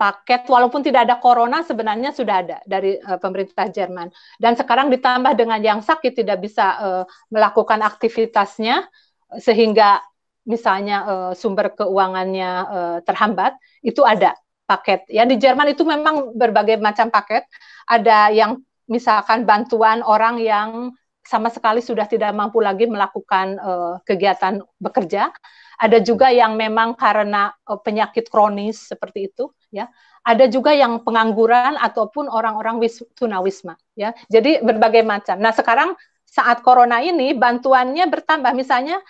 [0.00, 4.08] paket walaupun tidak ada corona sebenarnya sudah ada dari uh, pemerintah Jerman
[4.40, 8.88] dan sekarang ditambah dengan yang sakit tidak bisa uh, melakukan aktivitasnya
[9.36, 10.00] sehingga
[10.48, 14.32] misalnya uh, sumber keuangannya uh, terhambat itu ada
[14.70, 15.10] paket.
[15.10, 17.42] Ya di Jerman itu memang berbagai macam paket.
[17.90, 20.94] Ada yang misalkan bantuan orang yang
[21.26, 25.34] sama sekali sudah tidak mampu lagi melakukan uh, kegiatan bekerja.
[25.80, 29.90] Ada juga yang memang karena uh, penyakit kronis seperti itu ya.
[30.20, 34.12] Ada juga yang pengangguran ataupun orang-orang wis, tunawisma ya.
[34.30, 35.40] Jadi berbagai macam.
[35.40, 38.52] Nah sekarang saat corona ini bantuannya bertambah.
[38.52, 39.00] Misalnya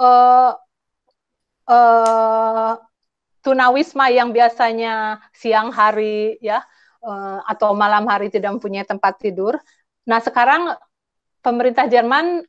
[0.00, 0.56] uh,
[1.68, 2.72] uh,
[3.44, 6.64] tunawisma yang biasanya siang hari ya
[7.04, 9.60] uh, atau malam hari tidak mempunyai tempat tidur.
[10.08, 10.72] Nah sekarang
[11.44, 12.40] pemerintah Jerman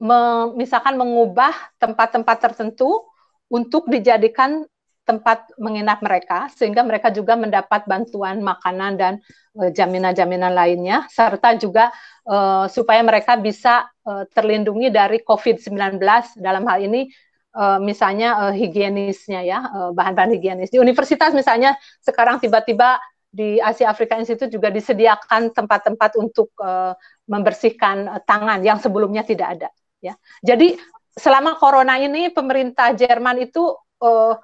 [0.00, 0.18] me,
[0.56, 3.04] misalkan mengubah tempat-tempat tertentu
[3.52, 4.64] untuk dijadikan
[5.04, 9.14] tempat menginap mereka sehingga mereka juga mendapat bantuan makanan dan
[9.60, 11.92] eh, jaminan-jaminan uh, lainnya serta juga
[12.24, 16.00] uh, supaya mereka bisa uh, terlindungi dari COVID-19
[16.40, 17.12] dalam hal ini
[17.54, 19.58] uh, misalnya uh, higienisnya ya
[19.94, 20.74] bahan-bahan higienis.
[20.74, 22.98] Di universitas misalnya sekarang tiba-tiba
[23.34, 26.94] di Asia Afrika Institute juga disediakan tempat-tempat untuk uh,
[27.26, 29.68] membersihkan tangan yang sebelumnya tidak ada
[29.98, 30.14] ya.
[30.46, 30.78] Jadi
[31.18, 34.34] selama corona ini pemerintah Jerman itu uh,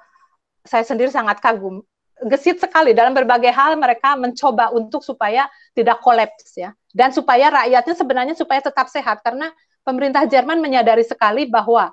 [0.67, 1.87] saya sendiri sangat kagum.
[2.21, 6.75] Gesit sekali dalam berbagai hal mereka mencoba untuk supaya tidak kolaps ya.
[6.91, 9.55] Dan supaya rakyatnya sebenarnya supaya tetap sehat karena
[9.87, 11.89] pemerintah Jerman menyadari sekali bahwa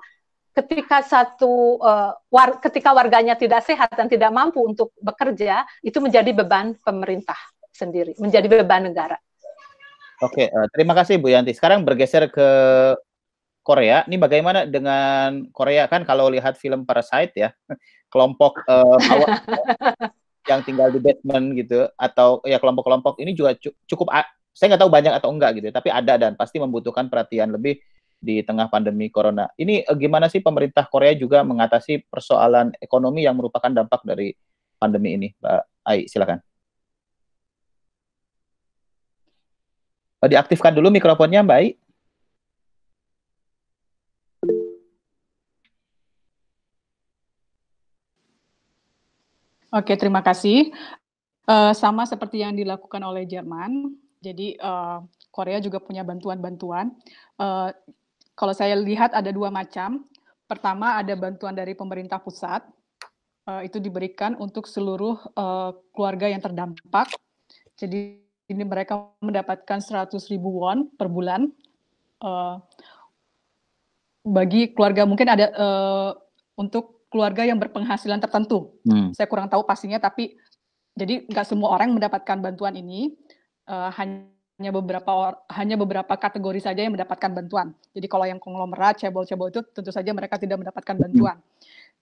[0.58, 6.34] ketika satu uh, war, ketika warganya tidak sehat dan tidak mampu untuk bekerja itu menjadi
[6.34, 7.38] beban pemerintah
[7.70, 9.14] sendiri menjadi beban negara.
[10.18, 11.54] Oke, uh, terima kasih Bu Yanti.
[11.54, 12.48] Sekarang bergeser ke
[13.62, 17.50] Korea, ini bagaimana dengan Korea kan kalau lihat film Parasite ya,
[18.12, 18.98] kelompok uh,
[20.50, 23.54] yang tinggal di basement gitu atau ya kelompok-kelompok ini juga
[23.86, 24.08] cukup
[24.56, 27.78] saya nggak tahu banyak atau enggak gitu, tapi ada dan pasti membutuhkan perhatian lebih
[28.18, 29.46] di tengah pandemi corona.
[29.54, 34.34] Ini uh, gimana sih pemerintah Korea juga mengatasi persoalan ekonomi yang merupakan dampak dari
[34.78, 36.42] pandemi ini, Mbak Ai, silakan.
[40.18, 41.68] Uh, diaktifkan dulu mikrofonnya, Mbak Ai.
[49.68, 50.72] Oke, terima kasih.
[51.44, 56.92] Uh, sama seperti yang dilakukan oleh Jerman, jadi uh, Korea juga punya bantuan-bantuan.
[57.36, 57.68] Uh,
[58.38, 60.06] kalau saya lihat ada dua macam.
[60.46, 62.64] Pertama ada bantuan dari pemerintah pusat,
[63.50, 67.12] uh, itu diberikan untuk seluruh uh, keluarga yang terdampak.
[67.74, 71.52] Jadi ini mereka mendapatkan 100 ribu won per bulan.
[72.22, 72.62] Uh,
[74.24, 76.10] bagi keluarga mungkin ada uh,
[76.56, 78.72] untuk keluarga yang berpenghasilan tertentu.
[78.88, 79.12] Hmm.
[79.12, 80.36] Saya kurang tahu pastinya, tapi
[80.96, 83.12] jadi nggak semua orang mendapatkan bantuan ini.
[83.68, 87.70] Uh, hanya hanya beberapa hanya beberapa kategori saja yang mendapatkan bantuan.
[87.94, 91.38] Jadi kalau yang konglomerat, cebol-cebol itu tentu saja mereka tidak mendapatkan bantuan.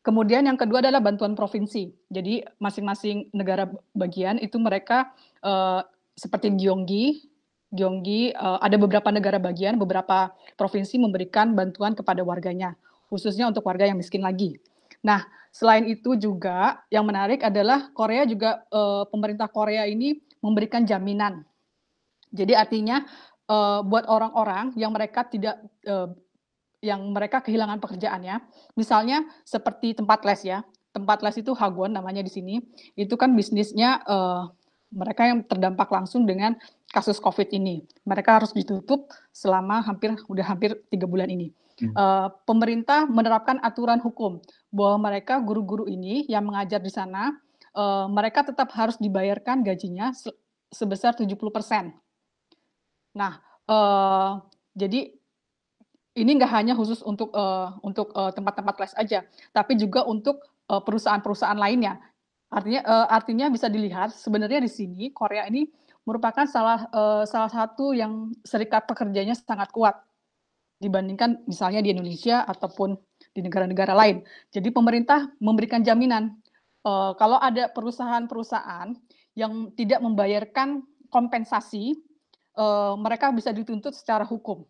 [0.00, 1.92] Kemudian yang kedua adalah bantuan provinsi.
[2.08, 5.12] Jadi masing-masing negara bagian itu mereka
[5.44, 5.84] uh,
[6.16, 7.28] seperti Gyeonggi,
[7.76, 12.72] Gyeonggi uh, ada beberapa negara bagian, beberapa provinsi memberikan bantuan kepada warganya,
[13.12, 14.56] khususnya untuk warga yang miskin lagi.
[15.04, 21.44] Nah, selain itu juga yang menarik adalah Korea juga uh, pemerintah Korea ini memberikan jaminan
[22.36, 23.08] jadi artinya
[23.48, 25.58] uh, buat orang-orang yang mereka tidak
[25.88, 26.12] uh,
[26.84, 28.36] yang mereka kehilangan pekerjaannya,
[28.76, 30.60] misalnya seperti tempat les ya,
[30.92, 32.60] tempat les itu Hagwon namanya di sini,
[32.94, 34.46] itu kan bisnisnya uh,
[34.92, 36.54] mereka yang terdampak langsung dengan
[36.94, 37.82] kasus COVID ini.
[38.06, 41.50] Mereka harus ditutup selama hampir udah hampir tiga bulan ini.
[41.76, 41.92] Hmm.
[41.92, 44.40] Uh, pemerintah menerapkan aturan hukum
[44.72, 47.34] bahwa mereka guru-guru ini yang mengajar di sana,
[47.76, 50.32] uh, mereka tetap harus dibayarkan gajinya se
[50.66, 51.94] sebesar 70 persen
[53.16, 54.44] Nah, uh,
[54.76, 55.08] jadi
[56.16, 59.18] ini nggak hanya khusus untuk uh, untuk uh, tempat-tempat les aja,
[59.52, 62.02] tapi juga untuk perusahaan-perusahaan lainnya.
[62.50, 65.66] Artinya uh, artinya bisa dilihat sebenarnya di sini Korea ini
[66.06, 69.98] merupakan salah uh, salah satu yang serikat pekerjanya sangat kuat
[70.78, 72.94] dibandingkan misalnya di Indonesia ataupun
[73.34, 74.22] di negara-negara lain.
[74.54, 76.38] Jadi pemerintah memberikan jaminan
[76.86, 78.94] uh, kalau ada perusahaan-perusahaan
[79.34, 81.98] yang tidak membayarkan kompensasi
[82.56, 84.64] uh, mereka bisa dituntut secara hukum.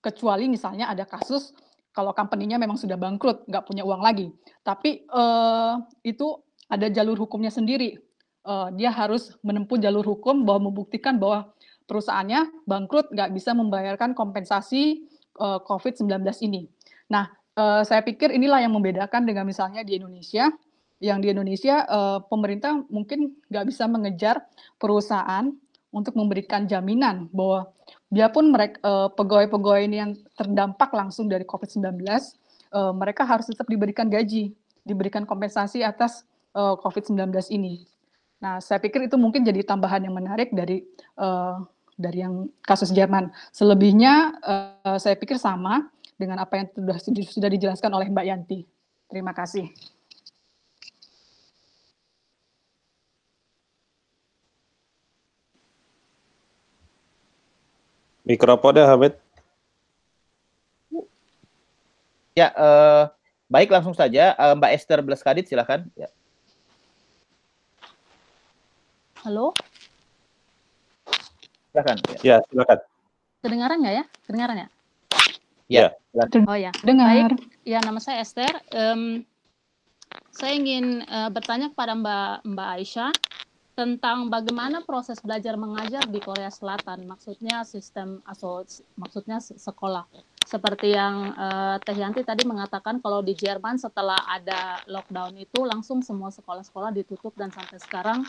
[0.00, 1.52] Kecuali misalnya ada kasus
[1.96, 4.28] kalau company-nya memang sudah bangkrut, nggak punya uang lagi.
[4.60, 6.36] Tapi uh, itu
[6.68, 7.96] ada jalur hukumnya sendiri.
[8.44, 11.56] Uh, dia harus menempuh jalur hukum bahwa membuktikan bahwa
[11.88, 15.08] perusahaannya bangkrut, nggak bisa membayarkan kompensasi
[15.40, 16.68] uh, COVID-19 ini.
[17.08, 20.52] Nah, uh, saya pikir inilah yang membedakan dengan misalnya di Indonesia,
[21.00, 21.84] yang di Indonesia
[22.24, 24.48] pemerintah mungkin nggak bisa mengejar
[24.80, 25.44] perusahaan
[25.94, 27.70] untuk memberikan jaminan bahwa
[28.10, 34.10] biarpun mereka uh, pegawai-pegawai ini yang terdampak langsung dari COVID-19, uh, mereka harus tetap diberikan
[34.10, 34.52] gaji,
[34.82, 37.86] diberikan kompensasi atas uh, COVID-19 ini.
[38.42, 40.84] Nah, saya pikir itu mungkin jadi tambahan yang menarik dari
[41.96, 43.32] dari yang kasus Jerman.
[43.48, 44.36] Selebihnya
[45.00, 45.88] saya pikir sama
[46.20, 46.68] dengan apa yang
[47.00, 48.68] sudah sudah dijelaskan oleh Mbak Yanti.
[49.08, 49.95] Terima kasih.
[58.26, 59.14] Mikrofonnya Hamid.
[62.34, 63.06] Ya, uh,
[63.46, 65.86] baik langsung saja uh, Mbak Esther Bleskadit silakan.
[65.94, 66.10] Ya.
[69.22, 69.54] Halo.
[71.70, 71.96] Silakan.
[72.20, 72.78] Ya, ya silakan.
[73.46, 74.04] Kedengaran nggak ya?
[74.26, 74.68] Kedengaran ya?
[75.70, 75.86] Ya.
[76.10, 76.24] ya.
[76.50, 76.74] Oh ya.
[76.82, 77.30] Dengar.
[77.30, 77.46] Baik.
[77.62, 78.58] Ya, nama saya Esther.
[78.74, 79.22] Um,
[80.34, 83.10] saya ingin uh, bertanya kepada Mbak Mbak Aisyah
[83.76, 87.04] tentang bagaimana proses belajar mengajar di Korea Selatan.
[87.04, 88.64] Maksudnya sistem atau
[88.96, 90.08] maksudnya sekolah.
[90.48, 96.00] Seperti yang uh, Teh Yanti tadi mengatakan kalau di Jerman setelah ada lockdown itu langsung
[96.00, 98.24] semua sekolah-sekolah ditutup dan sampai sekarang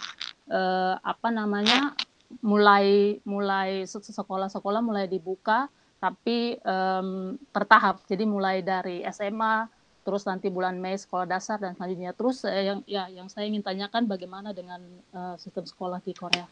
[0.52, 1.96] uh, apa namanya
[2.44, 5.72] mulai mulai sekolah-sekolah mulai dibuka
[6.04, 8.04] tapi um, bertahap.
[8.04, 9.77] Jadi mulai dari SMA
[10.08, 12.16] terus nanti bulan Mei sekolah dasar dan selanjutnya.
[12.16, 14.80] Terus uh, yang ya yang saya ingin tanyakan bagaimana dengan
[15.12, 16.48] uh, sistem sekolah di Korea?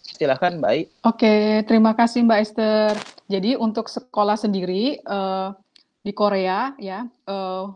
[0.00, 2.96] Silakan Mbak Oke terima kasih Mbak Esther.
[3.28, 5.52] Jadi untuk sekolah sendiri uh,
[6.00, 7.68] di Korea ya uh,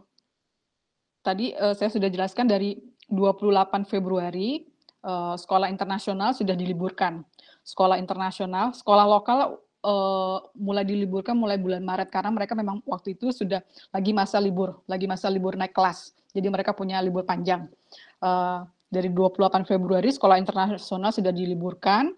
[1.20, 2.80] tadi uh, saya sudah jelaskan dari
[3.12, 4.64] 28 Februari
[5.05, 7.20] uh, sekolah internasional sudah diliburkan.
[7.60, 13.31] Sekolah internasional sekolah lokal uh, mulai diliburkan mulai bulan Maret karena mereka memang waktu itu
[13.31, 13.63] sudah
[13.95, 16.11] lagi masa libur, lagi masa libur naik kelas.
[16.35, 17.71] Jadi mereka punya libur panjang.
[18.19, 22.11] Uh, dari 28 Februari sekolah internasional sudah diliburkan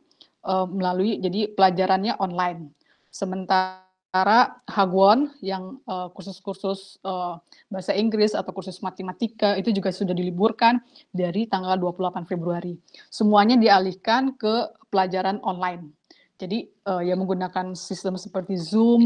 [0.49, 2.73] uh, melalui jadi pelajarannya online.
[3.09, 10.81] Sementara Hagwon yang kursus-kursus uh, uh, bahasa Inggris atau kursus matematika itu juga sudah diliburkan
[11.13, 12.77] dari tanggal 28 Februari.
[13.09, 15.98] Semuanya dialihkan ke pelajaran online.
[16.39, 19.03] Jadi uh, ya menggunakan sistem seperti Zoom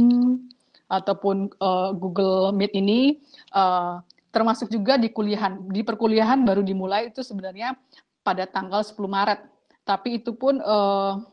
[0.84, 3.24] ataupun uh, Google Meet ini
[3.56, 5.64] uh, termasuk juga di kuliahan.
[5.72, 7.72] Di perkuliahan baru dimulai itu sebenarnya
[8.20, 9.40] pada tanggal 10 Maret.
[9.82, 11.24] Tapi itu pun uh,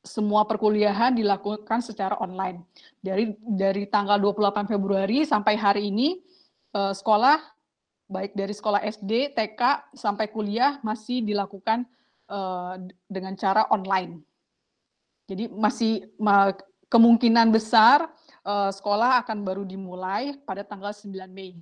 [0.00, 2.64] semua perkuliahan dilakukan secara online.
[3.00, 6.20] Dari dari tanggal 28 Februari sampai hari ini
[6.72, 7.40] uh, sekolah
[8.08, 11.88] baik dari sekolah SD, TK sampai kuliah masih dilakukan
[12.28, 12.76] uh,
[13.08, 14.20] dengan cara online.
[15.24, 16.12] Jadi masih
[16.92, 18.12] kemungkinan besar
[18.44, 21.56] uh, sekolah akan baru dimulai pada tanggal 9 Mei.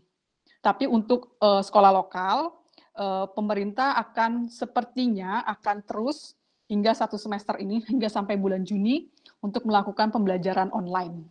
[0.62, 2.54] Tapi untuk uh, sekolah lokal,
[2.98, 6.38] uh, pemerintah akan sepertinya akan terus
[6.70, 9.10] hingga satu semester ini, hingga sampai bulan Juni,
[9.42, 11.26] untuk melakukan pembelajaran online.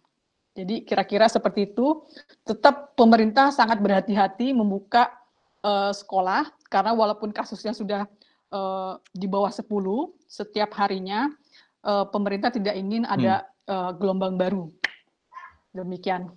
[0.51, 2.03] Jadi kira-kira seperti itu.
[2.43, 5.07] Tetap pemerintah sangat berhati-hati membuka
[5.63, 8.03] uh, sekolah, karena walaupun kasusnya sudah
[8.51, 9.63] uh, di bawah 10
[10.27, 11.31] setiap harinya,
[11.85, 13.71] uh, pemerintah tidak ingin ada hmm.
[13.71, 14.69] uh, gelombang baru.
[15.71, 16.29] Demikian.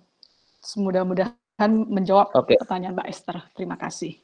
[0.75, 2.57] Mudah-mudahan menjawab okay.
[2.57, 3.37] pertanyaan Mbak Esther.
[3.53, 4.17] Terima kasih.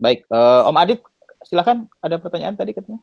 [0.00, 1.00] Baik, uh, Om Adit,
[1.44, 1.84] silakan.
[2.00, 3.00] Ada pertanyaan tadi katanya?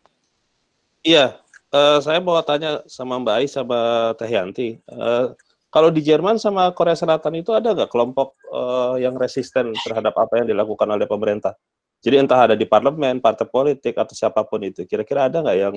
[1.06, 1.38] Iya,
[1.70, 4.82] uh, saya mau tanya sama Mbak Ais sama Teh Yanti.
[4.90, 5.38] Uh,
[5.70, 10.42] kalau di Jerman sama Korea Selatan itu ada nggak kelompok uh, yang resisten terhadap apa
[10.42, 11.54] yang dilakukan oleh pemerintah?
[11.98, 15.76] Jadi entah ada di parlemen, partai politik atau siapa pun itu, kira-kira ada nggak yang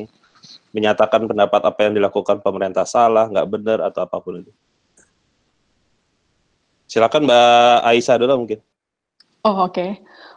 [0.76, 4.52] menyatakan pendapat apa yang dilakukan pemerintah salah, nggak benar atau apa pun itu?
[6.90, 8.60] Silakan Mbak Aisyah dulu mungkin.
[9.40, 9.90] Oh oke, okay.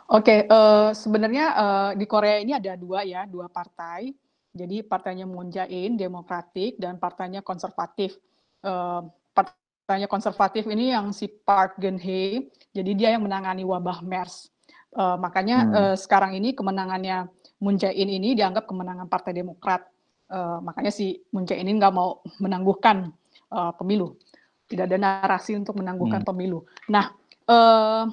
[0.07, 0.23] oke.
[0.23, 0.39] Okay.
[0.47, 4.15] Uh, eh, sebenarnya uh, di Korea ini ada dua ya, dua partai.
[4.53, 8.15] Jadi partainya Moon Jae-in, Demokratik, dan partainya Konservatif.
[8.61, 9.01] Uh,
[9.33, 14.52] partainya Konservatif ini yang si Park Geun-hye, jadi dia yang menangani wabah MERS.
[14.93, 15.73] Uh, makanya hmm.
[15.73, 17.25] uh, sekarang ini kemenangannya
[17.63, 19.89] Moon Jae-in ini dianggap kemenangan Partai Demokrat.
[20.29, 23.09] Uh, makanya si Moon Jae-in ini nggak mau menangguhkan
[23.49, 24.13] uh, pemilu.
[24.69, 26.29] Tidak ada narasi untuk menangguhkan hmm.
[26.29, 26.65] pemilu.
[26.89, 27.09] Nah,
[27.49, 28.05] uh,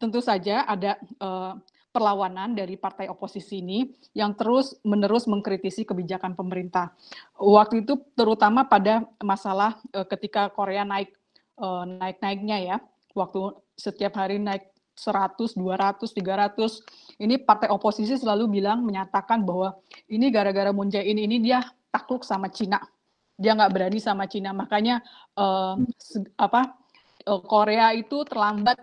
[0.00, 1.56] tentu saja ada uh,
[1.94, 3.86] perlawanan dari partai oposisi ini
[4.18, 6.90] yang terus menerus mengkritisi kebijakan pemerintah.
[7.38, 11.14] Waktu itu terutama pada masalah uh, ketika Korea naik
[11.62, 12.76] uh, naik-naiknya ya,
[13.14, 17.18] waktu setiap hari naik 100, 200, 300.
[17.18, 19.74] Ini partai oposisi selalu bilang menyatakan bahwa
[20.10, 22.78] ini gara-gara Moon Jae-in ini dia takluk sama Cina.
[23.34, 24.54] Dia nggak berani sama Cina.
[24.54, 25.02] Makanya
[25.34, 25.78] uh,
[26.38, 26.78] apa
[27.26, 28.78] uh, Korea itu terlambat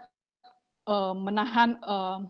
[0.88, 2.28] uh, menahan orang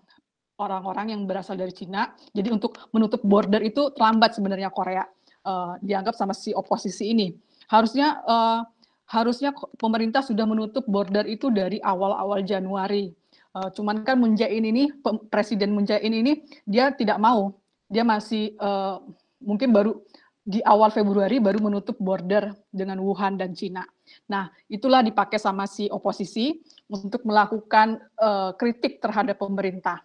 [0.61, 2.13] orang-orang yang berasal dari Cina.
[2.37, 5.01] Jadi untuk menutup border itu terlambat sebenarnya Korea
[5.41, 7.33] uh, dianggap sama si oposisi ini.
[7.65, 8.61] Harusnya uh,
[9.09, 13.09] harusnya pemerintah sudah menutup border itu dari awal-awal Januari
[13.51, 14.87] Uh, cuman kan Munjain ini
[15.27, 17.59] Presiden Munjain ini dia tidak mau,
[17.91, 19.03] dia masih uh,
[19.43, 19.99] mungkin baru
[20.41, 23.85] di awal Februari baru menutup border dengan Wuhan dan Cina.
[24.25, 26.57] Nah, itulah dipakai sama si oposisi
[26.89, 30.01] untuk melakukan uh, kritik terhadap pemerintah.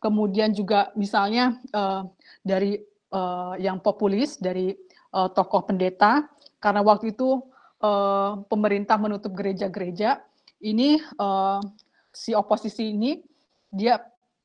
[0.00, 2.04] Kemudian juga misalnya uh,
[2.44, 2.76] dari
[3.12, 4.72] uh, yang populis dari
[5.12, 6.28] uh, tokoh pendeta
[6.60, 7.40] karena waktu itu
[7.80, 10.20] uh, pemerintah menutup gereja-gereja
[10.60, 11.60] ini uh,
[12.10, 13.22] si oposisi ini
[13.70, 14.02] dia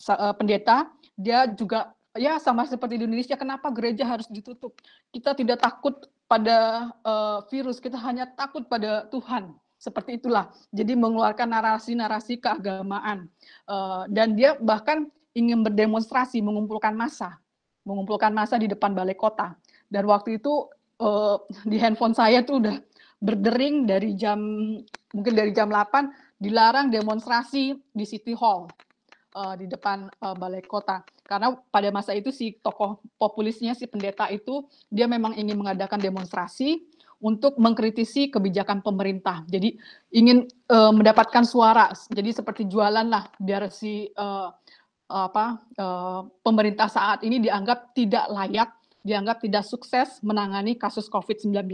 [0.09, 4.75] uh, pendeta dia juga ya sama seperti di Indonesia kenapa gereja harus ditutup?
[5.11, 9.53] Kita tidak takut pada uh, virus kita hanya takut pada Tuhan.
[9.75, 10.49] Seperti itulah.
[10.71, 13.29] Jadi mengeluarkan narasi-narasi keagamaan.
[13.67, 17.37] Uh, dan dia bahkan ingin berdemonstrasi mengumpulkan massa.
[17.85, 19.53] Mengumpulkan massa di depan balai kota.
[19.91, 20.65] Dan waktu itu
[21.03, 21.37] uh,
[21.67, 22.75] di handphone saya tuh udah
[23.21, 24.39] berdering dari jam
[25.15, 28.67] mungkin dari jam 8 dilarang demonstrasi di City Hall
[29.35, 34.29] uh, di depan uh, balai kota karena pada masa itu si tokoh populisnya si pendeta
[34.29, 36.85] itu dia memang ingin mengadakan demonstrasi
[37.23, 39.41] untuk mengkritisi kebijakan pemerintah.
[39.49, 39.73] Jadi
[40.13, 41.89] ingin uh, mendapatkan suara.
[42.11, 44.53] Jadi seperti jualan lah biar si uh,
[45.05, 48.69] apa uh, pemerintah saat ini dianggap tidak layak,
[49.01, 51.65] dianggap tidak sukses menangani kasus COVID-19.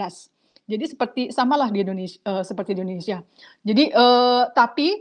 [0.72, 3.20] Jadi seperti samalah di Indonesia uh, seperti di Indonesia.
[3.68, 4.96] Jadi uh, tapi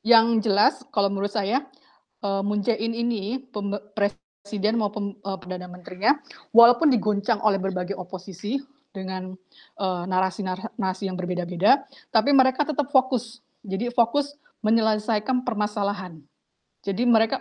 [0.00, 1.68] yang jelas kalau menurut saya
[2.24, 3.44] uh, Moon Jae-in ini
[3.92, 6.16] presiden maupun uh, perdana menterinya
[6.56, 8.56] walaupun diguncang oleh berbagai oposisi
[8.92, 9.32] dengan
[9.80, 11.80] narasi-narasi uh, yang berbeda-beda,
[12.12, 13.40] tapi mereka tetap fokus.
[13.64, 16.20] Jadi fokus menyelesaikan permasalahan.
[16.84, 17.40] Jadi mereka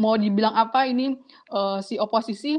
[0.00, 1.12] mau dibilang apa ini
[1.52, 2.56] uh, si oposisi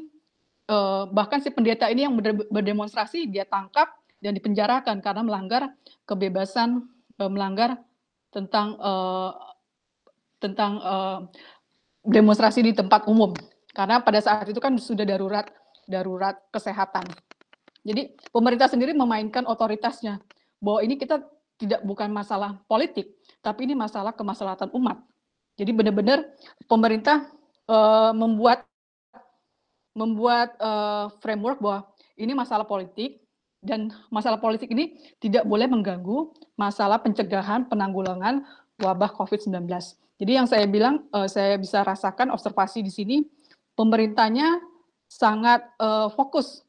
[0.69, 2.13] uh, bahkan si pendeta ini yang
[2.53, 3.89] berdemonstrasi dia tangkap
[4.21, 5.69] dan dipenjarakan karena melanggar
[6.09, 6.85] kebebasan
[7.21, 7.77] uh, melanggar
[8.33, 9.33] tentang uh,
[10.37, 11.19] tentang uh,
[12.05, 13.33] demonstrasi di tempat umum
[13.73, 15.45] karena pada saat itu kan sudah darurat
[15.87, 17.07] darurat kesehatan.
[17.87, 20.19] Jadi pemerintah sendiri memainkan otoritasnya
[20.59, 21.23] bahwa ini kita
[21.57, 24.99] tidak bukan masalah politik, tapi ini masalah kemaslahatan umat.
[25.55, 26.27] Jadi benar-benar
[26.67, 27.31] pemerintah
[28.11, 28.67] membuat
[29.95, 30.53] membuat
[31.23, 31.87] framework bahwa
[32.19, 33.23] ini masalah politik
[33.61, 38.45] dan masalah politik ini tidak boleh mengganggu masalah pencegahan penanggulangan
[38.77, 39.65] wabah COVID-19.
[40.17, 43.17] Jadi yang saya bilang, uh, saya bisa rasakan observasi di sini,
[43.77, 44.61] pemerintahnya
[45.05, 46.65] sangat uh, fokus.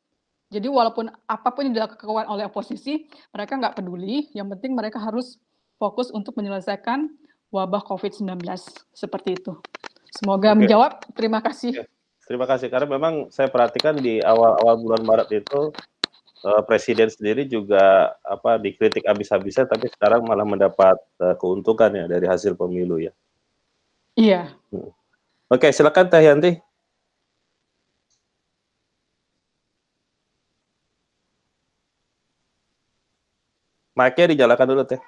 [0.49, 4.29] Jadi walaupun apa pun yang dilakukan oleh oposisi, mereka nggak peduli.
[4.33, 5.37] Yang penting mereka harus
[5.77, 7.09] fokus untuk menyelesaikan
[7.53, 8.45] wabah COVID-19
[8.93, 9.57] seperti itu.
[10.13, 10.65] Semoga Oke.
[10.65, 10.93] menjawab.
[11.13, 11.85] Terima kasih.
[12.29, 15.73] Terima kasih karena memang saya perhatikan di awal-awal bulan Maret itu
[16.45, 22.27] uh, presiden sendiri juga apa dikritik habis-habisan tapi sekarang malah mendapat uh, keuntungan ya dari
[22.27, 23.13] hasil pemilu ya.
[24.19, 24.53] Iya.
[24.75, 24.91] Hmm.
[25.49, 26.53] Oke, silakan Teh Yanti.
[33.99, 35.01] Mic-nya dijalakan dulu Teh.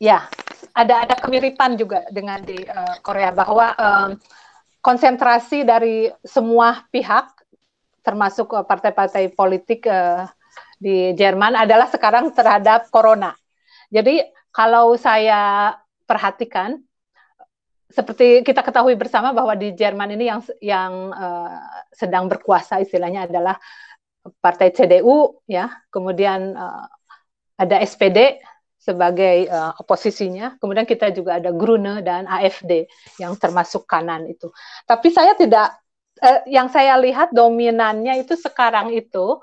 [0.00, 0.32] Ya,
[0.72, 4.16] ada ada kemiripan juga dengan di uh, Korea bahwa um,
[4.80, 7.30] konsentrasi dari semua pihak,
[8.00, 10.24] termasuk uh, partai-partai politik uh,
[10.80, 13.36] di Jerman adalah sekarang terhadap corona.
[13.92, 15.76] Jadi kalau saya
[16.08, 16.80] perhatikan,
[17.90, 21.58] seperti kita ketahui bersama bahwa di Jerman ini yang yang uh,
[21.92, 23.58] sedang berkuasa istilahnya adalah
[24.40, 26.86] partai CDU, ya, kemudian uh,
[27.60, 28.40] ada SPD
[28.80, 30.56] sebagai uh, oposisinya.
[30.56, 32.88] Kemudian kita juga ada Grune dan AFD
[33.20, 34.48] yang termasuk kanan itu.
[34.88, 35.76] Tapi saya tidak
[36.24, 39.36] uh, yang saya lihat dominannya itu sekarang itu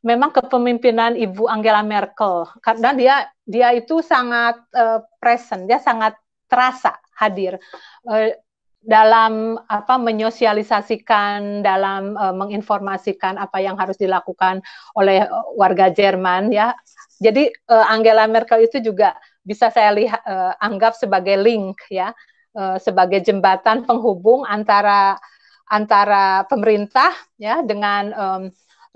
[0.00, 6.16] memang kepemimpinan Ibu Angela Merkel karena dia dia itu sangat uh, present, dia sangat
[6.48, 7.60] terasa hadir
[8.08, 8.32] uh,
[8.80, 14.64] dalam apa menyosialisasikan dalam uh, menginformasikan apa yang harus dilakukan
[14.96, 16.72] oleh warga Jerman ya
[17.20, 19.12] jadi uh, Angela Merkel itu juga
[19.44, 22.16] bisa saya lihat uh, anggap sebagai link ya,
[22.56, 25.20] uh, sebagai jembatan penghubung antara
[25.68, 28.42] antara pemerintah ya dengan um,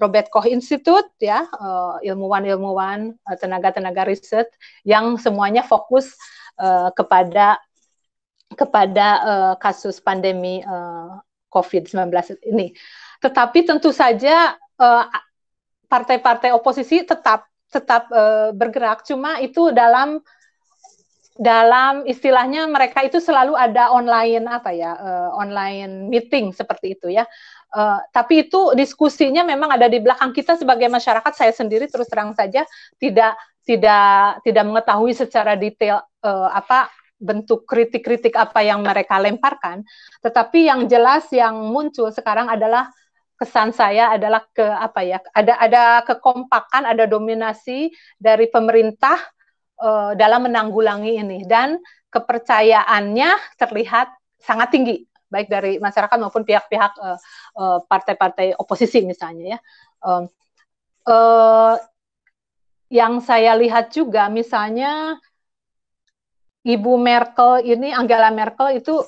[0.01, 1.47] Robert Koch Institute ya
[2.03, 4.51] ilmuwan-ilmuwan uh, tenaga-tenaga riset
[4.83, 6.17] yang semuanya fokus
[6.59, 7.63] uh, kepada
[8.57, 11.21] kepada uh, kasus pandemi uh,
[11.53, 12.11] COVID-19
[12.51, 12.75] ini.
[13.23, 14.59] Tetapi tentu saja
[15.87, 19.03] partai-partai uh, oposisi tetap tetap uh, bergerak.
[19.03, 20.23] Cuma itu dalam
[21.35, 27.27] dalam istilahnya mereka itu selalu ada online apa ya uh, online meeting seperti itu ya.
[27.75, 31.33] Uh, tapi itu diskusinya memang ada di belakang kita sebagai masyarakat.
[31.35, 32.63] Saya sendiri terus terang saja
[33.03, 33.35] tidak
[33.67, 36.87] tidak tidak mengetahui secara detail uh, apa
[37.19, 39.83] bentuk kritik-kritik apa yang mereka lemparkan.
[40.23, 42.95] Tetapi yang jelas yang muncul sekarang adalah
[43.45, 49.21] kesan saya adalah ke apa ya ada ada kekompakan ada dominasi dari pemerintah
[49.85, 51.45] uh, dalam menanggulangi ini.
[51.45, 51.77] Dan
[52.09, 54.09] kepercayaannya terlihat
[54.41, 57.19] sangat tinggi baik dari masyarakat maupun pihak-pihak uh,
[57.59, 59.59] uh, partai-partai oposisi misalnya ya.
[60.01, 60.25] Uh,
[61.11, 61.77] uh,
[62.89, 65.19] yang saya lihat juga misalnya
[66.65, 69.03] Ibu Merkel ini Angela Merkel itu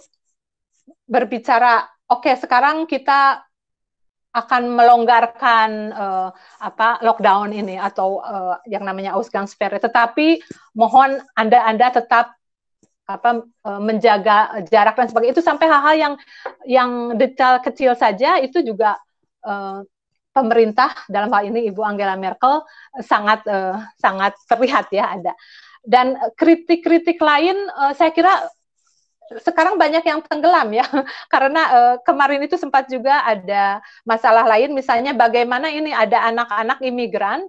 [1.07, 3.46] berbicara oke okay, sekarang kita
[4.37, 6.29] akan melonggarkan uh,
[6.61, 9.81] apa lockdown ini atau uh, yang namanya Ausgangssperre.
[9.81, 10.45] Tetapi
[10.77, 12.37] mohon anda anda tetap
[13.07, 16.15] apa uh, menjaga jarak dan sebagainya itu sampai hal-hal yang
[16.67, 18.99] yang detail kecil saja itu juga
[19.47, 19.81] uh,
[20.35, 22.67] pemerintah dalam hal ini Ibu Angela Merkel
[23.01, 25.33] sangat uh, sangat terlihat ya ada
[25.87, 28.51] dan kritik-kritik lain uh, saya kira
[29.43, 30.87] sekarang banyak yang tenggelam ya
[31.33, 37.47] karena uh, kemarin itu sempat juga ada masalah lain misalnya bagaimana ini ada anak-anak imigran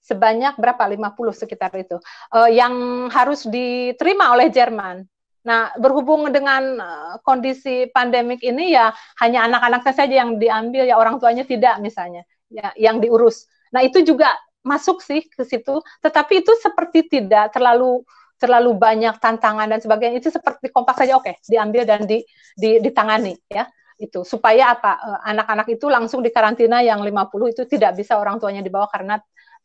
[0.00, 2.00] sebanyak berapa 50 sekitar itu
[2.34, 5.04] uh, yang harus diterima oleh Jerman.
[5.40, 8.92] Nah, berhubung dengan uh, kondisi pandemik ini ya
[9.24, 13.48] hanya anak-anaknya saja yang diambil ya orang tuanya tidak misalnya ya yang diurus.
[13.72, 18.04] Nah, itu juga masuk sih ke situ, tetapi itu seperti tidak terlalu
[18.40, 22.24] terlalu banyak tantangan dan sebagainya itu seperti kompak saja oke okay, diambil dan di,
[22.56, 23.68] di, ditangani ya
[24.00, 28.40] itu supaya apa eh, anak-anak itu langsung di karantina yang 50 itu tidak bisa orang
[28.40, 29.20] tuanya dibawa karena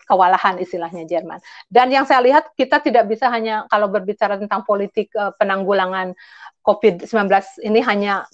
[0.06, 1.42] kewalahan istilahnya Jerman.
[1.66, 6.14] Dan yang saya lihat kita tidak bisa hanya kalau berbicara tentang politik uh, penanggulangan
[6.62, 7.10] COVID-19
[7.66, 8.28] ini hanya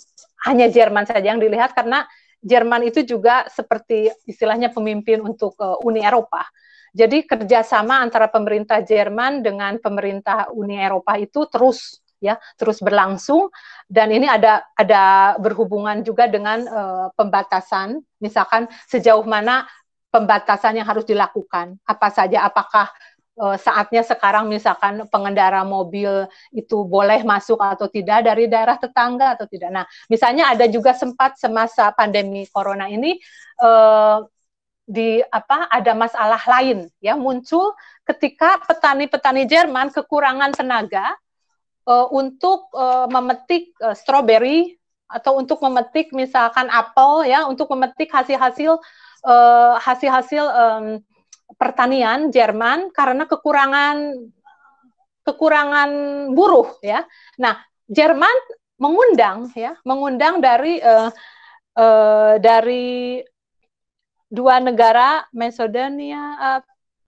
[0.43, 2.03] hanya Jerman saja yang dilihat karena
[2.41, 6.43] Jerman itu juga seperti istilahnya pemimpin untuk uh, Uni Eropa.
[6.91, 13.47] Jadi kerjasama antara pemerintah Jerman dengan pemerintah Uni Eropa itu terus ya terus berlangsung.
[13.87, 17.99] Dan ini ada ada berhubungan juga dengan uh, pembatasan.
[18.19, 19.65] Misalkan sejauh mana
[20.11, 21.79] pembatasan yang harus dilakukan.
[21.87, 22.91] Apa saja apakah
[23.39, 29.47] uh, saatnya sekarang misalkan pengendara mobil itu boleh masuk atau tidak dari daerah tetangga atau
[29.47, 29.71] tidak.
[29.71, 33.15] Nah misalnya ada juga sempat semasa pandemi corona ini
[33.63, 34.27] uh,
[34.91, 37.71] di apa ada masalah lain ya muncul
[38.03, 41.15] ketika petani-petani Jerman kekurangan tenaga
[41.87, 44.75] uh, untuk uh, memetik uh, strawberry
[45.07, 48.79] atau untuk memetik misalkan apel ya untuk memetik hasil-hasil
[49.23, 50.85] uh, hasil-hasil um,
[51.55, 54.27] pertanian Jerman karena kekurangan
[55.21, 55.89] kekurangan
[56.33, 57.05] buruh ya.
[57.37, 57.61] Nah,
[57.91, 58.33] Jerman
[58.81, 61.13] mengundang ya, mengundang dari uh,
[61.77, 63.21] uh, dari
[64.31, 66.59] dua negara Macedonia uh,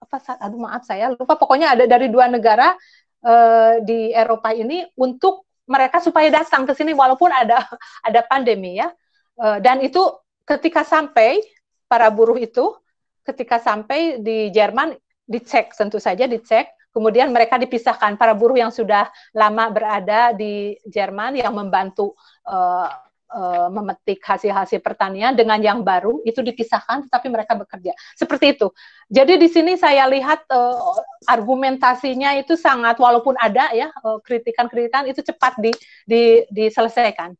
[0.04, 1.40] apa aduh maaf saya lupa.
[1.40, 2.76] Pokoknya ada dari dua negara
[3.24, 7.64] uh, di Eropa ini untuk mereka supaya datang ke sini walaupun ada
[8.08, 8.92] ada pandemi ya.
[9.40, 10.04] Uh, dan itu
[10.44, 11.40] ketika sampai
[11.88, 12.76] para buruh itu
[13.24, 14.92] ketika sampai di Jerman
[15.24, 16.68] dicek tentu saja dicek.
[16.94, 18.14] Kemudian mereka dipisahkan.
[18.14, 22.14] Para buruh yang sudah lama berada di Jerman yang membantu
[22.46, 22.86] uh,
[23.34, 27.90] uh, memetik hasil-hasil pertanian dengan yang baru itu dipisahkan tetapi mereka bekerja.
[28.14, 28.70] Seperti itu.
[29.10, 33.90] Jadi di sini saya lihat uh, argumentasinya itu sangat walaupun ada ya
[34.22, 35.74] kritikan-kritikan uh, itu cepat di,
[36.06, 37.34] di diselesaikan.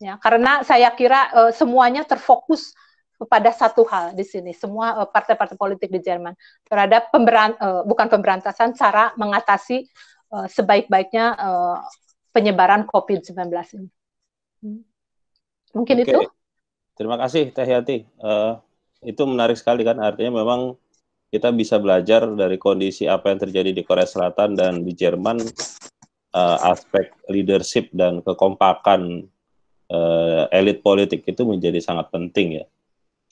[0.00, 2.72] Ya karena saya kira uh, semuanya terfokus
[3.28, 4.56] pada satu hal di sini.
[4.56, 6.32] Semua partai-partai uh, politik di Jerman
[6.64, 9.84] terhadap pemberan uh, bukan pemberantasan cara mengatasi
[10.32, 11.76] uh, sebaik-baiknya uh,
[12.32, 13.36] penyebaran COVID-19
[13.76, 13.99] ini.
[15.74, 16.04] Mungkin Oke.
[16.06, 16.20] itu.
[16.98, 18.04] Terima kasih Teh Yati.
[18.20, 18.60] Uh,
[19.00, 20.76] itu menarik sekali kan artinya memang
[21.30, 25.40] kita bisa belajar dari kondisi apa yang terjadi di Korea Selatan dan di Jerman
[26.34, 29.30] uh, aspek leadership dan kekompakan
[29.88, 32.66] uh, elit politik itu menjadi sangat penting ya.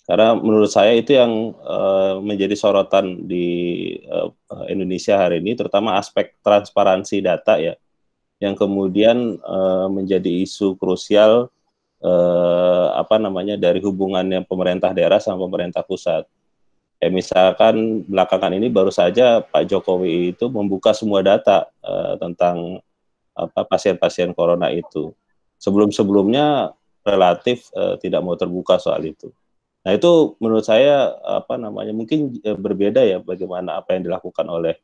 [0.08, 4.32] Karena menurut saya itu yang uh, menjadi sorotan di uh,
[4.72, 7.76] Indonesia hari ini terutama aspek transparansi data ya
[8.40, 11.52] yang kemudian uh, menjadi isu krusial
[12.02, 16.26] eh, apa namanya dari hubungannya pemerintah daerah sama pemerintah pusat.
[16.98, 22.82] Ya, misalkan belakangan ini baru saja Pak Jokowi itu membuka semua data eh, tentang
[23.38, 25.14] apa pasien-pasien corona itu.
[25.62, 26.74] Sebelum-sebelumnya
[27.06, 29.30] relatif eh, tidak mau terbuka soal itu.
[29.86, 34.74] Nah itu menurut saya apa namanya mungkin eh, berbeda ya bagaimana apa yang dilakukan oleh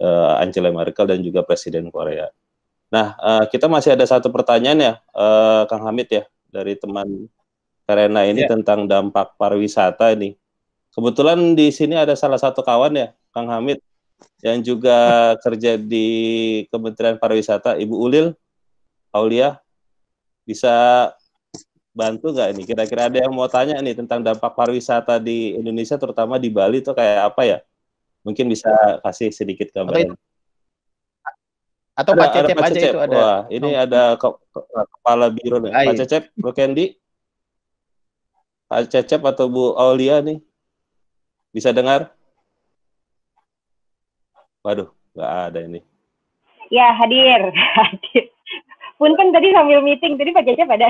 [0.00, 2.30] uh, Angela Merkel dan juga Presiden Korea.
[2.94, 7.28] Nah uh, kita masih ada satu pertanyaan ya, uh, Kang Hamid ya dari teman
[7.86, 8.50] Karena ini ya.
[8.50, 10.34] tentang dampak pariwisata ini.
[10.90, 13.78] Kebetulan di sini ada salah satu kawan ya, Kang Hamid,
[14.42, 14.96] yang juga
[15.44, 16.06] kerja di
[16.66, 18.34] Kementerian Pariwisata, Ibu Ulil,
[19.14, 19.62] Aulia,
[20.42, 21.08] bisa
[21.94, 22.62] bantu nggak ini?
[22.66, 26.90] Kira-kira ada yang mau tanya nih tentang dampak pariwisata di Indonesia, terutama di Bali itu
[26.90, 27.58] kayak apa ya?
[28.26, 28.72] Mungkin bisa
[29.06, 30.18] kasih sedikit gambaran.
[31.96, 32.92] Atau ada, Pak Cecep aja Cecep.
[32.92, 33.16] itu ada.
[33.16, 33.82] Wah, ini oh.
[33.88, 34.60] ada ke, ke,
[34.92, 35.72] kepala biro nih.
[35.72, 36.92] Pak Cecep, Bu Kendi.
[38.68, 40.44] Pak Cecep atau Bu Aulia nih.
[41.56, 42.12] Bisa dengar?
[44.60, 45.80] Waduh, nggak ada ini.
[46.68, 47.48] Ya, hadir.
[47.80, 48.28] Hadir.
[49.00, 50.88] Punten tadi sambil meeting, tadi Pak Cecep ada.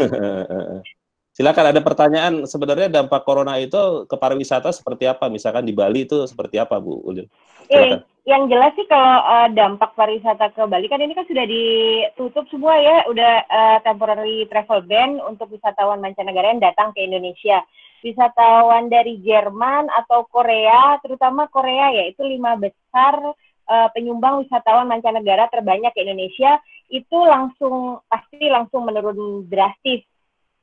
[1.30, 5.30] Silakan ada pertanyaan sebenarnya dampak corona itu ke pariwisata seperti apa?
[5.30, 7.30] Misalkan di Bali itu seperti apa, Bu Ulil?
[7.70, 12.44] Eh, yang jelas sih kalau uh, dampak pariwisata ke Bali kan ini kan sudah ditutup
[12.52, 17.64] semua ya, udah uh, temporary travel ban untuk wisatawan mancanegara yang datang ke Indonesia.
[18.00, 23.20] Wisatawan dari Jerman atau Korea, terutama Korea ya, itu lima besar
[23.68, 26.60] uh, penyumbang wisatawan mancanegara terbanyak ke Indonesia,
[26.92, 30.04] itu langsung pasti langsung menurun drastis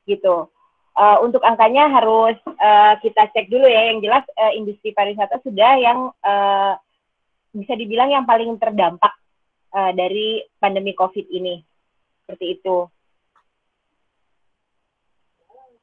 [0.06, 0.50] gitu
[0.98, 3.94] uh, untuk angkanya harus uh, kita cek dulu ya.
[3.94, 6.74] Yang jelas uh, industri pariwisata sudah yang uh,
[7.58, 9.10] bisa dibilang yang paling terdampak
[9.74, 11.58] uh, dari pandemi COVID ini.
[12.22, 12.86] Seperti itu.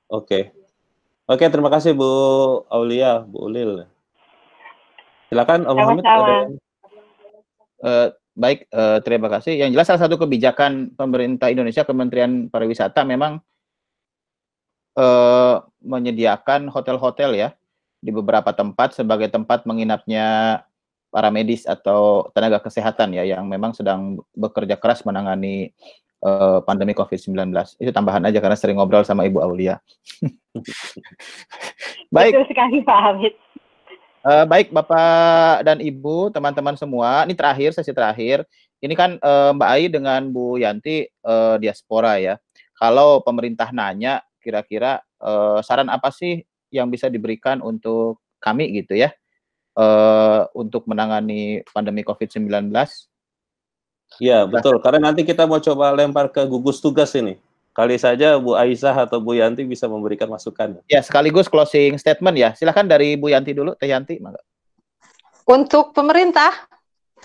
[0.08, 0.54] Oke.
[1.26, 2.06] Oke, terima kasih Bu
[2.70, 3.90] Aulia, Bu Ulil.
[5.28, 6.06] Silakan Om Hamid.
[7.82, 9.58] Uh, baik, uh, terima kasih.
[9.58, 13.42] Yang jelas salah satu kebijakan pemerintah Indonesia, Kementerian Pariwisata memang
[14.96, 17.50] uh, menyediakan hotel-hotel ya
[18.06, 20.62] di beberapa tempat sebagai tempat menginapnya
[21.16, 25.72] para medis atau tenaga kesehatan ya yang memang sedang bekerja keras menangani
[26.20, 27.56] uh, pandemi COVID-19.
[27.80, 29.80] Itu tambahan aja karena sering ngobrol sama Ibu Aulia.
[32.16, 32.36] baik.
[32.36, 33.34] Betul sekali Pak Hamid.
[34.28, 38.44] Uh, baik Bapak dan Ibu, teman-teman semua, ini terakhir sesi terakhir.
[38.84, 42.36] Ini kan uh, Mbak Ai dengan Bu Yanti uh, diaspora ya.
[42.76, 46.44] Kalau pemerintah nanya kira-kira uh, saran apa sih
[46.76, 49.16] yang bisa diberikan untuk kami gitu ya
[49.76, 52.72] uh, untuk menangani pandemi COVID-19?
[54.20, 54.80] Ya betul.
[54.80, 57.36] Karena nanti kita mau coba lempar ke gugus tugas ini.
[57.76, 60.80] Kali saja Bu Aisyah atau Bu Yanti bisa memberikan masukan.
[60.88, 62.50] Ya, sekaligus closing statement ya.
[62.56, 64.16] Silahkan dari Bu Yanti dulu, Teh Yanti.
[65.44, 66.56] Untuk pemerintah,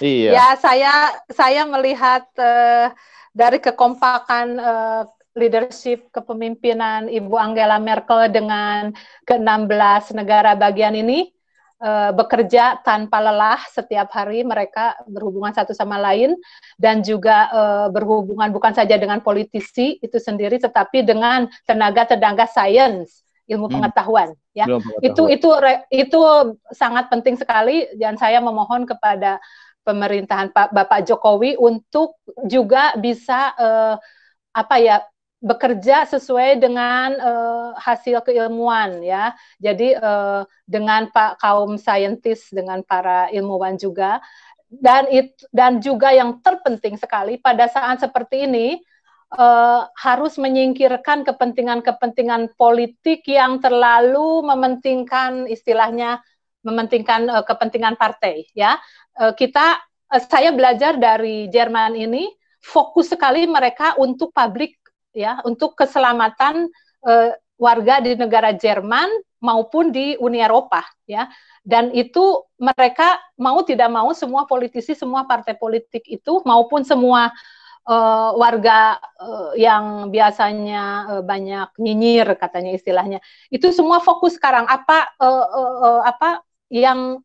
[0.03, 0.35] iya.
[0.35, 0.93] ya saya
[1.31, 2.91] saya melihat uh,
[3.31, 5.03] dari kekompakan uh,
[5.39, 8.91] leadership kepemimpinan Ibu Angela Merkel dengan
[9.31, 11.31] ke-16 negara bagian ini,
[11.81, 16.37] uh, bekerja tanpa lelah setiap hari mereka berhubungan satu sama lain
[16.77, 23.67] dan juga uh, berhubungan bukan saja dengan politisi itu sendiri tetapi dengan tenaga-tenaga sains ilmu
[23.67, 23.75] hmm.
[23.81, 25.03] pengetahuan ya pengetahuan.
[25.03, 25.49] itu itu
[25.91, 26.21] itu
[26.71, 29.43] sangat penting sekali dan saya memohon kepada
[29.83, 33.97] pemerintahan Pak Bapak Jokowi untuk juga bisa uh,
[34.55, 35.03] apa ya
[35.41, 39.33] bekerja sesuai dengan uh, hasil keilmuan ya.
[39.57, 44.21] Jadi uh, dengan Pak kaum saintis dengan para ilmuwan juga
[44.71, 48.79] dan it, dan juga yang terpenting sekali pada saat seperti ini
[49.35, 56.23] uh, harus menyingkirkan kepentingan-kepentingan politik yang terlalu mementingkan istilahnya
[56.63, 58.79] mementingkan uh, kepentingan partai ya.
[59.17, 59.81] Uh, kita
[60.13, 62.29] uh, saya belajar dari Jerman ini
[62.61, 64.80] fokus sekali mereka untuk public
[65.15, 66.71] ya untuk keselamatan
[67.05, 67.31] uh,
[67.61, 69.09] warga di negara Jerman
[69.41, 71.29] maupun di Uni Eropa ya.
[71.61, 77.29] Dan itu mereka mau tidak mau semua politisi semua partai politik itu maupun semua
[77.85, 80.85] uh, warga uh, yang biasanya
[81.19, 83.19] uh, banyak nyinyir katanya istilahnya
[83.53, 84.65] itu semua fokus sekarang.
[84.65, 86.41] Apa uh, uh, uh, apa
[86.73, 87.21] yang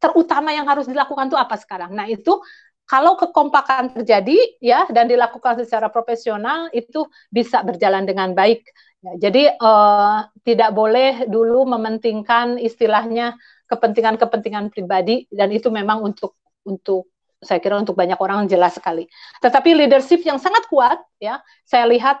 [0.00, 1.92] terutama yang harus dilakukan itu apa sekarang?
[1.92, 2.40] Nah itu
[2.84, 8.60] kalau kekompakan terjadi ya dan dilakukan secara profesional itu bisa berjalan dengan baik.
[9.04, 13.36] Ya, jadi uh, tidak boleh dulu mementingkan istilahnya
[13.68, 17.08] kepentingan-kepentingan pribadi dan itu memang untuk untuk
[17.44, 19.04] saya kira untuk banyak orang jelas sekali.
[19.44, 22.20] Tetapi leadership yang sangat kuat ya, saya lihat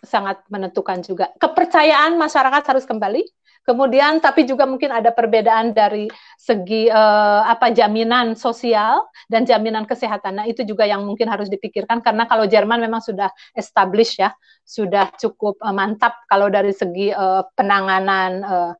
[0.00, 1.32] sangat menentukan juga.
[1.36, 3.22] Kepercayaan masyarakat harus kembali
[3.60, 6.08] Kemudian tapi juga mungkin ada perbedaan dari
[6.40, 10.40] segi uh, apa jaminan sosial dan jaminan kesehatan.
[10.40, 14.32] Nah, itu juga yang mungkin harus dipikirkan karena kalau Jerman memang sudah established ya,
[14.64, 18.72] sudah cukup uh, mantap kalau dari segi uh, penanganan uh,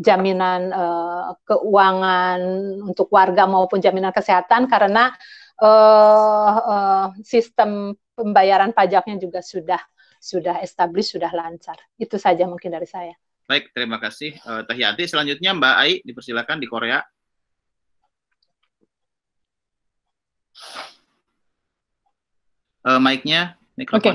[0.00, 2.40] jaminan uh, keuangan
[2.88, 5.12] untuk warga maupun jaminan kesehatan karena
[5.60, 9.78] uh, uh, sistem pembayaran pajaknya juga sudah
[10.22, 11.74] sudah established, sudah lancar.
[11.98, 13.10] Itu saja mungkin dari saya.
[13.50, 15.10] Baik, terima kasih uh, Teh Yanti.
[15.10, 17.02] Selanjutnya Mbak Ai, dipersilakan di Korea.
[22.82, 24.14] Uh, mic-nya, Oke, okay.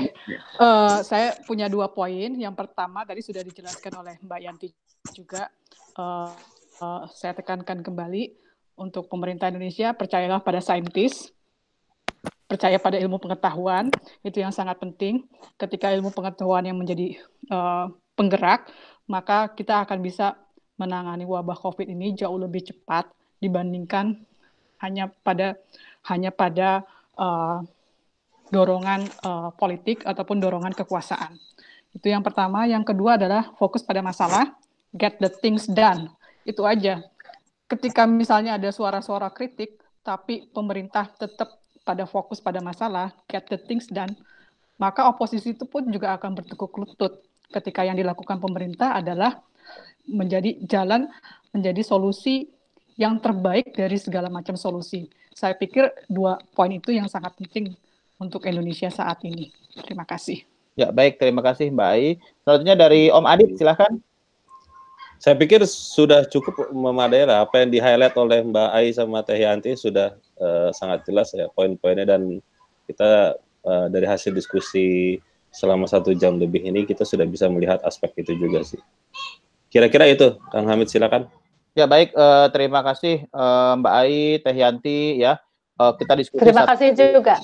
[0.62, 2.30] uh, saya punya dua poin.
[2.30, 4.68] Yang pertama tadi sudah dijelaskan oleh Mbak Yanti
[5.12, 5.50] juga.
[5.98, 6.30] Uh,
[6.78, 8.32] uh, saya tekankan kembali
[8.78, 11.34] untuk pemerintah Indonesia percayalah pada saintis,
[12.48, 13.92] percaya pada ilmu pengetahuan
[14.24, 15.28] itu yang sangat penting.
[15.60, 17.20] Ketika ilmu pengetahuan yang menjadi
[17.52, 18.66] uh, penggerak,
[19.04, 20.34] maka kita akan bisa
[20.80, 24.16] menangani wabah COVID ini jauh lebih cepat dibandingkan
[24.80, 25.60] hanya pada
[26.08, 26.88] hanya pada
[27.20, 27.60] uh,
[28.48, 31.36] dorongan uh, politik ataupun dorongan kekuasaan.
[31.92, 32.64] Itu yang pertama.
[32.64, 34.56] Yang kedua adalah fokus pada masalah,
[34.96, 36.08] get the things done.
[36.48, 37.04] Itu aja.
[37.68, 43.88] Ketika misalnya ada suara-suara kritik, tapi pemerintah tetap pada fokus pada masalah, get the things
[43.88, 44.12] done,
[44.76, 49.40] maka oposisi itu pun juga akan bertekuk lutut ketika yang dilakukan pemerintah adalah
[50.04, 51.08] menjadi jalan
[51.56, 52.52] menjadi solusi
[53.00, 55.08] yang terbaik dari segala macam solusi.
[55.32, 57.72] Saya pikir dua poin itu yang sangat penting
[58.20, 59.48] untuk Indonesia saat ini.
[59.86, 60.44] Terima kasih.
[60.74, 61.18] Ya, baik.
[61.18, 62.18] Terima kasih Mbak Ai.
[62.42, 63.98] Selanjutnya dari Om Adit, silahkan.
[65.18, 67.42] Saya pikir sudah cukup memadai lah.
[67.42, 72.06] Apa yang di-highlight oleh Mbak Ai sama Teh Yanti sudah uh, sangat jelas ya poin-poinnya
[72.06, 72.38] dan
[72.86, 73.34] kita
[73.66, 75.18] uh, dari hasil diskusi
[75.50, 78.78] selama satu jam lebih ini kita sudah bisa melihat aspek itu juga sih.
[79.68, 81.26] Kira-kira itu, Kang Hamid silakan.
[81.74, 85.42] Ya baik, uh, terima kasih uh, Mbak Ai, Teh Yanti ya.
[85.78, 86.42] uh, kita diskusi.
[86.42, 87.42] Terima kasih juga.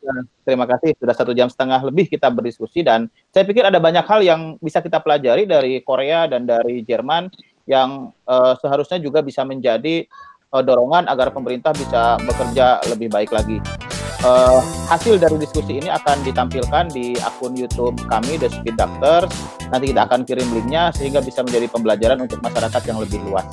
[0.00, 0.16] Ya,
[0.48, 4.24] terima kasih sudah satu jam setengah lebih kita berdiskusi dan saya pikir ada banyak hal
[4.24, 7.28] yang bisa kita pelajari dari Korea dan dari Jerman
[7.68, 10.08] yang uh, seharusnya juga bisa menjadi
[10.56, 13.60] uh, dorongan agar pemerintah bisa bekerja lebih baik lagi.
[14.20, 14.60] Uh,
[14.92, 19.32] hasil dari diskusi ini akan ditampilkan di akun YouTube kami, The Speed Doctors.
[19.72, 23.48] Nanti kita akan kirim linknya sehingga bisa menjadi pembelajaran untuk masyarakat yang lebih luas.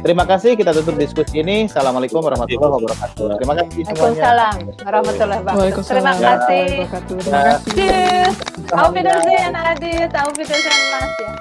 [0.00, 1.68] Terima kasih, kita tutup diskusi ini.
[1.68, 3.36] Assalamualaikum warahmatullahi wabarakatuh.
[3.36, 4.00] Terima kasih semuanya.
[4.00, 5.84] Waalaikumsalam warahmatullahi wabarakatuh.
[5.88, 6.64] Terima kasih.
[7.08, 7.72] Terima kasih.
[7.76, 8.36] Cheers.
[8.76, 11.32] Auf Wiedersehen Adit, auf Wiedersehen Mas ya.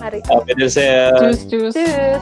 [0.00, 0.20] Mari.
[0.28, 1.12] Auf Wiedersehen.
[1.20, 1.72] Tschüss, tschüss.
[1.72, 2.20] Cheers.